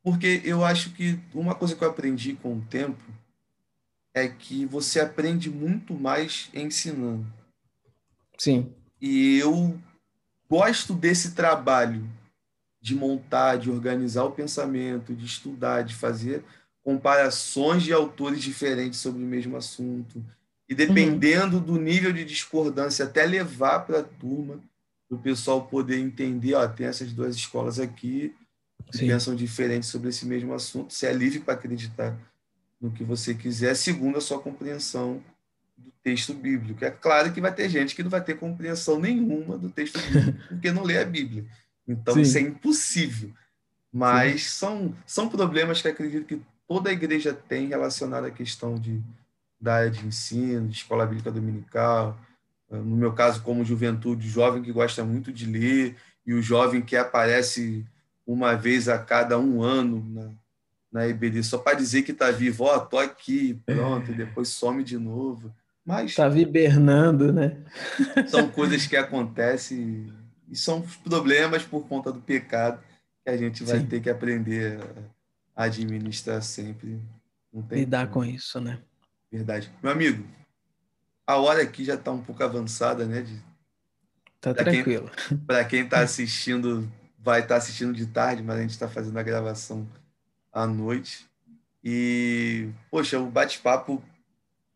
[0.02, 3.02] Porque eu acho que uma coisa que eu aprendi com o tempo
[4.12, 7.26] é que você aprende muito mais ensinando.
[8.36, 8.72] Sim.
[9.01, 9.78] E eu
[10.48, 12.09] gosto desse trabalho
[12.81, 16.44] de montar, de organizar o pensamento, de estudar, de fazer
[16.82, 20.22] comparações de autores diferentes sobre o mesmo assunto.
[20.68, 21.62] E dependendo uhum.
[21.62, 24.60] do nível de discordância, até levar para a turma,
[25.15, 28.35] o pessoal poder entender, ó, tem essas duas escolas aqui,
[28.86, 29.07] que Sim.
[29.07, 30.93] pensam diferente sobre esse mesmo assunto.
[30.93, 32.16] Você é livre para acreditar
[32.81, 35.23] no que você quiser, segundo a sua compreensão
[35.77, 36.85] do texto bíblico.
[36.85, 40.39] É claro que vai ter gente que não vai ter compreensão nenhuma do texto bíblico,
[40.49, 41.47] porque não lê a Bíblia.
[41.86, 42.20] Então, Sim.
[42.20, 43.32] isso é impossível.
[43.93, 49.01] Mas são, são problemas que acredito que toda a igreja tem relacionado à questão de,
[49.61, 52.19] da área de ensino, de escola bíblica dominical.
[52.70, 55.97] No meu caso, como juventude, jovem que gosta muito de ler,
[56.27, 57.85] e o jovem que aparece
[58.27, 60.32] uma vez a cada um ano na,
[60.91, 64.49] na EBD, só para dizer que está vivo, ó, oh, tô aqui, pronto, e depois
[64.49, 65.55] some de novo.
[65.85, 67.62] Mas está hibernando, né?
[68.27, 70.11] são coisas que acontecem
[70.49, 72.81] e são problemas por conta do pecado
[73.23, 73.86] que a gente vai Sim.
[73.86, 74.81] ter que aprender
[75.55, 77.01] a administrar sempre.
[77.70, 78.78] Lidar com isso, né?
[79.31, 79.70] Verdade.
[79.82, 80.24] Meu amigo,
[81.26, 83.22] a hora aqui já está um pouco avançada, né?
[83.22, 83.36] De...
[84.40, 85.10] Tá pra tranquilo.
[85.46, 89.22] Para quem está assistindo vai estar assistindo de tarde, mas a gente está fazendo a
[89.22, 89.88] gravação
[90.52, 91.26] à noite.
[91.82, 94.02] E, poxa, o bate-papo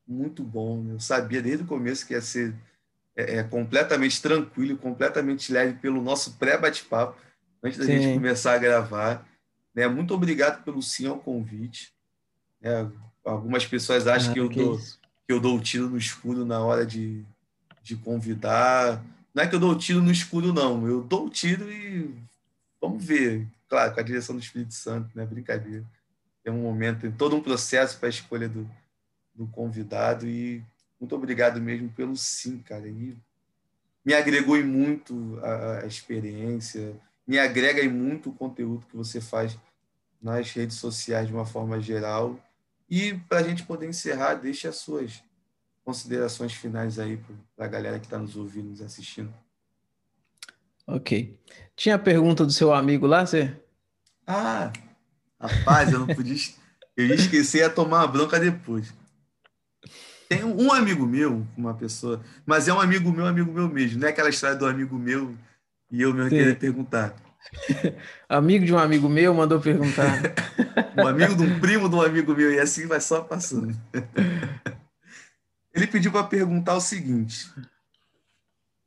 [0.06, 0.86] muito bom.
[0.90, 2.54] Eu sabia desde o começo que ia ser
[3.14, 7.20] é, é completamente tranquilo, completamente leve pelo nosso pré-bate-papo,
[7.62, 7.98] antes da sim.
[7.98, 9.28] gente começar a gravar.
[9.74, 9.86] Né?
[9.86, 11.92] Muito obrigado pelo sim ao convite.
[12.62, 12.86] É,
[13.24, 14.80] algumas pessoas acham ah, que, eu que, dou,
[15.28, 17.22] que eu dou o tiro no escuro na hora de,
[17.82, 19.05] de convidar.
[19.34, 20.88] Não é que eu dou o tiro no escuro, não.
[20.88, 22.10] Eu dou o tiro e
[22.80, 25.26] Vamos ver, claro, com a direção do Espírito Santo, né?
[25.26, 25.84] Brincadeira.
[26.42, 28.68] Tem um momento, tem todo um processo para a escolha do,
[29.34, 30.62] do convidado e
[31.00, 32.86] muito obrigado mesmo pelo sim, cara.
[32.86, 33.16] E
[34.05, 36.94] me agregou em muito a, a experiência,
[37.26, 39.59] me agrega em muito o conteúdo que você faz
[40.22, 42.38] nas redes sociais de uma forma geral.
[42.89, 45.23] E para a gente poder encerrar, deixe as suas
[45.85, 47.20] considerações finais aí
[47.56, 49.32] para a galera que está nos ouvindo, nos assistindo.
[50.86, 51.39] Ok.
[51.77, 53.55] Tinha a pergunta do seu amigo lá, você?
[54.27, 54.73] Ah,
[55.40, 56.36] rapaz, eu não podia.
[56.97, 58.93] eu ia esquecer a tomar uma bronca depois.
[60.28, 64.01] Tem um amigo meu, uma pessoa, mas é um amigo meu, amigo meu mesmo.
[64.01, 65.35] Não é aquela história do amigo meu
[65.90, 67.16] e eu mesmo querer perguntar.
[68.28, 70.20] amigo de um amigo meu mandou perguntar.
[70.97, 73.77] um amigo de um primo de um amigo meu, e assim vai só passando.
[75.73, 77.51] Ele pediu para perguntar o seguinte: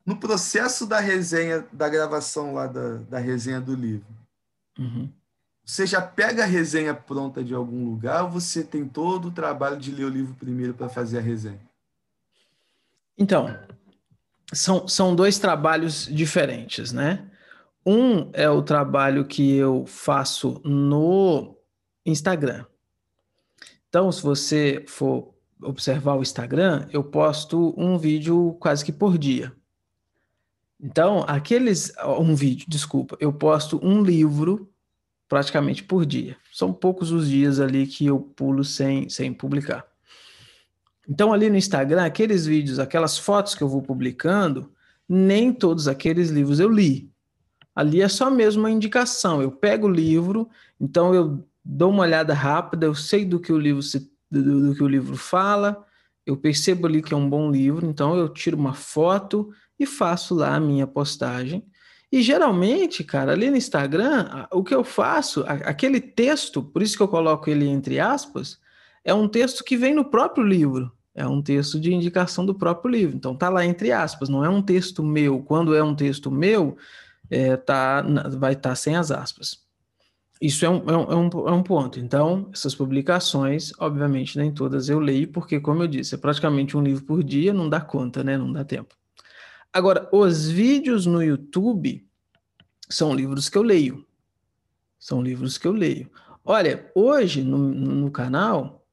[0.06, 4.08] no processo da resenha, da gravação lá da, da resenha do livro,
[4.78, 5.10] uhum.
[5.66, 9.78] você já pega a resenha pronta de algum lugar ou você tem todo o trabalho
[9.78, 11.62] de ler o livro primeiro para fazer a resenha?
[13.18, 13.58] Então,
[14.52, 17.31] são, são dois trabalhos diferentes, né?
[17.86, 21.58] Um é o trabalho que eu faço no
[22.06, 22.66] Instagram.
[23.90, 29.54] Então, se você for observar o Instagram, eu posto um vídeo quase que por dia
[30.80, 31.94] Então, aqueles.
[32.20, 33.18] Um vídeo, desculpa.
[33.20, 34.72] Eu posto um livro
[35.28, 36.38] praticamente por dia.
[36.54, 39.86] São poucos os dias ali que eu pulo sem, sem publicar.
[41.08, 44.72] Então, ali no Instagram, aqueles vídeos, aquelas fotos que eu vou publicando,
[45.08, 47.11] nem todos aqueles livros eu li.
[47.76, 49.42] Ali é só mesmo uma indicação.
[49.42, 50.50] Eu pego o livro,
[50.80, 54.76] então eu dou uma olhada rápida, eu sei do que o livro se, do, do
[54.76, 55.86] que o livro fala,
[56.26, 60.36] eu percebo ali que é um bom livro, então eu tiro uma foto e faço
[60.36, 61.66] lá a minha postagem.
[62.12, 67.04] E geralmente, cara, ali no Instagram, o que eu faço, aquele texto, por isso que
[67.04, 68.60] eu coloco ele entre aspas,
[69.04, 70.92] é um texto que vem no próprio livro.
[71.14, 73.16] É um texto de indicação do próprio livro.
[73.16, 75.42] Então tá lá entre aspas, não é um texto meu.
[75.42, 76.78] Quando é um texto meu,
[77.32, 78.02] é, tá,
[78.38, 79.62] vai estar tá sem as aspas.
[80.40, 82.00] Isso é um, é, um, é um é ponto.
[82.00, 86.84] Então, essas publicações, obviamente, nem todas eu leio, porque, como eu disse, é praticamente um
[86.84, 88.38] livro por dia, não dá conta, né?
[88.38, 88.96] Não dá tempo.
[89.72, 92.06] Agora, os vídeos no YouTube
[92.90, 94.06] são livros que eu leio.
[95.00, 96.12] São livros que eu leio.
[96.44, 98.86] Olha, hoje no, no canal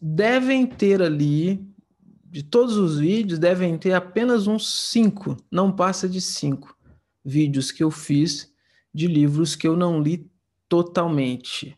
[0.00, 1.66] devem ter ali,
[2.24, 6.76] de todos os vídeos, devem ter apenas uns cinco, não passa de cinco
[7.24, 8.52] vídeos que eu fiz
[8.92, 10.30] de livros que eu não li
[10.68, 11.76] totalmente.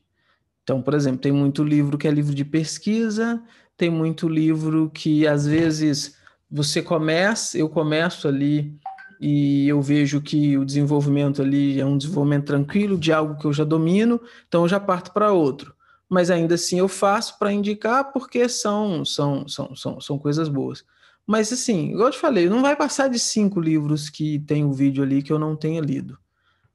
[0.63, 3.43] Então, por exemplo, tem muito livro que é livro de pesquisa,
[3.77, 6.17] tem muito livro que às vezes
[6.51, 8.79] você começa, eu começo ali
[9.21, 13.53] e eu vejo que o desenvolvimento ali é um desenvolvimento tranquilo de algo que eu
[13.53, 15.75] já domino, então eu já parto para outro.
[16.09, 20.85] Mas ainda assim eu faço para indicar porque são, são, são, são, são coisas boas.
[21.33, 24.69] Mas assim, igual eu te falei, não vai passar de cinco livros que tem o
[24.69, 26.19] um vídeo ali que eu não tenha lido.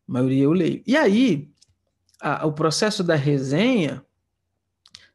[0.10, 0.82] A maioria eu leio.
[0.88, 1.48] E aí,
[2.20, 4.04] a, o processo da resenha,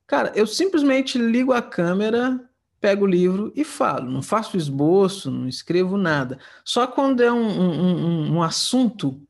[0.07, 2.41] cara, eu simplesmente ligo a câmera
[2.81, 4.09] pego o livro e falo.
[4.09, 6.39] Não faço esboço, não escrevo nada.
[6.65, 9.21] Só quando é um, um, um, assunto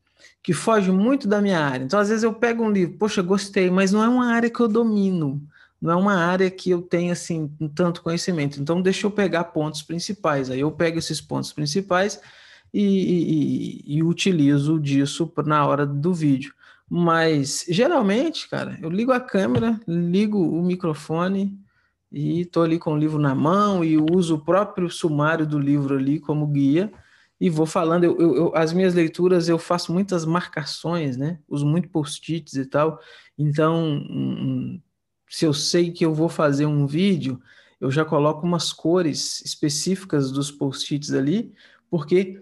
[0.43, 1.85] que foge muito da minha área.
[1.85, 4.59] Então, às vezes, eu pego um livro, poxa, gostei, mas não é uma área que
[4.59, 5.41] eu domino.
[5.83, 8.61] Não é uma área que eu tenho assim tanto conhecimento.
[8.61, 10.49] Então, deixa eu pegar pontos principais.
[10.49, 12.21] Aí eu pego esses pontos principais
[12.73, 16.53] e, e, e utilizo disso na hora do vídeo.
[16.89, 21.59] Mas geralmente, cara, eu ligo a câmera, ligo o microfone,
[22.09, 25.97] e estou ali com o livro na mão e uso o próprio sumário do livro
[25.97, 26.93] ali como guia
[27.41, 28.05] e vou falando.
[28.05, 31.39] Eu, eu, eu, as minhas leituras eu faço muitas marcações, né?
[31.49, 32.99] Uso muito post-its e tal.
[33.37, 34.01] Então,
[35.33, 37.41] se eu sei que eu vou fazer um vídeo,
[37.81, 41.51] eu já coloco umas cores específicas dos post-its ali,
[41.89, 42.39] porque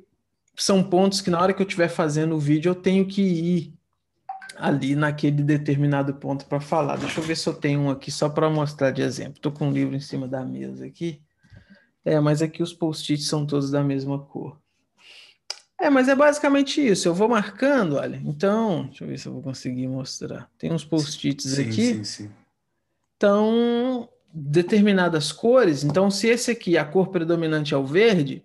[0.58, 3.74] são pontos que na hora que eu estiver fazendo o vídeo eu tenho que ir
[4.58, 6.98] ali naquele determinado ponto para falar.
[6.98, 9.36] Deixa eu ver se eu tenho um aqui só para mostrar de exemplo.
[9.38, 11.22] Estou com um livro em cima da mesa aqui.
[12.04, 14.60] É, mas aqui os post-its são todos da mesma cor.
[15.80, 17.08] É, mas é basicamente isso.
[17.08, 18.22] Eu vou marcando, olha.
[18.26, 20.50] Então, deixa eu ver se eu vou conseguir mostrar.
[20.58, 21.94] Tem uns post-its aqui.
[21.94, 22.41] Sim, sim.
[23.22, 25.84] Então, determinadas cores.
[25.84, 28.44] Então, se esse aqui, a cor predominante é o verde,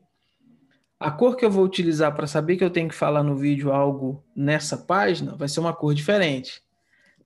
[1.01, 3.73] a cor que eu vou utilizar para saber que eu tenho que falar no vídeo
[3.73, 6.61] algo nessa página vai ser uma cor diferente.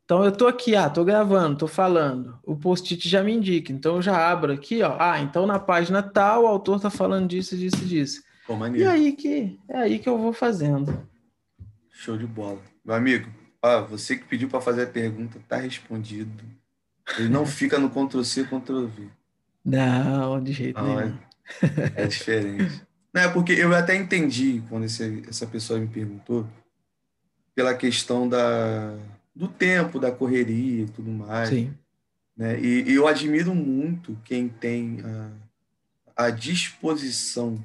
[0.05, 2.39] Então eu tô aqui, ah, tô gravando, tô falando.
[2.45, 3.73] O post-it já me indica.
[3.73, 4.97] Então eu já abro aqui, ó.
[5.01, 8.23] Ah, então na página tal o autor tá falando disso, disso, disso.
[8.47, 11.05] Pô, e aí que é aí que eu vou fazendo.
[11.91, 12.61] Show de bola.
[12.85, 13.29] Meu amigo,
[13.61, 16.60] ó, você que pediu para fazer a pergunta, tá respondido.
[17.19, 19.09] Ele não fica no Ctrl C, Ctrl V.
[19.65, 21.19] Não, de jeito não, nenhum.
[21.97, 22.83] É, é diferente.
[23.13, 26.47] Não, é porque eu até entendi quando esse, essa pessoa me perguntou
[27.57, 28.97] pela questão da,
[29.35, 31.49] do tempo, da correria e tudo mais.
[31.49, 31.75] Sim.
[32.37, 32.61] Né?
[32.61, 37.63] E, e eu admiro muito quem tem a, a disposição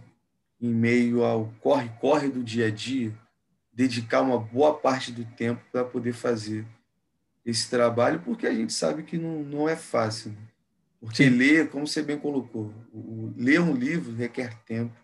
[0.59, 3.13] em meio ao corre-corre do dia a dia,
[3.72, 6.65] dedicar uma boa parte do tempo para poder fazer
[7.45, 10.31] esse trabalho, porque a gente sabe que não, não é fácil.
[10.31, 10.38] Né?
[10.99, 11.30] Porque Sim.
[11.30, 14.95] ler, como você bem colocou, o, ler um livro requer tempo,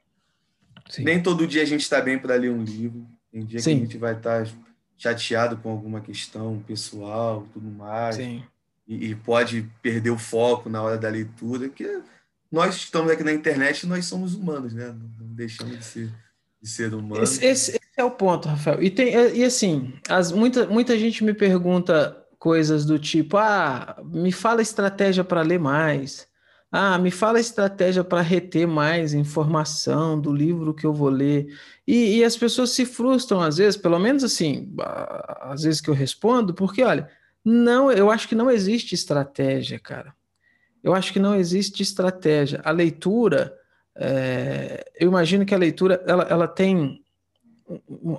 [0.89, 1.03] Sim.
[1.03, 3.05] Nem todo dia a gente está bem para ler um livro.
[3.31, 3.77] Tem dia Sim.
[3.77, 4.51] que a gente vai estar tá
[4.97, 8.15] chateado com alguma questão pessoal, tudo mais.
[8.15, 8.43] Sim.
[8.88, 12.01] E, e, pode perder o foco na hora da leitura, que
[12.51, 14.88] nós estamos aqui na internet, nós somos humanos, né?
[14.88, 16.11] Não deixamos de ser,
[16.61, 17.38] de ser humanos.
[17.38, 18.84] Esse, esse, esse, é o ponto, Rafael.
[18.84, 24.31] E, tem, e assim, as, muita, muita gente me pergunta coisas do tipo: ah, me
[24.31, 26.27] fala estratégia para ler mais.
[26.72, 31.47] Ah, me fala estratégia para reter mais informação do livro que eu vou ler.
[31.85, 34.73] E, e, as pessoas se frustram às vezes, pelo menos assim,
[35.41, 37.09] às vezes que eu respondo, porque olha,
[37.43, 40.15] não, eu acho que não existe estratégia, cara.
[40.81, 42.61] Eu acho que não existe estratégia.
[42.63, 43.53] A leitura,
[43.95, 47.03] é, eu imagino que a leitura ela, ela tem
[47.68, 48.18] o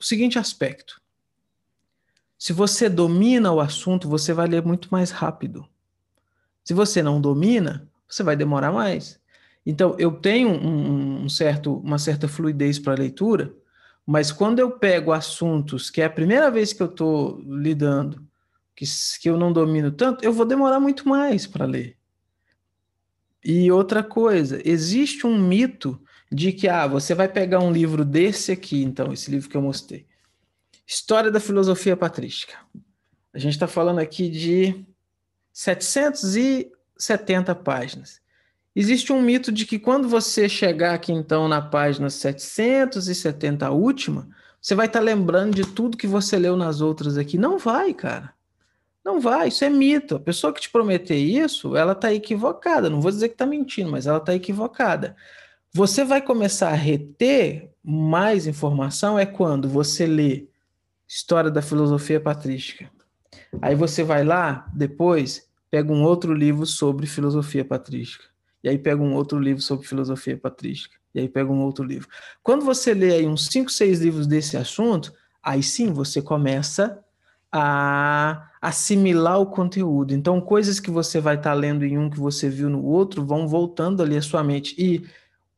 [0.00, 1.00] seguinte aspecto.
[2.40, 5.68] Se você domina o assunto, você vai ler muito mais rápido.
[6.64, 9.20] Se você não domina, você vai demorar mais.
[9.66, 13.54] Então, eu tenho um, um certo, uma certa fluidez para a leitura,
[14.06, 18.26] mas quando eu pego assuntos que é a primeira vez que eu estou lidando,
[18.74, 18.86] que,
[19.20, 21.98] que eu não domino tanto, eu vou demorar muito mais para ler.
[23.44, 26.00] E outra coisa, existe um mito
[26.32, 29.62] de que ah, você vai pegar um livro desse aqui, então, esse livro que eu
[29.62, 30.08] mostrei.
[30.90, 32.58] História da filosofia patrística.
[33.32, 34.84] A gente está falando aqui de
[35.52, 38.20] 770 páginas.
[38.74, 44.28] Existe um mito de que quando você chegar aqui, então, na página 770, a última,
[44.60, 47.38] você vai estar tá lembrando de tudo que você leu nas outras aqui.
[47.38, 48.34] Não vai, cara.
[49.04, 50.16] Não vai, isso é mito.
[50.16, 52.90] A pessoa que te prometer isso, ela está equivocada.
[52.90, 55.14] Não vou dizer que está mentindo, mas ela está equivocada.
[55.72, 60.49] Você vai começar a reter mais informação é quando você lê
[61.12, 62.88] História da Filosofia Patrística.
[63.60, 68.30] Aí você vai lá, depois, pega um outro livro sobre filosofia patrística
[68.62, 72.08] e aí pega um outro livro sobre filosofia patrística, e aí pega um outro livro.
[72.42, 75.12] Quando você lê aí uns 5, 6 livros desse assunto,
[75.42, 77.02] aí sim você começa
[77.50, 80.14] a assimilar o conteúdo.
[80.14, 83.24] Então, coisas que você vai estar tá lendo em um que você viu no outro
[83.24, 84.74] vão voltando ali à sua mente.
[84.78, 85.04] E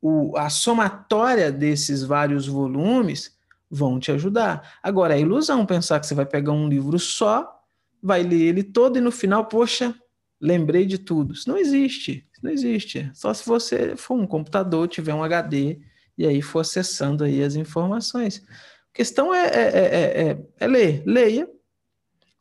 [0.01, 3.37] o, a somatória desses vários volumes
[3.73, 4.79] vão te ajudar.
[4.83, 7.59] Agora, é ilusão pensar que você vai pegar um livro só,
[8.03, 9.95] vai ler ele todo e no final, poxa,
[10.39, 11.33] lembrei de tudo.
[11.33, 12.29] Isso não existe.
[12.31, 13.11] Isso não existe.
[13.15, 15.81] Só se você for um computador, tiver um HD
[16.19, 18.45] e aí for acessando aí as informações.
[18.93, 21.03] A questão é, é, é, é, é ler.
[21.07, 21.49] Leia.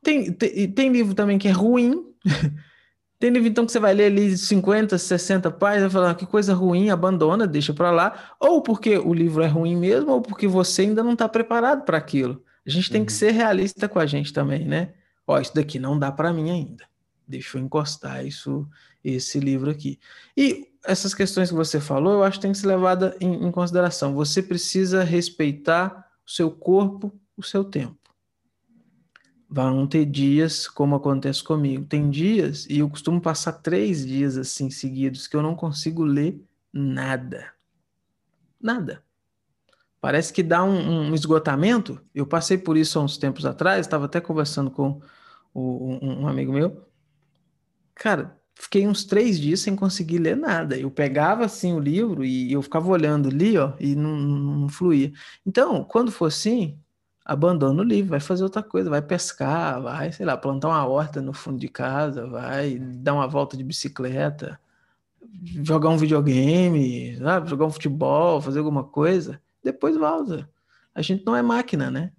[0.04, 2.14] Tem, tem, tem, livro também que é ruim.
[3.22, 6.54] tem livro então que você vai ler ali 50, 60 páginas, vai falar que coisa
[6.54, 8.36] ruim, abandona, deixa para lá.
[8.40, 11.98] Ou porque o livro é ruim mesmo, ou porque você ainda não está preparado para
[11.98, 12.44] aquilo.
[12.66, 13.06] A gente tem uhum.
[13.06, 14.94] que ser realista com a gente também, né?
[15.26, 16.92] Ó, isso daqui não dá para mim ainda
[17.32, 18.68] deixa eu encostar isso,
[19.04, 19.98] esse livro aqui.
[20.36, 23.52] E essas questões que você falou, eu acho que tem que ser levada em, em
[23.52, 24.14] consideração.
[24.14, 27.98] Você precisa respeitar o seu corpo, o seu tempo.
[29.54, 31.86] Vão ter dias, como acontece comigo.
[31.86, 36.42] Tem dias, e eu costumo passar três dias assim seguidos, que eu não consigo ler
[36.72, 37.52] nada.
[38.62, 39.04] Nada.
[40.00, 42.00] Parece que dá um, um esgotamento.
[42.16, 45.02] Eu passei por isso há uns tempos atrás, estava até conversando com
[45.54, 46.86] o, um, um amigo meu.
[47.94, 50.78] Cara, fiquei uns três dias sem conseguir ler nada.
[50.78, 55.12] Eu pegava assim o livro e eu ficava olhando ali, ó, e não, não, fluía.
[55.46, 56.80] Então, quando for assim,
[57.32, 61.22] abandona o livro, vai fazer outra coisa, vai pescar, vai, sei lá, plantar uma horta
[61.22, 64.60] no fundo de casa, vai dar uma volta de bicicleta,
[65.64, 67.50] jogar um videogame, sabe?
[67.50, 70.50] jogar um futebol, fazer alguma coisa, depois volta.
[70.94, 72.12] A gente não é máquina, né?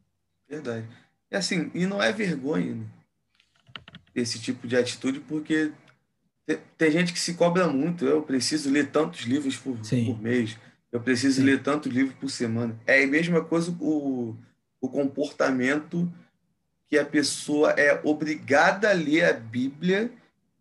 [0.48, 0.86] Verdade.
[1.30, 2.86] É assim, e não é vergonha, né?
[4.14, 5.72] esse tipo de atitude, porque
[6.76, 8.04] tem gente que se cobra muito.
[8.04, 10.56] Eu preciso ler tantos livros por, por mês,
[10.90, 11.46] eu preciso Sim.
[11.46, 12.78] ler tantos livros por semana.
[12.86, 14.36] É a mesma coisa o,
[14.82, 16.12] o comportamento
[16.90, 20.12] que a pessoa é obrigada a ler a Bíblia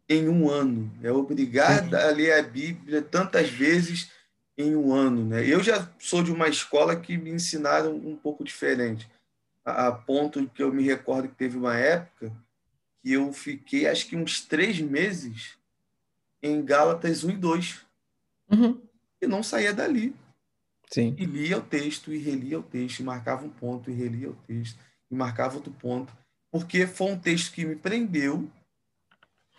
[0.07, 0.89] em um ano.
[1.03, 2.07] É obrigada Sim.
[2.07, 4.11] a ler a Bíblia tantas vezes
[4.57, 5.25] em um ano.
[5.25, 5.45] Né?
[5.45, 9.09] Eu já sou de uma escola que me ensinaram um pouco diferente,
[9.65, 12.31] a, a ponto que eu me recordo que teve uma época
[13.01, 15.57] que eu fiquei, acho que uns três meses
[16.43, 17.85] em Gálatas 1 e 2.
[18.51, 18.81] Uhum.
[19.19, 20.15] E não saía dali.
[20.91, 21.15] Sim.
[21.17, 24.35] E lia o texto, e relia o texto, e marcava um ponto, e relia o
[24.47, 24.77] texto,
[25.09, 26.11] e marcava outro ponto.
[26.51, 28.49] Porque foi um texto que me prendeu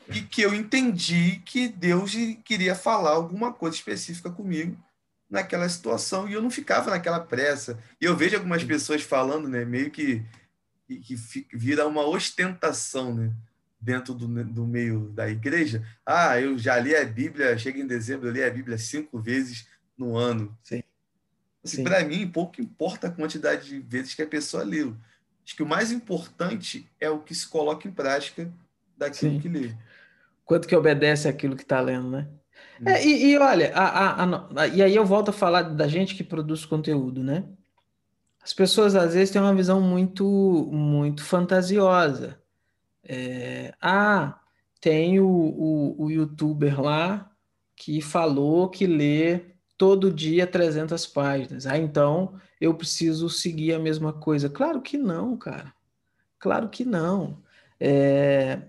[0.08, 2.12] e que eu entendi que Deus
[2.44, 4.76] queria falar alguma coisa específica comigo
[5.30, 7.78] naquela situação e eu não ficava naquela pressa.
[7.98, 10.22] E eu vejo algumas pessoas falando, né, meio que
[11.00, 11.16] que,
[11.54, 13.32] vira uma ostentação, né?
[13.80, 15.84] dentro do, do meio da igreja.
[16.06, 19.66] Ah, eu já li a Bíblia, chega em dezembro, eu li a Bíblia cinco vezes
[19.98, 20.56] no ano.
[20.62, 20.84] Sim.
[21.64, 24.96] Assim, Para mim, pouco importa a quantidade de vezes que a pessoa leu.
[25.44, 28.52] Acho que o mais importante é o que se coloca em prática
[28.96, 29.40] daquilo Sim.
[29.40, 29.74] que lê.
[30.44, 32.28] Quanto que obedece aquilo que está lendo, né?
[32.80, 32.88] Hum.
[32.88, 36.14] É, e, e, olha, a, a, a, e aí eu volto a falar da gente
[36.14, 37.44] que produz conteúdo, né?
[38.42, 40.24] As pessoas às vezes têm uma visão muito,
[40.72, 42.40] muito fantasiosa.
[43.04, 44.40] É, ah,
[44.80, 47.30] tem o, o, o youtuber lá
[47.76, 49.51] que falou que lê
[49.82, 51.66] todo dia 300 páginas.
[51.66, 54.48] Ah, então eu preciso seguir a mesma coisa.
[54.48, 55.74] Claro que não, cara.
[56.38, 57.42] Claro que não.
[57.80, 58.62] É,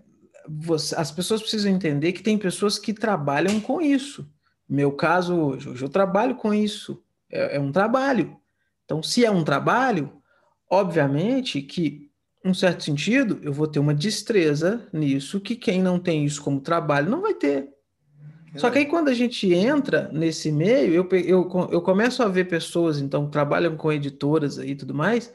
[0.49, 4.27] você, as pessoas precisam entender que tem pessoas que trabalham com isso
[4.68, 8.35] Meu caso hoje, hoje eu trabalho com isso, é, é um trabalho.
[8.84, 10.19] Então, se é um trabalho,
[10.68, 12.10] obviamente que,
[12.44, 16.60] um certo sentido, eu vou ter uma destreza nisso que quem não tem isso como
[16.60, 17.72] trabalho não vai ter.
[18.55, 22.45] Só que aí quando a gente entra nesse meio, eu, eu, eu começo a ver
[22.45, 25.34] pessoas, então, que trabalham com editoras aí e tudo mais,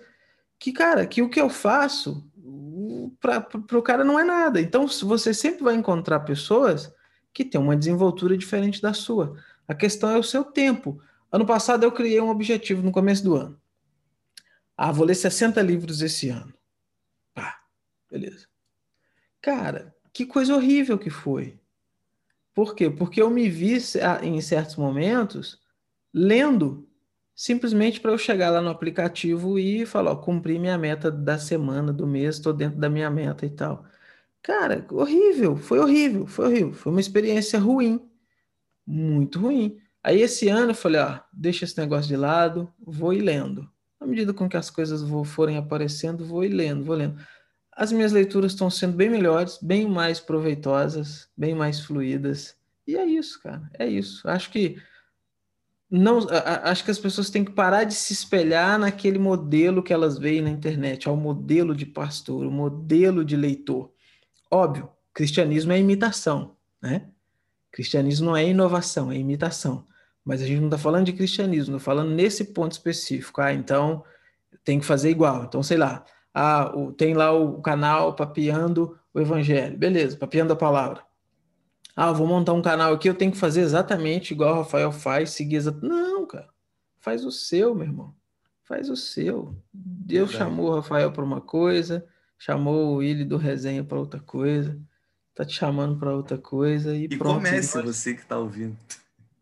[0.58, 2.24] que, cara, que o que eu faço
[3.20, 4.60] para o cara não é nada.
[4.60, 6.92] Então, você sempre vai encontrar pessoas
[7.32, 9.36] que têm uma desenvoltura diferente da sua.
[9.66, 11.00] A questão é o seu tempo.
[11.30, 13.60] Ano passado eu criei um objetivo no começo do ano.
[14.76, 16.54] Ah, vou ler 60 livros esse ano.
[17.34, 17.60] Pá,
[18.10, 18.46] beleza.
[19.40, 21.58] Cara, que coisa horrível que foi.
[22.58, 22.90] Por quê?
[22.90, 23.78] Porque eu me vi
[24.20, 25.60] em certos momentos
[26.12, 26.88] lendo
[27.32, 31.92] simplesmente para eu chegar lá no aplicativo e falar, ó, cumpri minha meta da semana,
[31.92, 33.84] do mês, estou dentro da minha meta e tal.
[34.42, 38.04] Cara, horrível, foi horrível, foi horrível, foi uma experiência ruim,
[38.84, 39.78] muito ruim.
[40.02, 43.70] Aí esse ano eu falei, ó, deixa esse negócio de lado, vou ir lendo.
[44.00, 47.24] À medida com que as coisas forem aparecendo, vou ir lendo, vou lendo.
[47.78, 52.56] As minhas leituras estão sendo bem melhores, bem mais proveitosas, bem mais fluídas.
[52.84, 54.28] E é isso, cara, é isso.
[54.28, 54.82] Acho que
[55.88, 56.26] não,
[56.64, 60.42] acho que as pessoas têm que parar de se espelhar naquele modelo que elas veem
[60.42, 63.92] na internet, ao modelo de pastor, o modelo de leitor.
[64.50, 67.06] Óbvio, cristianismo é imitação, né?
[67.70, 69.86] Cristianismo não é inovação, é imitação.
[70.24, 73.40] Mas a gente não está falando de cristianismo, estou falando nesse ponto específico.
[73.40, 74.02] Ah, então
[74.64, 75.44] tem que fazer igual.
[75.44, 76.04] Então, sei lá,
[76.38, 79.76] ah, o, tem lá o canal Papiando o Evangelho.
[79.76, 81.02] Beleza, Papiando a Palavra.
[81.96, 85.30] Ah, vou montar um canal aqui, eu tenho que fazer exatamente igual o Rafael faz,
[85.30, 85.88] seguir exatamente.
[85.88, 86.48] Não, cara.
[87.00, 88.14] Faz o seu, meu irmão.
[88.64, 89.56] Faz o seu.
[89.72, 90.50] Deus Verdade.
[90.50, 92.06] chamou o Rafael para uma coisa,
[92.38, 94.78] chamou o Willi do Resenha para outra coisa
[95.38, 97.36] tá te chamando para outra coisa e, e pronto.
[97.36, 98.76] comece você que está ouvindo.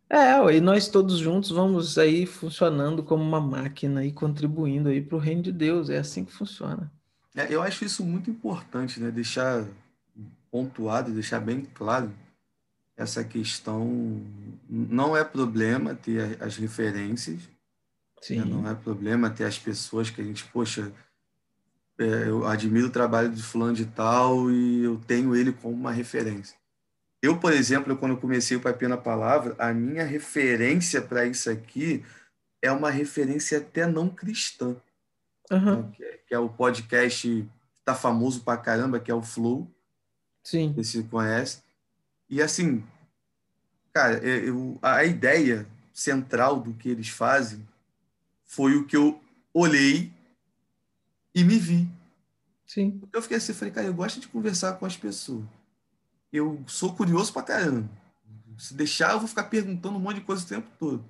[0.08, 5.16] É, e nós todos juntos vamos aí funcionando como uma máquina e contribuindo aí para
[5.16, 5.90] o reino de Deus.
[5.90, 6.90] É assim que funciona.
[7.34, 9.10] É, eu acho isso muito importante, né?
[9.10, 9.66] Deixar
[10.50, 12.12] pontuado, deixar bem claro
[12.96, 14.22] essa questão.
[14.68, 17.56] Não é problema ter as referências, né?
[18.22, 18.38] Sim.
[18.38, 18.44] Né?
[18.46, 20.90] não é problema ter as pessoas que a gente, poxa,
[21.98, 25.92] é, eu admiro o trabalho de fulano de tal e eu tenho ele como uma
[25.92, 26.56] referência.
[27.26, 32.04] Eu, por exemplo, quando comecei o Papel na Palavra, a minha referência para isso aqui
[32.62, 34.76] é uma referência até não cristã.
[35.50, 35.90] Uhum.
[35.90, 39.68] Que, é, que, é, o podcast que tá famoso pra caramba, que é o Flow.
[40.44, 40.72] Sim.
[40.76, 41.62] Você conhece.
[42.30, 42.84] E assim,
[43.92, 47.66] cara, eu, a ideia central do que eles fazem
[48.44, 49.20] foi o que eu
[49.52, 50.12] olhei
[51.34, 51.88] e me vi.
[52.64, 53.00] Sim.
[53.12, 55.55] Eu fiquei assim, falei, cara, eu gosto de conversar com as pessoas.
[56.32, 57.88] Eu sou curioso pra caramba.
[58.58, 61.04] Se deixar, eu vou ficar perguntando um monte de coisa o tempo todo.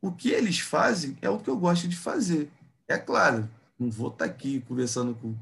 [0.00, 2.50] O que eles fazem é o que eu gosto de fazer.
[2.88, 3.48] É claro,
[3.78, 5.34] não vou estar tá aqui conversando com,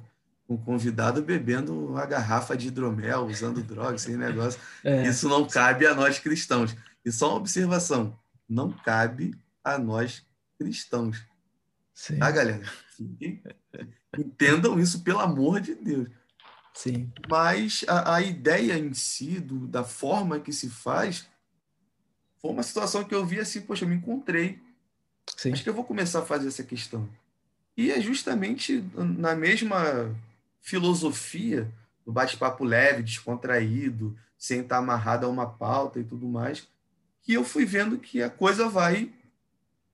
[0.47, 4.61] com um convidado bebendo uma garrafa de hidromel, usando drogas, sem negócio.
[4.85, 5.07] É.
[5.07, 6.77] Isso não cabe a nós cristãos.
[7.05, 8.17] E só uma observação:
[8.49, 9.35] não cabe
[9.65, 10.25] a nós
[10.59, 11.25] cristãos.
[11.95, 12.19] Sim.
[12.19, 12.63] Tá, galera?
[14.17, 16.09] Entendam isso, pelo amor de Deus.
[16.75, 17.13] Sim.
[17.29, 21.29] Mas a, a ideia em si, do, da forma que se faz,
[22.41, 24.59] foi uma situação que eu vi assim, poxa, eu me encontrei.
[25.37, 25.53] Sim.
[25.53, 27.09] Acho que eu vou começar a fazer essa questão.
[27.77, 30.15] E é justamente na mesma
[30.61, 31.71] filosofia
[32.05, 36.67] do bate-papo leve, descontraído, sem estar amarrado a uma pauta e tudo mais,
[37.23, 39.13] que eu fui vendo que a coisa vai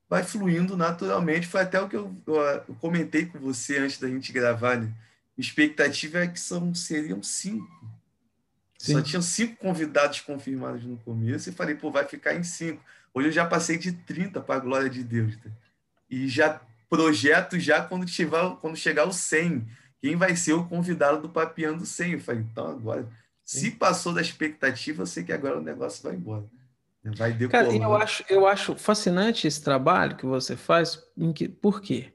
[0.08, 1.48] vai fluindo naturalmente.
[1.48, 4.78] Foi até o que eu, eu, eu comentei com você antes da gente gravar.
[4.78, 4.92] Né?
[5.36, 7.68] A expectativa é que são, seriam cinco.
[8.78, 8.92] Sim.
[8.94, 12.82] Só tinham cinco convidados confirmados no começo e falei, pô, vai ficar em cinco.
[13.12, 15.36] Hoje eu já passei de 30 para a glória de Deus.
[15.36, 15.50] Tá?
[16.08, 19.66] E já projeto já quando, tiver, quando chegar o 100.
[20.00, 22.12] Quem vai ser o convidado do Papiando 100?
[22.12, 23.08] Eu falei, então agora,
[23.44, 23.60] Sim.
[23.60, 26.44] se passou da expectativa, eu sei que agora o negócio vai embora.
[27.16, 27.66] Vai decolar.
[27.66, 30.98] Cara, eu acho, eu acho fascinante esse trabalho que você faz.
[31.34, 32.12] Que, por quê?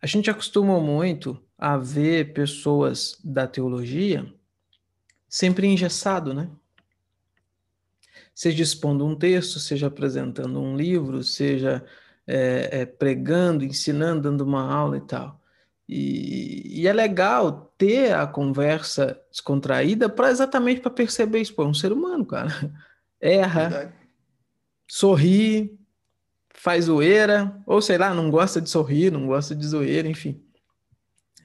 [0.00, 4.32] A gente acostuma muito a ver pessoas da teologia
[5.28, 6.48] sempre engessado, né?
[8.34, 11.84] Seja expondo um texto, seja apresentando um livro, seja
[12.26, 15.40] é, é, pregando, ensinando, dando uma aula e tal.
[15.88, 21.54] E, e é legal ter a conversa descontraída para exatamente para perceber isso.
[21.54, 22.52] Pô, é um ser humano, cara
[23.20, 23.92] erra, Verdade.
[24.86, 25.77] sorri,
[26.58, 30.42] faz zoeira, ou sei lá, não gosta de sorrir, não gosta de zoeira, enfim.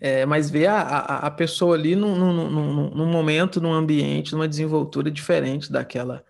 [0.01, 4.33] É, mas ver a, a, a, pessoa ali num, num, num, num, momento, num ambiente,
[4.33, 6.25] numa desenvoltura diferente daquela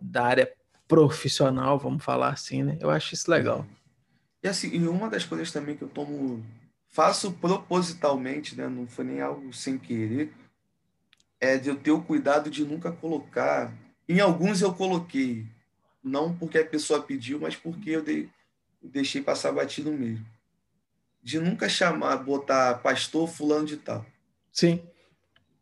[0.00, 0.52] da área
[0.86, 2.78] profissional, vamos falar assim, né?
[2.80, 3.66] Eu acho isso legal.
[4.42, 6.44] E assim, e uma das coisas também que eu tomo,
[6.88, 8.68] faço propositalmente, né?
[8.68, 10.32] Não foi nem algo sem querer,
[11.40, 13.72] é de eu ter o cuidado de nunca colocar.
[14.08, 15.46] Em alguns eu coloquei,
[16.02, 18.28] não porque a pessoa pediu, mas porque eu dei,
[18.82, 20.24] deixei passar batido mesmo.
[21.22, 24.04] De nunca chamar, botar pastor fulano de tal.
[24.50, 24.82] Sim.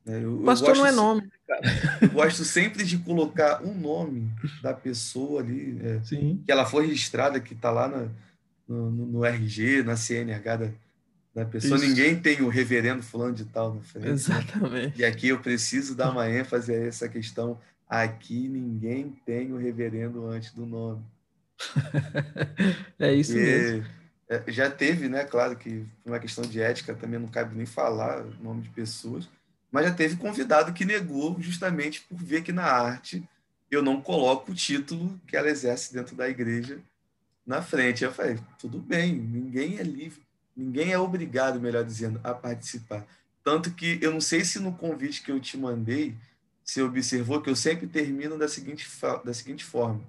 [0.06, 1.98] É, eu, pastor eu não é nome, né, cara.
[2.00, 4.30] Eu gosto sempre de colocar um nome
[4.62, 6.42] da pessoa ali, é, Sim.
[6.44, 8.08] que ela foi registrada, que está lá na,
[8.66, 10.70] no, no, RG, na CNH da,
[11.34, 11.76] da pessoa.
[11.76, 11.86] Isso.
[11.86, 14.08] Ninguém tem o reverendo fulano de tal na frente.
[14.08, 14.86] Exatamente.
[14.86, 14.92] Né?
[14.96, 17.60] E aqui eu preciso dar uma ênfase a essa questão.
[17.88, 21.02] Aqui ninguém tem o reverendo antes do nome.
[22.98, 23.86] é isso Porque mesmo.
[24.28, 25.24] É, já teve, né?
[25.24, 28.68] Claro que por uma questão de ética também não cabe nem falar o nome de
[28.68, 29.28] pessoas,
[29.72, 33.26] mas já teve convidado que negou justamente por ver que na arte
[33.70, 36.78] eu não coloco o título que ela exerce dentro da igreja
[37.46, 38.04] na frente.
[38.04, 40.22] Eu falei, tudo bem, ninguém é livre,
[40.54, 43.06] ninguém é obrigado, melhor dizendo, a participar.
[43.42, 46.14] Tanto que eu não sei se no convite que eu te mandei,
[46.68, 48.86] você observou que eu sempre termino da seguinte,
[49.24, 50.02] da seguinte forma: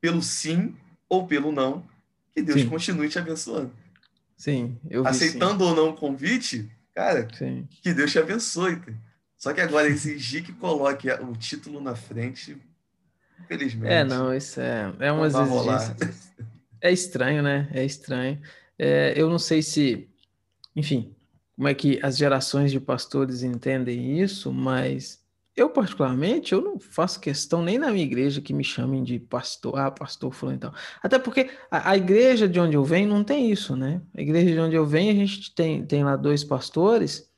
[0.00, 0.76] pelo sim
[1.08, 1.84] ou pelo não,
[2.32, 2.68] que Deus sim.
[2.68, 3.72] continue te abençoando.
[4.36, 5.70] Sim, eu Aceitando sim.
[5.70, 7.66] ou não o convite, cara, sim.
[7.82, 8.80] que Deus te abençoe.
[9.36, 12.56] Só que agora exigir que coloque o título na frente,
[13.40, 13.92] infelizmente.
[13.92, 15.96] É, não, isso é, é uma exigência.
[16.80, 17.68] É estranho, né?
[17.72, 18.40] É estranho.
[18.78, 20.08] É, eu não sei se,
[20.76, 21.12] enfim,
[21.56, 25.23] como é que as gerações de pastores entendem isso, mas
[25.56, 29.78] eu, particularmente, eu não faço questão nem na minha igreja que me chamem de pastor,
[29.78, 30.72] ah, pastor fulano então.
[31.00, 34.02] Até porque a, a, igreja de onde eu venho não tem isso, né?
[34.16, 37.30] A igreja de onde eu venho, a gente tem, tem lá dois pastores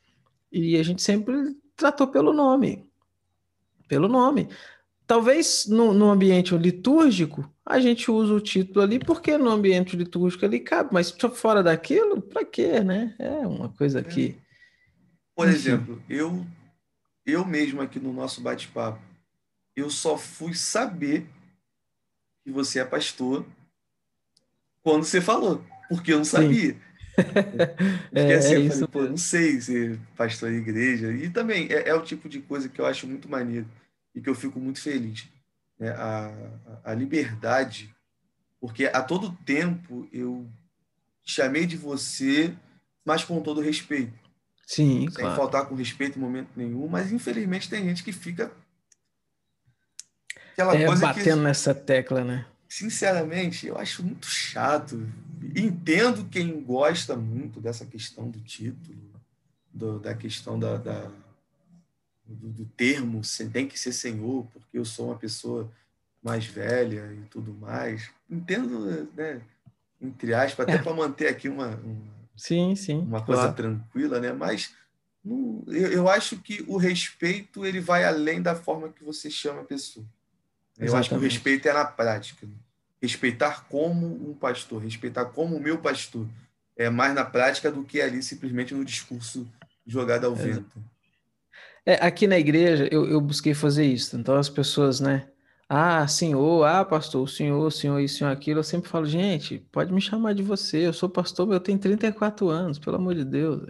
[0.51, 1.35] e a gente sempre
[1.77, 2.89] tratou pelo nome.
[3.87, 4.49] Pelo nome.
[5.07, 10.45] Talvez no, no ambiente litúrgico a gente usa o título ali porque no ambiente litúrgico
[10.47, 13.15] ali cabe, mas fora daquilo, para quê, né?
[13.19, 14.39] É uma coisa que.
[15.35, 16.47] Por exemplo, eu,
[17.27, 19.01] eu mesmo aqui no nosso bate-papo,
[19.75, 21.27] eu só fui saber
[22.45, 23.45] que você é pastor
[24.83, 26.77] quando você falou, porque eu não sabia.
[28.15, 31.13] é, assim, é eu falei, pô, não sei ser pastor de igreja.
[31.13, 33.67] E também é, é o tipo de coisa que eu acho muito maneiro
[34.15, 35.27] e que eu fico muito feliz.
[35.79, 35.91] Né?
[35.91, 36.33] A,
[36.85, 37.93] a liberdade,
[38.61, 40.49] porque a todo tempo eu
[41.25, 42.55] chamei de você,
[43.05, 44.26] mas com todo respeito.
[44.67, 45.37] Sim, Sem claro.
[45.37, 48.51] faltar com respeito em momento nenhum, mas infelizmente tem gente que fica.
[50.53, 52.47] Aquela é, batendo que, nessa tecla, né?
[52.69, 55.09] Sinceramente, eu acho muito chato.
[55.55, 58.99] Entendo quem gosta muito dessa questão do título,
[59.73, 61.13] do, da questão da, da
[62.27, 63.21] do, do termo
[63.53, 65.71] tem que ser senhor, porque eu sou uma pessoa
[66.21, 68.11] mais velha e tudo mais.
[68.29, 69.41] Entendo, né?
[70.01, 70.83] Entre aspas, até é.
[70.83, 73.57] para manter aqui uma, uma, sim, sim, uma coisa claro.
[73.57, 74.33] tranquila, né?
[74.33, 74.73] Mas
[75.25, 79.63] no, eu, eu, acho que o respeito ele vai além da forma que você chama
[79.63, 80.07] a pessoa.
[80.79, 81.01] Eu Exatamente.
[81.01, 82.47] acho que o respeito é na prática.
[83.03, 86.27] Respeitar como um pastor, respeitar como o meu pastor.
[86.77, 89.51] É mais na prática do que ali simplesmente no discurso
[89.87, 90.83] jogado ao vento.
[91.85, 94.17] É, aqui na igreja eu, eu busquei fazer isso.
[94.17, 95.29] Então as pessoas, né?
[95.69, 98.61] Ah, senhor, ah, pastor, senhor, senhor, isso, senhor, aquilo.
[98.61, 100.87] Eu sempre falo, gente, pode me chamar de você.
[100.87, 103.63] Eu sou pastor, eu tenho 34 anos, pelo amor de Deus,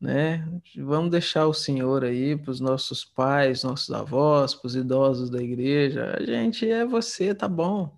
[0.00, 0.44] né?
[0.76, 5.42] Vamos deixar o senhor aí para os nossos pais, nossos avós, para os idosos da
[5.42, 6.16] igreja.
[6.18, 7.96] A gente é você, tá bom.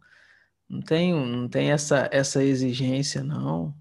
[0.68, 3.74] Não tem, não tem essa, essa exigência, não.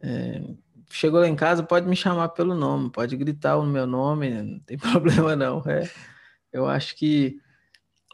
[0.00, 0.42] É,
[0.90, 4.60] chegou lá em casa, pode me chamar pelo nome, pode gritar o meu nome, não
[4.60, 5.62] tem problema não.
[5.66, 5.90] É,
[6.52, 7.40] eu acho que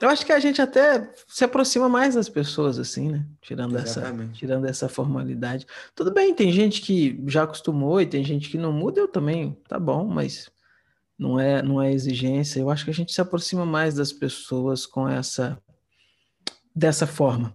[0.03, 3.24] eu acho que a gente até se aproxima mais das pessoas assim, né?
[3.41, 4.03] Tirando essa,
[4.33, 5.66] tirando essa formalidade.
[5.95, 9.57] Tudo bem, tem gente que já acostumou e tem gente que não muda, eu também,
[9.69, 10.51] tá bom, mas
[11.16, 12.59] não é não é exigência.
[12.61, 15.57] Eu acho que a gente se aproxima mais das pessoas com essa
[16.74, 17.55] dessa forma,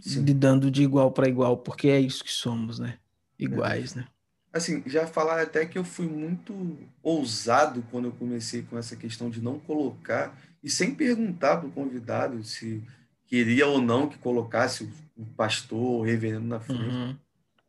[0.00, 0.22] Sim.
[0.22, 2.98] lidando de igual para igual, porque é isso que somos, né?
[3.38, 4.00] Iguais, é.
[4.00, 4.06] né?
[4.54, 9.28] assim, já falaram até que eu fui muito ousado quando eu comecei com essa questão
[9.28, 12.82] de não colocar, e sem perguntar para o convidado se
[13.26, 16.82] queria ou não que colocasse o pastor, o reverendo na frente.
[16.82, 17.16] Uhum.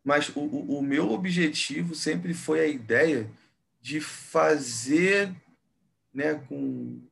[0.02, 3.28] Mas o, o, o meu objetivo sempre foi a ideia
[3.82, 5.30] de fazer,
[6.12, 7.02] né, com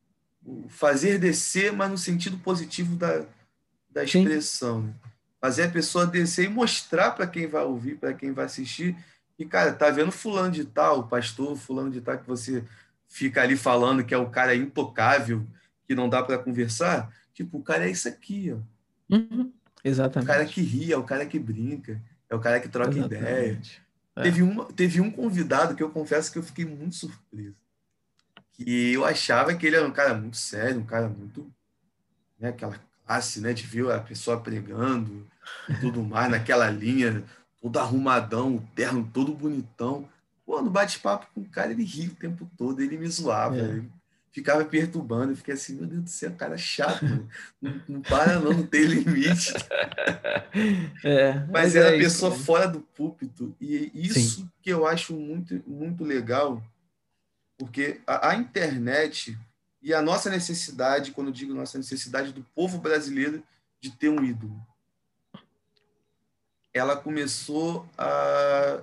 [0.69, 3.25] fazer descer, mas no sentido positivo da,
[3.89, 4.81] da expressão.
[4.81, 4.93] Né?
[5.39, 8.97] Fazer a pessoa descer e mostrar para quem vai ouvir, para quem vai assistir,
[9.37, 12.63] e, cara, tá vendo fulano de tal, o pastor fulano de tal, que você
[13.07, 15.45] fica ali falando que é o cara intocável,
[15.87, 17.13] que não dá para conversar?
[17.33, 19.15] Tipo, o cara é isso aqui, ó.
[19.15, 19.51] Uhum.
[19.83, 20.29] Exatamente.
[20.29, 23.21] O cara que ri, é o cara que brinca, é o cara que troca Exatamente.
[23.21, 23.61] ideia.
[24.15, 24.23] É.
[24.23, 27.61] Teve, uma, teve um convidado que eu confesso que eu fiquei muito surpreso.
[28.53, 31.51] Que eu achava que ele era um cara muito sério, um cara muito.
[32.39, 33.53] Né, aquela classe, né?
[33.53, 35.27] De ver a pessoa pregando
[35.69, 37.23] e tudo mais, naquela linha,
[37.61, 40.07] todo arrumadão, o terno todo bonitão.
[40.45, 43.59] Pô, no bate-papo com o cara, ele ria o tempo todo, ele me zoava, é.
[43.59, 43.91] ele
[44.35, 47.05] ficava perturbando, eu fiquei assim, meu Deus do céu, cara chato,
[47.61, 49.53] não, não, para não, não tem limite.
[51.03, 54.51] É, mas, mas era é pessoa isso, fora do púlpito, e isso Sim.
[54.61, 56.63] que eu acho muito, muito legal,
[57.57, 59.37] porque a, a internet
[59.81, 63.43] e a nossa necessidade, quando eu digo nossa necessidade do povo brasileiro
[63.81, 64.59] de ter um ídolo.
[66.73, 68.81] Ela começou a,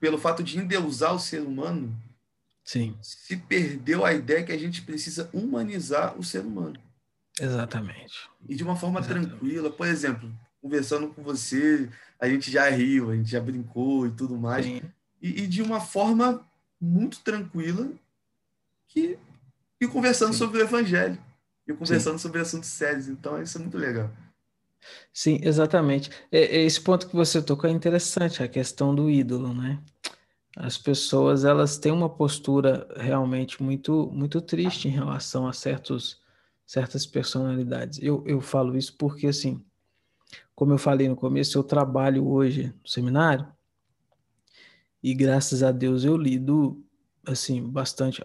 [0.00, 1.96] pelo fato de endeusar o ser humano,
[2.64, 2.96] Sim.
[3.02, 6.78] se perdeu a ideia que a gente precisa humanizar o ser humano.
[7.40, 8.28] Exatamente.
[8.48, 9.30] E de uma forma Exatamente.
[9.30, 9.70] tranquila.
[9.70, 11.88] Por exemplo, conversando com você,
[12.20, 14.64] a gente já riu, a gente já brincou e tudo mais.
[14.66, 14.82] E,
[15.20, 16.44] e, de uma forma
[16.80, 17.90] muito tranquila
[18.88, 19.18] que
[19.80, 20.38] e conversando Sim.
[20.38, 21.18] sobre o evangelho
[21.66, 22.22] e conversando Sim.
[22.22, 23.08] sobre assuntos sérios.
[23.08, 24.10] Então, isso é muito legal.
[25.12, 26.10] Sim, exatamente.
[26.30, 29.78] É, esse ponto que você tocou é interessante, a questão do ídolo, né?
[30.56, 36.20] As pessoas, elas têm uma postura realmente muito, muito triste em relação a certos,
[36.66, 37.98] certas personalidades.
[38.02, 39.64] Eu, eu falo isso porque, assim,
[40.54, 43.46] como eu falei no começo, eu trabalho hoje no seminário
[45.02, 46.84] e, graças a Deus, eu lido,
[47.26, 48.22] assim, bastante,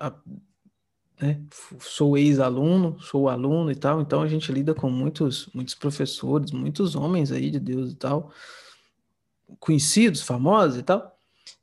[1.19, 1.41] né?
[1.79, 6.95] Sou ex-aluno, sou aluno e tal, então a gente lida com muitos, muitos professores, muitos
[6.95, 8.31] homens aí de Deus e tal,
[9.59, 11.16] conhecidos, famosos e tal.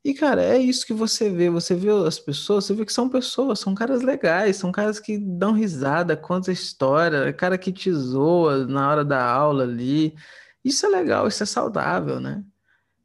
[0.05, 1.49] E, cara, é isso que você vê.
[1.49, 5.17] Você vê as pessoas, você vê que são pessoas, são caras legais, são caras que
[5.19, 10.15] dão risada, contam história, cara que te zoa na hora da aula ali.
[10.63, 12.45] Isso é legal, isso é saudável, né?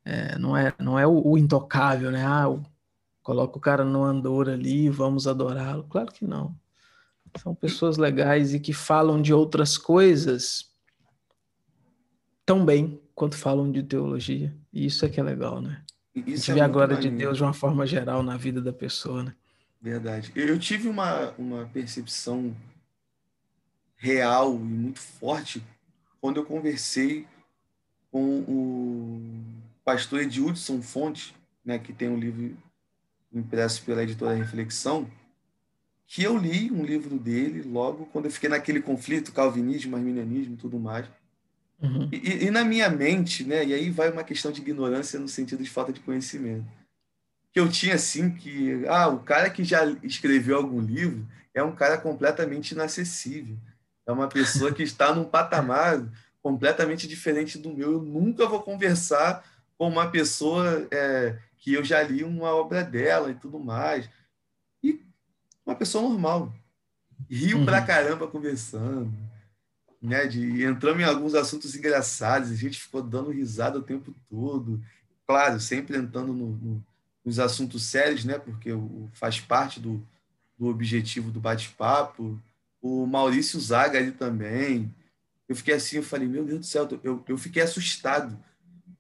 [0.04, 2.26] É, não é, não é o, o intocável, né?
[2.26, 2.48] Ah,
[3.24, 5.84] Coloca o cara no andor ali vamos adorá-lo.
[5.84, 6.56] Claro que não.
[7.38, 10.74] São pessoas legais e que falam de outras coisas
[12.46, 14.58] tão bem quanto falam de teologia.
[14.74, 15.84] E isso é que é legal, né?
[16.26, 18.62] Isso a gente é vê a glória de Deus de uma forma geral na vida
[18.62, 19.36] da pessoa, né?
[19.82, 20.32] Verdade.
[20.36, 22.56] Eu tive uma, uma percepção
[23.96, 25.64] real e muito forte
[26.20, 27.26] quando eu conversei
[28.12, 29.22] com o
[29.84, 32.58] pastor Edilson Fonte, né, que tem um livro
[33.34, 35.10] impresso pela editora Reflexão,
[36.08, 40.58] que eu li um livro dele logo quando eu fiquei naquele conflito calvinismo, arminianismo e
[40.58, 41.06] tudo mais.
[41.81, 42.10] Uhum.
[42.11, 45.64] E, e, na minha mente, né, e aí vai uma questão de ignorância no sentido
[45.64, 46.65] de falta de conhecimento,
[47.53, 51.73] que eu tinha assim que, ah, o cara que já escreveu algum livro é um
[51.73, 53.57] cara completamente inacessível,
[54.06, 56.06] é uma pessoa que está num patamar
[56.41, 59.43] completamente diferente do meu, eu nunca vou conversar
[59.77, 64.10] com uma pessoa é, que eu já li uma obra dela e tudo mais.
[64.84, 65.01] E
[65.65, 66.53] uma pessoa normal.
[67.30, 67.65] Rio uhum.
[67.65, 69.11] pra caramba conversando.
[70.02, 74.82] Né, de entramos em alguns assuntos engraçados, a gente ficou dando risada o tempo todo.
[75.28, 76.86] Claro, sempre entrando no, no,
[77.24, 80.02] nos assuntos sérios, né, porque o, faz parte do,
[80.58, 82.42] do objetivo do bate-papo.
[82.82, 84.94] O Maurício Zaga ali também.
[85.50, 88.40] Eu fiquei assim, eu falei, meu Deus do céu, eu, eu fiquei assustado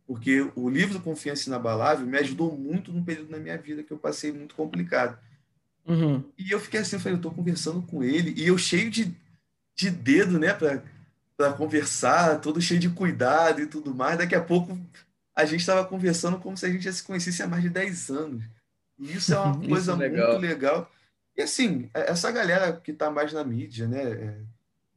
[0.09, 3.97] porque o livro Confiança Inabalável me ajudou muito num período na minha vida que eu
[3.99, 5.19] passei muito complicado.
[5.85, 6.23] Uhum.
[6.35, 9.15] E eu fiquei assim, eu falei, eu estou conversando com ele, e eu cheio de,
[9.79, 14.17] de dedo, né, para conversar, todo cheio de cuidado e tudo mais.
[14.17, 14.77] Daqui a pouco
[15.33, 18.09] a gente estava conversando como se a gente já se conhecesse há mais de 10
[18.09, 18.43] anos.
[18.97, 20.31] E isso é uma coisa é legal.
[20.31, 20.91] muito legal.
[21.37, 24.37] E assim, é, essa galera que está mais na mídia, né, é,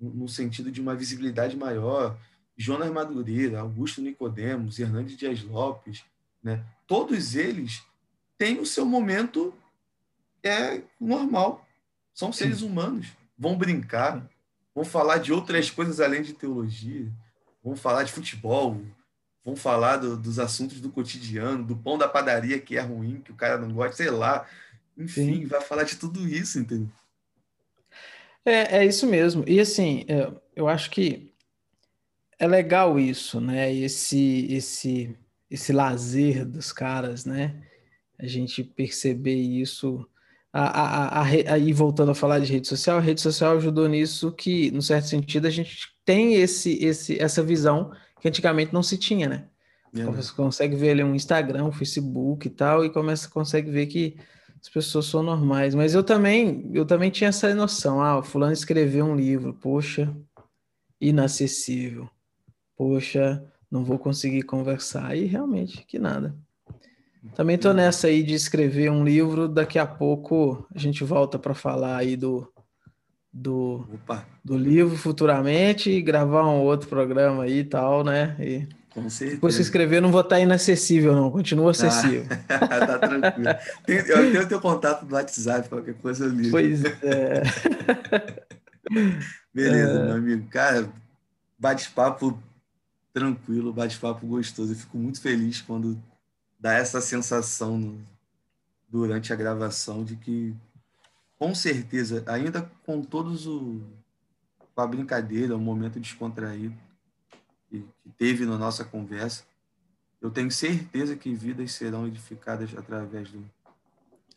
[0.00, 2.18] no sentido de uma visibilidade maior,
[2.56, 6.04] Jonas Madureira, Augusto Nicodemos, Hernandes Dias Lopes,
[6.42, 6.64] né?
[6.88, 7.84] todos eles
[8.36, 9.54] têm o seu momento
[10.42, 11.64] é normal.
[12.12, 12.66] São seres Sim.
[12.66, 13.06] humanos.
[13.38, 14.28] Vão brincar,
[14.74, 17.10] vão falar de outras coisas além de teologia,
[17.62, 18.80] vão falar de futebol,
[19.44, 23.32] vão falar do, dos assuntos do cotidiano, do pão da padaria que é ruim, que
[23.32, 24.46] o cara não gosta, sei lá.
[24.96, 25.46] Enfim, Sim.
[25.46, 26.88] vai falar de tudo isso, entendeu?
[28.44, 29.44] É, é isso mesmo.
[29.46, 31.32] E assim, é, eu acho que
[32.38, 33.72] é legal isso, né?
[33.72, 35.16] Esse, esse,
[35.50, 37.62] esse lazer dos caras, né?
[38.18, 40.06] A gente perceber isso.
[40.52, 43.88] A, a, a, a, e voltando a falar de rede social, a rede social ajudou
[43.88, 48.82] nisso que, no certo sentido, a gente tem esse, esse, essa visão que antigamente não
[48.82, 49.48] se tinha, né?
[49.94, 50.04] É.
[50.04, 54.16] Você consegue ver ali um Instagram, um Facebook e tal, e começa, consegue ver que
[54.60, 55.74] as pessoas são normais.
[55.74, 58.02] Mas eu também, eu também tinha essa noção.
[58.02, 60.14] Ah, o fulano escreveu um livro, poxa,
[61.00, 62.08] inacessível
[62.82, 65.16] poxa, não vou conseguir conversar.
[65.16, 66.36] E realmente, que nada.
[67.34, 69.48] Também estou nessa aí de escrever um livro.
[69.48, 72.52] Daqui a pouco a gente volta para falar aí do,
[73.32, 73.86] do,
[74.44, 78.36] do livro futuramente e gravar um outro programa aí e tal, né?
[78.40, 79.36] E Com certeza.
[79.36, 81.30] Depois se inscrever, não vou estar inacessível, não.
[81.30, 82.26] Continua acessível.
[82.48, 83.54] Ah, tá tranquilo.
[83.86, 86.50] Tem, eu tenho o teu contato no WhatsApp, qualquer coisa eu ligo.
[86.50, 87.42] Pois é.
[89.54, 90.04] Beleza, é.
[90.06, 90.48] meu amigo.
[90.48, 90.88] Cara,
[91.56, 92.36] bate-papo
[93.14, 94.72] tranquilo, bate-papo gostoso.
[94.72, 95.96] Eu fico muito feliz quando
[96.62, 98.06] dá essa sensação no,
[98.88, 100.54] durante a gravação de que,
[101.36, 103.82] com certeza, ainda com todos o
[104.74, 106.74] com a brincadeira, o momento descontraído
[107.68, 109.44] que, que teve na nossa conversa,
[110.18, 113.44] eu tenho certeza que vidas serão edificadas através do,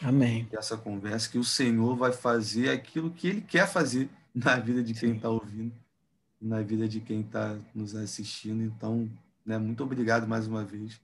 [0.02, 0.46] Amém.
[0.52, 4.94] dessa conversa, que o Senhor vai fazer aquilo que Ele quer fazer na vida de
[4.94, 5.74] quem está ouvindo,
[6.42, 8.62] na vida de quem está nos assistindo.
[8.62, 9.10] Então,
[9.46, 11.00] né, muito obrigado mais uma vez.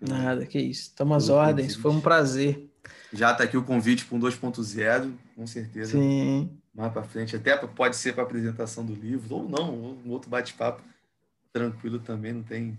[0.00, 0.82] Nada, que isso.
[0.82, 1.80] Estamos às ordens, convite.
[1.80, 2.68] foi um prazer.
[3.12, 5.92] Já está aqui o convite para um 2.0, com certeza.
[5.92, 6.50] Sim.
[6.74, 10.82] Mais para frente, até pode ser para apresentação do livro, ou não, um outro bate-papo
[11.52, 12.78] tranquilo também, não tem,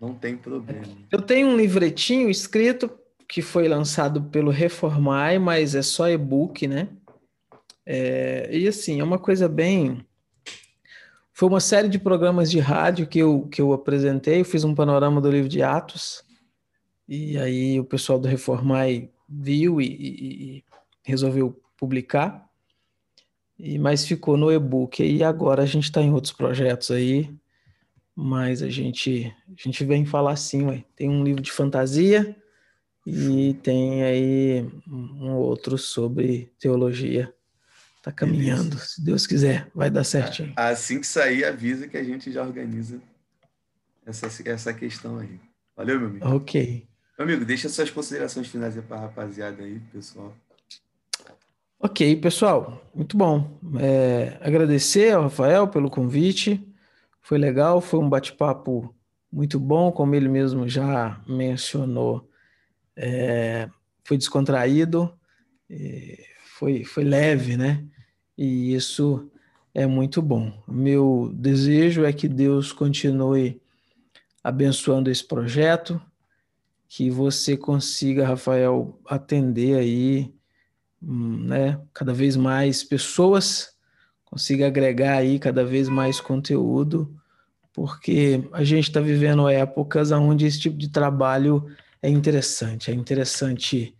[0.00, 0.86] não tem problema.
[1.10, 2.90] Eu tenho um livretinho escrito
[3.28, 6.88] que foi lançado pelo Reformai, mas é só e-book, né?
[7.84, 10.04] É, e assim, é uma coisa bem.
[11.36, 14.74] Foi uma série de programas de rádio que eu, que eu apresentei, eu fiz um
[14.74, 16.24] panorama do livro de Atos,
[17.06, 20.64] e aí o pessoal do Reformai viu e, e, e
[21.02, 22.48] resolveu publicar,
[23.58, 27.30] e mas ficou no e-book, e agora a gente está em outros projetos aí,
[28.14, 30.86] mas a gente, a gente vem falar assim, ué.
[30.96, 32.34] tem um livro de fantasia
[33.06, 37.35] e tem aí um outro sobre teologia
[38.06, 38.86] Tá caminhando, Beleza.
[38.86, 40.52] se Deus quiser, vai dar certinho.
[40.54, 43.00] Assim que sair, avisa que a gente já organiza
[44.06, 45.40] essa, essa questão aí.
[45.76, 46.28] Valeu, meu amigo?
[46.28, 46.86] Ok.
[47.18, 50.32] Meu amigo, deixa suas considerações finais para a rapaziada aí, pessoal.
[51.80, 53.58] Ok, pessoal, muito bom.
[53.80, 56.64] É, agradecer ao Rafael pelo convite.
[57.20, 58.94] Foi legal, foi um bate-papo
[59.32, 62.30] muito bom, como ele mesmo já mencionou.
[62.94, 63.68] É,
[64.04, 65.12] foi descontraído,
[66.56, 67.84] foi, foi leve, né?
[68.36, 69.30] E isso
[69.74, 70.52] é muito bom.
[70.66, 73.60] Meu desejo é que Deus continue
[74.42, 76.00] abençoando esse projeto,
[76.88, 80.32] que você consiga, Rafael, atender aí,
[81.02, 83.74] né, cada vez mais pessoas,
[84.24, 87.14] consiga agregar aí cada vez mais conteúdo,
[87.72, 91.66] porque a gente está vivendo épocas onde esse tipo de trabalho
[92.00, 93.96] é interessante, é interessante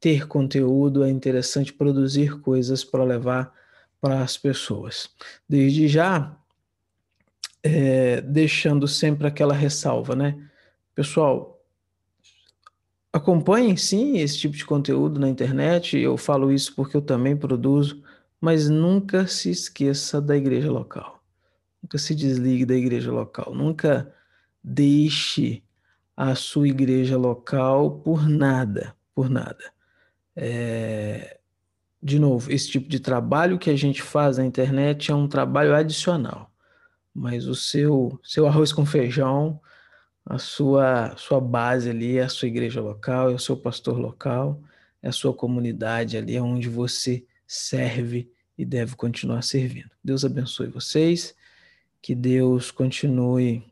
[0.00, 3.52] ter conteúdo, é interessante produzir coisas para levar
[4.02, 5.08] para as pessoas.
[5.48, 6.36] Desde já,
[7.62, 10.36] é, deixando sempre aquela ressalva, né?
[10.92, 11.64] Pessoal,
[13.12, 18.02] acompanhem sim esse tipo de conteúdo na internet, eu falo isso porque eu também produzo,
[18.40, 21.22] mas nunca se esqueça da igreja local.
[21.80, 23.54] Nunca se desligue da igreja local.
[23.54, 24.12] Nunca
[24.62, 25.62] deixe
[26.16, 29.72] a sua igreja local por nada, por nada.
[30.34, 31.38] É,
[32.02, 35.72] de novo, esse tipo de trabalho que a gente faz na internet é um trabalho
[35.74, 36.52] adicional,
[37.14, 39.60] mas o seu, seu arroz com feijão,
[40.26, 44.60] a sua, sua base ali é a sua igreja local, é o seu pastor local,
[45.00, 49.90] é a sua comunidade ali, é onde você serve e deve continuar servindo.
[50.02, 51.36] Deus abençoe vocês,
[52.00, 53.64] que Deus continue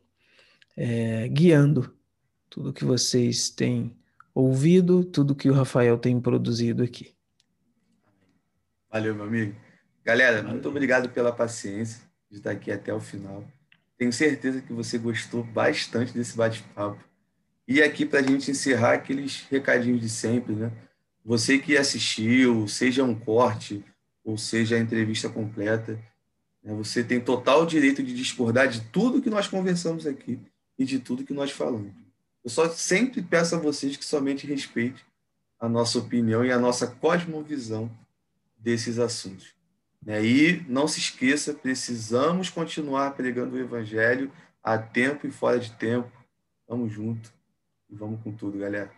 [0.77, 1.93] é, guiando
[2.48, 3.97] tudo que vocês têm
[4.32, 7.12] ouvido, tudo que o Rafael tem produzido aqui.
[8.91, 9.55] Valeu, meu amigo.
[10.05, 13.45] Galera, muito obrigado pela paciência de estar aqui até o final.
[13.97, 16.99] Tenho certeza que você gostou bastante desse bate-papo.
[17.69, 20.73] E aqui para a gente encerrar aqueles recadinhos de sempre, né?
[21.25, 23.85] Você que assistiu, seja um corte
[24.25, 25.93] ou seja a entrevista completa,
[26.61, 26.75] né?
[26.75, 30.41] você tem total direito de discordar de tudo que nós conversamos aqui
[30.77, 31.93] e de tudo que nós falamos.
[32.43, 35.05] Eu só sempre peço a vocês que somente respeitem
[35.61, 37.89] a nossa opinião e a nossa cosmovisão
[38.61, 39.55] desses assuntos.
[40.03, 40.24] Né?
[40.24, 44.31] E não se esqueça, precisamos continuar pregando o evangelho
[44.62, 46.11] a tempo e fora de tempo.
[46.69, 47.32] Vamos junto
[47.89, 48.91] e vamos com tudo, galera.